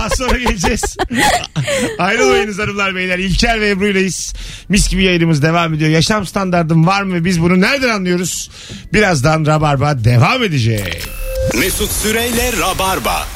Az 0.00 0.12
sonra 0.18 0.38
geleceğiz. 0.38 0.96
Ayrılmayınız 1.98 2.58
hanımlar 2.58 2.94
beyler. 2.94 3.18
İlker 3.18 3.60
ve 3.60 3.68
Ebru'yleyiz. 3.70 4.34
Mis 4.68 4.88
gibi 4.88 5.04
yayınımız 5.04 5.42
devam 5.42 5.74
ediyor. 5.74 5.90
Yaşam 5.90 6.26
standardım 6.26 6.86
var 6.86 7.02
mı? 7.02 7.24
Biz 7.24 7.40
bunu 7.42 7.60
nereden 7.60 7.88
anlıyoruz? 7.88 8.50
Birazdan 8.92 9.46
Rabarba 9.46 10.04
devam 10.04 10.42
edecek. 10.42 11.02
Mesut 11.58 11.90
Süreyle 11.92 12.52
Rabarba. 12.60 13.26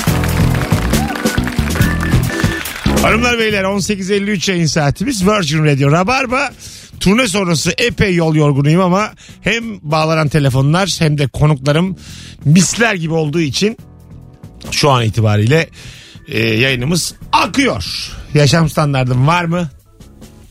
Hanımlar 3.03 3.39
beyler 3.39 3.65
18.53 3.65 4.51
yayın 4.51 4.67
saatimiz 4.67 5.27
Virgin 5.27 5.65
Radio 5.65 5.93
Rabarba. 5.93 6.51
Turne 7.01 7.29
sonrası 7.29 7.73
epey 7.79 8.15
yol 8.15 8.35
yorgunuyum 8.35 8.81
ama 8.81 9.13
hem 9.41 9.81
bağlanan 9.83 10.29
telefonlar 10.29 10.95
hem 10.99 11.19
de 11.19 11.27
konuklarım 11.27 11.97
misler 12.45 12.95
gibi 12.95 13.15
olduğu 13.15 13.41
için 13.41 13.77
şu 14.71 14.91
an 14.91 15.05
itibariyle 15.05 15.69
e, 16.29 16.39
yayınımız 16.49 17.15
akıyor. 17.33 17.85
Yaşam 18.35 18.69
standardım 18.71 19.27
var 19.27 19.45
mı? 19.45 19.69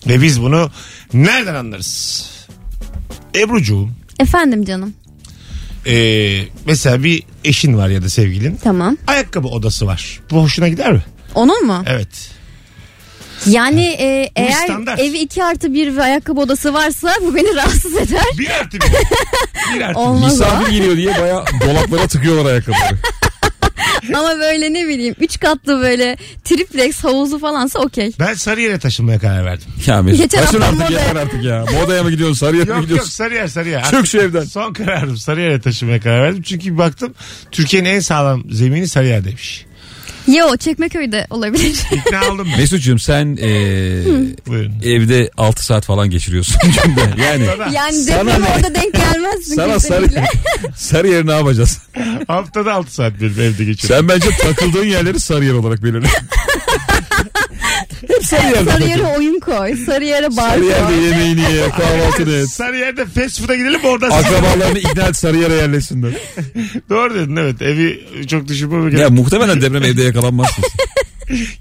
Ve 0.08 0.22
biz 0.22 0.42
bunu 0.42 0.72
nereden 1.14 1.56
anlarız? 1.56 2.26
Ebru'cuğum 3.36 3.90
Efendim 4.20 4.66
canım. 4.66 4.94
e, 5.88 5.94
mesela 6.66 7.04
bir 7.04 7.24
eşin 7.44 7.78
var 7.78 7.90
ya 7.90 8.02
da 8.04 8.10
sevgilin. 8.10 8.60
Tamam. 8.64 8.98
Ayakkabı 9.08 9.48
odası 9.48 9.86
var. 9.88 10.20
Bu 10.32 10.44
hoşuna 10.44 10.68
gider 10.68 10.92
mi? 10.92 11.04
Onun 11.36 11.66
mu? 11.66 11.84
Evet. 11.86 12.32
Yani 13.52 13.86
e, 13.86 14.30
eğer 14.36 14.52
standart. 14.52 15.00
evi 15.00 15.18
iki 15.18 15.44
artı 15.44 15.74
bir 15.74 15.96
ve 15.96 16.04
ayakkabı 16.04 16.42
odası 16.42 16.74
varsa 16.74 17.14
bu 17.22 17.36
beni 17.36 17.56
rahatsız 17.56 17.96
eder. 17.98 18.24
Bir 18.38 18.50
artı 18.50 18.78
bir. 18.78 18.86
Bir 19.76 19.82
artı 19.82 20.00
bir. 20.00 20.06
Olmaz 20.06 20.42
o. 20.42 20.46
Misafir 20.46 20.72
geliyor 20.72 20.98
diye 20.98 21.20
baya 21.22 21.44
dolaplara 21.68 22.08
tıkıyorlar 22.08 22.52
ayakkabıları. 22.52 22.98
Ama 24.16 24.36
böyle 24.40 24.74
ne 24.74 24.88
bileyim 24.88 25.16
üç 25.20 25.40
katlı 25.40 25.82
böyle 25.82 26.18
triplex 26.44 27.04
havuzu 27.04 27.40
falansa 27.40 27.80
okey. 27.80 28.12
Ben 28.20 28.34
Sarıyer'e 28.34 28.80
taşınmaya 28.80 29.20
karar 29.20 29.46
verdim. 29.46 29.68
Ya 29.88 30.02
Geçen 30.02 30.46
taşın 30.46 30.62
artık 30.62 30.80
moda- 30.80 30.92
yeter 30.92 31.16
artık 31.16 31.44
ya. 31.44 31.66
Modaya 31.82 32.04
mı 32.04 32.12
gidiyorsun 32.12 32.36
Sarıyer'e 32.36 32.64
mi 32.66 32.70
Yok 32.70 32.78
yok 32.78 32.84
gidiyorsun? 32.88 33.10
Sarıyer 33.12 33.48
Sarıyer. 33.48 33.84
Çık 33.84 34.08
şu 34.08 34.18
evden. 34.18 34.44
Son 34.44 34.74
kararım 34.74 35.18
Sarıyer'e 35.18 35.62
taşınmaya 35.62 36.00
karar 36.00 36.24
verdim. 36.24 36.42
Çünkü 36.42 36.78
baktım 36.78 37.14
Türkiye'nin 37.52 37.90
en 37.90 38.00
sağlam 38.00 38.44
zemini 38.52 38.88
Sarıyer'deymiş. 38.88 39.66
Yo 40.28 40.58
Çekmeköy'de 40.58 41.28
olabilir. 41.30 41.76
İkna 41.92 42.32
oldum 42.32 42.48
ben. 42.52 42.60
Mesut'cum 42.60 43.00
sen 43.00 43.36
eee, 43.36 44.04
Buyurun. 44.48 44.74
evde 44.84 45.30
6 45.38 45.66
saat 45.66 45.86
falan 45.86 46.10
geçiriyorsun 46.10 46.56
günde. 46.86 47.22
Yani 47.24 47.48
yani 47.74 47.94
Sana 48.04 48.20
deprem 48.32 48.42
ne? 48.42 48.48
orada 48.56 48.76
denk 48.76 48.94
gelmezsin. 48.94 49.56
sana 49.56 49.80
sarı, 49.80 50.04
kesinlikle. 50.08 50.28
Sarıyer 50.76 51.26
ne 51.28 51.32
yapacağız? 51.32 51.80
Haftada 52.28 52.74
6 52.74 52.94
saat 52.94 53.14
benim 53.22 53.32
evde 53.42 53.66
geçiyorum. 53.66 54.08
Sen 54.08 54.08
bence 54.08 54.38
takıldığın 54.38 54.86
yerleri 54.86 55.20
Sarıyer 55.20 55.54
olarak 55.54 55.84
belirle. 55.84 56.08
Hep 58.08 58.26
Sarıyer'de. 58.26 58.72
Sarıyer'e 58.72 59.04
oyun 59.18 59.40
koy. 59.40 59.76
Sarıyer'e 59.86 60.28
bar 60.38 60.50
Sarıyer'de 60.50 60.86
koy. 60.88 61.04
yemeğini 61.06 61.42
ye, 61.42 61.70
kahvaltını 61.78 62.36
et. 62.36 62.48
Sarıyer'de 62.50 63.06
fast 63.06 63.40
food'a 63.42 63.56
gidelim 63.56 63.80
orada. 63.84 64.06
Akrabalarını 64.08 64.80
ikna 64.80 65.04
et 65.04 65.16
Sarıyer'e 65.18 65.54
yerleşsinler. 65.54 66.12
Doğru 66.90 67.16
dedin 67.16 67.36
evet. 67.36 67.62
Evi 67.62 68.06
çok 68.28 68.48
düşünmeme 68.48 68.84
Ya 68.84 68.90
gerek. 68.90 69.10
muhtemelen 69.10 69.62
deprem 69.62 69.84
evde 69.84 70.04
yakalanmazsın. 70.04 70.64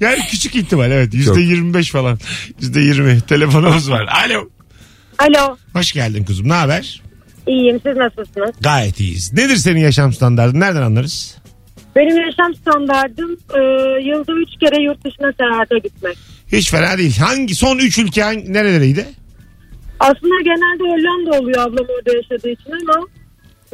Yani 0.00 0.18
küçük 0.30 0.54
ihtimal 0.54 0.90
evet. 0.90 1.14
Yüzde 1.14 1.40
25 1.40 1.90
falan. 1.90 2.18
Yüzde 2.60 2.80
20. 2.80 3.20
Telefonumuz 3.20 3.90
var. 3.90 4.06
Alo. 4.26 4.48
Alo. 5.18 5.56
Hoş 5.72 5.92
geldin 5.92 6.24
kuzum. 6.24 6.48
Ne 6.48 6.52
haber? 6.52 7.02
İyiyim 7.46 7.80
siz 7.86 7.96
nasılsınız? 7.96 8.50
Gayet 8.60 9.00
iyiyiz. 9.00 9.32
Nedir 9.32 9.56
senin 9.56 9.80
yaşam 9.80 10.12
standartın? 10.12 10.60
Nereden 10.60 10.82
anlarız? 10.82 11.36
Benim 11.96 12.16
yaşam 12.16 12.54
standardım 12.54 13.38
e, 13.54 13.60
yılda 14.08 14.32
üç 14.32 14.48
kere 14.60 14.82
yurt 14.82 15.04
dışına 15.04 15.32
seyahate 15.38 15.78
gitmek. 15.78 16.16
Hiç 16.52 16.70
fena 16.70 16.98
değil. 16.98 17.18
Hangi 17.18 17.54
son 17.54 17.78
3 17.78 17.98
ülke 17.98 18.22
hangi, 18.22 18.52
nereleriydi? 18.52 19.06
Aslında 20.00 20.40
genelde 20.44 20.82
Hollanda 20.82 21.40
oluyor 21.40 21.58
ablam 21.58 21.86
orada 21.98 22.16
yaşadığı 22.16 22.48
için 22.50 22.70
ama 22.70 23.06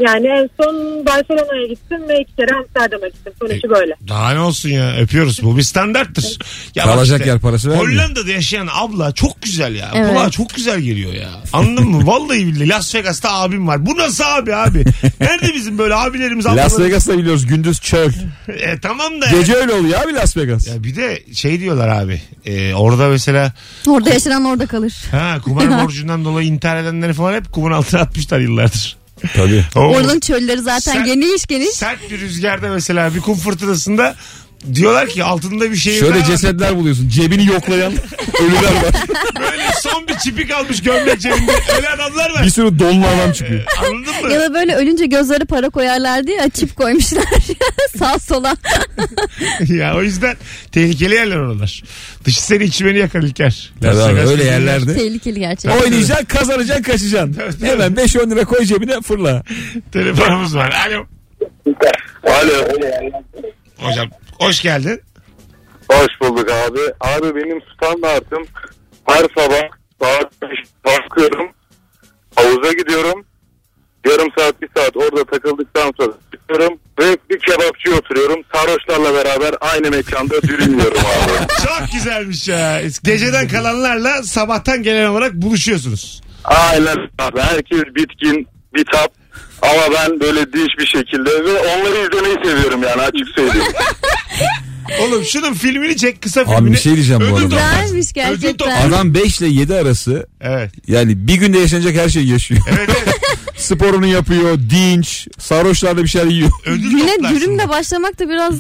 yani 0.01 0.27
en 0.27 0.51
son 0.61 0.75
Barcelona'ya 1.07 1.67
gittim 1.67 1.99
ve 2.09 2.21
iki 2.21 2.37
kere 2.37 2.55
Amsterdam'a 2.59 3.09
gittim. 3.09 3.33
Son 3.43 3.49
üçü 3.49 3.71
böyle. 3.71 3.95
Daha 4.09 4.33
ne 4.33 4.39
olsun 4.41 4.69
ya 4.69 4.97
öpüyoruz. 4.97 5.43
Bu 5.43 5.57
bir 5.57 5.63
standarttır. 5.63 6.39
Ya 6.75 6.85
Kalacak 6.85 7.21
bak 7.21 7.27
yer 7.27 7.39
parası 7.41 7.71
vermiyor. 7.71 7.93
Hollanda'da 7.93 8.31
yaşayan 8.31 8.69
abla 8.73 9.13
çok 9.13 9.43
güzel 9.43 9.75
ya. 9.75 9.91
Evet. 9.95 10.09
Kulağa 10.13 10.31
çok 10.31 10.55
güzel 10.55 10.81
geliyor 10.81 11.13
ya. 11.13 11.29
Anladın 11.53 11.89
mı? 11.89 12.07
Vallahi 12.07 12.47
billahi 12.47 12.69
Las 12.69 12.95
Vegas'ta 12.95 13.33
abim 13.33 13.69
var. 13.69 13.87
Bu 13.87 13.97
nasıl 13.99 14.25
abi 14.27 14.55
abi? 14.55 14.85
Nerede 15.21 15.55
bizim 15.55 15.79
böyle 15.79 15.95
abilerimiz 15.95 16.47
Las 16.47 16.53
ablalarımız? 16.53 16.81
Vegas'ta 16.81 17.19
biliyoruz 17.19 17.47
gündüz 17.47 17.81
çöl. 17.81 18.11
E, 18.49 18.79
tamam 18.81 19.21
da. 19.21 19.27
Gece 19.31 19.55
öyle 19.55 19.73
oluyor 19.73 20.01
abi 20.05 20.15
Las 20.15 20.37
Vegas. 20.37 20.69
Ya 20.69 20.85
bir 20.85 20.97
de 20.97 21.23
şey 21.35 21.61
diyorlar 21.61 21.89
abi. 21.89 22.23
e, 22.47 22.75
orada 22.75 23.09
mesela 23.09 23.53
Orada 23.89 24.11
yaşanan 24.11 24.45
orada 24.45 24.67
kalır. 24.67 24.93
ha 25.11 25.39
kumar 25.45 25.83
borcundan 25.85 26.25
dolayı 26.25 26.49
intihar 26.49 26.77
edenleri 26.77 27.13
falan 27.13 27.33
hep 27.35 27.53
kumun 27.53 27.73
altına 27.73 28.01
atmışlar 28.01 28.41
yıllardır. 28.41 28.97
Tabii. 29.37 29.65
O- 29.77 29.81
Oradan 29.81 30.21
çölleri 30.21 30.61
zaten 30.61 30.93
Sen- 30.93 31.05
geniş 31.05 31.47
geniş. 31.47 31.69
Sert 31.71 32.11
bir 32.11 32.21
rüzgarda 32.21 32.69
mesela 32.69 33.15
bir 33.15 33.21
kum 33.21 33.37
fırtınasında 33.39 34.17
diyorlar 34.75 35.09
ki 35.09 35.25
altında 35.25 35.71
bir 35.71 35.77
şey 35.77 35.99
Şöyle 35.99 36.19
var. 36.21 36.25
cesetler 36.27 36.77
buluyorsun. 36.77 37.09
Cebini 37.09 37.47
yoklayan 37.47 37.93
ölüler 38.43 38.63
var. 38.63 38.95
Böyle 39.41 39.63
son 39.83 40.09
bir 40.09 40.15
çipik 40.17 40.51
almış 40.51 40.83
gömlek 40.83 41.21
cebinde. 41.21 41.53
Öyle 41.77 41.89
adamlar 41.89 42.31
var. 42.31 42.45
Bir 42.45 42.51
sürü 42.51 42.79
donlu 42.79 43.07
adam 43.07 43.33
çıkıyor. 43.33 43.65
Anladın 43.79 44.23
mı? 44.27 44.33
Ya 44.33 44.41
da 44.41 44.55
böyle 44.55 44.75
ölünce 44.75 45.07
gözleri 45.07 45.45
para 45.45 45.71
koyarlardı 45.71 46.31
ya 46.31 46.49
çip 46.49 46.77
koymuşlar 46.77 47.25
sağ 47.99 48.19
sola. 48.19 48.57
ya 49.69 49.97
o 49.97 50.03
yüzden 50.03 50.37
tehlikeli 50.73 51.15
yerler 51.15 51.37
oralar. 51.37 51.83
Dışı 52.25 52.43
seni 52.43 52.65
içmeni 52.65 52.99
yakar 52.99 53.23
İlker. 53.23 53.73
Tabii 53.83 53.99
abi, 54.01 54.21
öyle 54.21 54.45
yerlerde. 54.45 54.95
Tehlikeli 54.95 55.41
gerçekten. 55.41 55.81
Oynayacaksın 55.81 56.25
kazanacaksın 56.27 56.83
kaçacaksın. 56.83 57.67
Hemen 57.67 57.93
5-10 57.93 58.31
lira 58.31 58.45
koy 58.45 58.65
cebine 58.65 59.01
fırla. 59.01 59.43
Telefonumuz 59.93 60.57
var. 60.57 60.87
Alo. 60.89 61.05
Alo. 62.27 62.69
Hocam 63.79 64.09
hoş 64.47 64.63
geldin. 64.63 65.01
Hoş 65.91 66.21
bulduk 66.21 66.51
abi. 66.51 66.81
Abi 67.01 67.37
benim 67.37 67.61
standartım 67.77 68.47
her 69.07 69.25
sabah 69.39 69.69
saat 70.03 70.33
5 70.43 70.51
kalkıyorum. 70.85 71.53
Havuza 72.37 72.73
gidiyorum. 72.73 73.25
Yarım 74.07 74.29
saat 74.39 74.63
bir 74.63 74.69
saat 74.77 74.97
orada 74.97 75.25
takıldıktan 75.25 75.93
sonra 76.01 76.13
çıkıyorum. 76.33 76.79
Ve 76.99 77.17
bir 77.31 77.39
kebapçıya 77.39 77.97
oturuyorum. 77.97 78.41
Sarhoşlarla 78.55 79.15
beraber 79.15 79.55
aynı 79.61 79.91
mekanda 79.91 80.43
dürüm 80.43 80.79
yiyorum 80.79 80.99
abi. 80.99 81.47
Çok 81.67 81.93
güzelmiş 81.93 82.49
ya. 82.49 82.81
Geceden 83.05 83.49
kalanlarla 83.49 84.23
sabahtan 84.23 84.83
gelen 84.83 85.09
olarak 85.09 85.33
buluşuyorsunuz. 85.33 86.21
Aynen 86.45 86.97
abi. 87.19 87.41
Herkes 87.41 87.83
bitkin, 87.95 88.49
bitap. 88.75 89.13
Ama 89.63 89.95
ben 89.95 90.21
böyle 90.21 90.53
dinç 90.53 90.71
bir 90.79 90.87
şekilde 90.87 91.31
ve 91.45 91.59
onları 91.59 92.09
izlemeyi 92.09 92.35
seviyorum 92.45 92.83
yani 92.83 93.03
açık 93.03 93.29
söyleyeyim. 93.35 93.73
Oğlum 95.01 95.25
şunun 95.25 95.53
filmini 95.55 95.97
çek 95.97 96.23
kısa 96.23 96.45
filmini. 96.45 96.59
Abi 96.61 96.73
bir 96.73 96.77
şey 96.79 96.95
diyeceğim 96.95 97.21
bu 97.21 97.25
Ödül 97.25 97.35
arada. 97.57 97.73
Güzelmiş 97.83 98.07
Ödül 98.07 98.15
gerçekten. 98.15 98.89
Adam 98.89 99.15
5 99.15 99.41
ile 99.41 99.49
7 99.49 99.75
arası 99.75 100.27
Evet. 100.41 100.71
yani 100.89 101.27
bir 101.29 101.35
günde 101.35 101.59
yaşanacak 101.59 101.97
her 101.97 102.09
şeyi 102.09 102.29
yaşıyor. 102.29 102.61
Evet 102.71 102.91
evet. 103.05 103.15
Sporunu 103.57 104.07
yapıyor, 104.07 104.59
dinç, 104.71 105.29
sarhoşlarla 105.39 106.03
bir 106.03 106.09
şeyler 106.09 106.27
yiyor. 106.27 106.51
Ödül 106.67 106.91
Güne 106.91 107.15
toplarsın. 107.17 107.37
dürümle 107.37 107.69
başlamak 107.69 108.19
da 108.19 108.29
biraz 108.29 108.55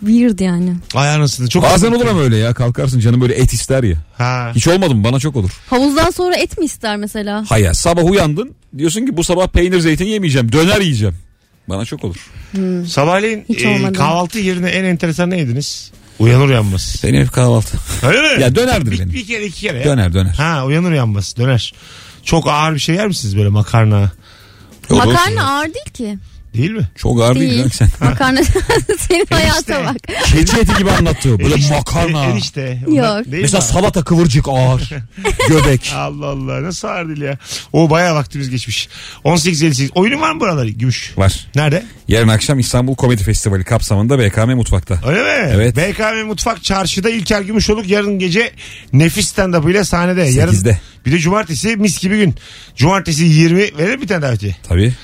weird 0.00 0.38
yani. 0.38 0.72
Ay 0.94 1.10
anasını 1.10 1.48
çok 1.48 1.62
Bazen 1.62 1.92
olur 1.92 2.06
ama 2.06 2.20
öyle 2.20 2.36
ya 2.36 2.54
kalkarsın 2.54 3.00
canım 3.00 3.20
böyle 3.20 3.34
et 3.34 3.52
ister 3.52 3.82
ya. 3.82 3.96
Ha. 4.18 4.52
Hiç 4.54 4.68
olmadı 4.68 4.94
mı 4.94 5.04
bana 5.04 5.18
çok 5.20 5.36
olur. 5.36 5.50
Havuzdan 5.70 6.10
sonra 6.10 6.36
et 6.36 6.58
mi 6.58 6.64
ister 6.64 6.96
mesela? 6.96 7.44
Hayır 7.48 7.72
sabah 7.72 8.04
uyandın 8.04 8.54
diyorsun 8.78 9.06
ki 9.06 9.16
bu 9.16 9.24
sabah 9.24 9.48
peynir 9.48 9.80
zeytin 9.80 10.04
yemeyeceğim 10.06 10.52
döner 10.52 10.80
yiyeceğim. 10.80 11.14
Bana 11.68 11.84
çok 11.84 12.04
olur. 12.04 12.30
Sabahleyin 12.86 13.44
Hiç 13.48 13.64
e, 13.64 13.92
kahvaltı 13.92 14.38
yerine 14.38 14.70
en 14.70 14.84
enteresan 14.84 15.30
ne 15.30 15.38
yediniz? 15.38 15.90
Uyanır 16.18 16.48
uyanmaz. 16.48 17.00
Benim 17.04 17.24
hep 17.24 17.32
kahvaltı. 17.32 17.78
Öyle 18.06 18.36
mi? 18.36 18.42
Ya 18.42 18.54
dönerdir 18.54 18.90
bir, 18.90 18.98
benim. 18.98 19.12
bir 19.12 19.26
kere 19.26 19.46
iki 19.46 19.60
kere 19.60 19.78
ya. 19.78 19.84
Döner 19.84 20.14
döner. 20.14 20.34
Ha 20.34 20.64
uyanır 20.66 20.90
uyanmaz 20.90 21.36
döner. 21.36 21.74
Çok 22.24 22.48
ağır 22.48 22.74
bir 22.74 22.78
şey 22.78 22.94
yer 22.94 23.06
misiniz 23.06 23.36
böyle 23.36 23.48
makarna? 23.48 24.00
Yok, 24.00 24.10
olsun. 24.90 25.12
Makarna 25.12 25.56
ağır 25.56 25.74
değil 25.74 25.90
ki. 25.94 26.18
Değil 26.58 26.70
mi? 26.70 26.88
Çok 26.96 27.22
ağır 27.22 27.34
değil, 27.34 27.50
Değil. 27.50 27.62
lan 27.62 27.68
sen. 27.68 27.88
Makarna 28.00 28.40
senin 28.98 29.26
hayata 29.30 29.84
bak. 29.84 29.96
Keçi 30.24 30.56
eti 30.56 30.74
gibi 30.78 30.90
anlatıyor. 30.90 31.38
Böyle 31.38 31.54
Erişte- 31.54 31.74
makarna. 31.76 32.24
Erişte. 32.24 32.78
Ondan 32.88 33.18
Yok. 33.18 33.32
Değil 33.32 33.42
Mesela 33.42 33.58
mi? 33.60 33.64
salata 33.66 34.04
kıvırcık 34.04 34.48
ağır. 34.48 34.90
Göbek. 35.48 35.92
Allah 35.96 36.26
Allah 36.26 36.62
nasıl 36.62 36.88
ağır 36.88 37.08
değil 37.08 37.20
ya. 37.20 37.38
O 37.72 37.90
bayağı 37.90 38.14
vaktimiz 38.14 38.50
geçmiş. 38.50 38.88
18.58. 39.24 39.90
Oyunun 39.94 40.20
var 40.20 40.32
mı 40.32 40.40
buralar 40.40 40.66
Gümüş? 40.66 41.12
Var. 41.16 41.46
Nerede? 41.54 41.82
Yarın 42.08 42.28
akşam 42.28 42.58
İstanbul 42.58 42.94
Komedi 42.94 43.22
Festivali 43.22 43.64
kapsamında 43.64 44.18
BKM 44.18 44.50
Mutfak'ta. 44.50 45.00
Öyle 45.06 45.22
mi? 45.22 45.50
Evet. 45.54 45.76
BKM 45.76 46.26
Mutfak 46.26 46.64
Çarşı'da 46.64 47.10
İlker 47.10 47.40
Gümüşoluk 47.42 47.88
yarın 47.88 48.18
gece 48.18 48.52
nefis 48.92 49.32
stand-up 49.38 49.70
ile 49.70 49.84
sahnede. 49.84 50.20
Yarın, 50.22 50.50
Sekizde. 50.50 50.80
bir 51.06 51.12
de 51.12 51.18
cumartesi 51.18 51.76
mis 51.76 52.00
gibi 52.00 52.16
gün. 52.16 52.34
Cumartesi 52.76 53.24
20 53.24 53.58
verir 53.58 53.94
mi 53.96 54.02
bir 54.02 54.08
tane 54.08 54.22
davetiye? 54.22 54.56
Tabii. 54.68 54.94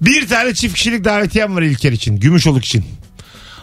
Bir 0.00 0.28
tane 0.28 0.54
çift 0.54 0.74
kişilik 0.74 1.04
davetiyem 1.04 1.56
var 1.56 1.62
İlker 1.62 1.92
için. 1.92 2.16
Gümüşoluk 2.16 2.64
için. 2.64 2.84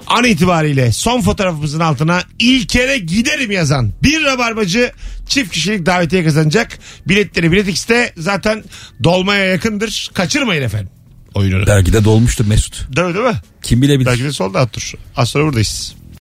an 0.08 0.24
itibariyle 0.24 0.92
son 0.92 1.22
fotoğrafımızın 1.22 1.80
altına 1.80 2.24
İlker'e 2.40 2.98
giderim 2.98 3.52
yazan 3.52 3.92
bir 4.04 4.24
rabarbacı 4.24 4.92
çift 5.28 5.52
kişilik 5.52 5.86
davetiye 5.86 6.24
kazanacak. 6.24 6.80
Biletleri 7.08 7.52
Bilet 7.52 7.68
X'te 7.68 8.14
zaten 8.18 8.64
dolmaya 9.04 9.46
yakındır. 9.46 10.10
Kaçırmayın 10.14 10.62
efendim 10.62 10.90
oyununu. 11.34 11.68
Belki 11.68 11.94
de 11.94 12.04
dolmuştur 12.06 12.46
Mesut. 12.46 12.96
Değil 12.96 13.08
mi 13.08 13.14
değil 13.14 13.26
mi? 13.26 13.36
Kim 13.62 13.82
bilebilir. 13.82 14.06
Belki 14.06 14.24
de 14.24 14.32
solda 14.32 14.64
otur. 14.64 14.94
Az 15.16 15.30
sonra 15.30 15.46
buradayız. 15.46 15.96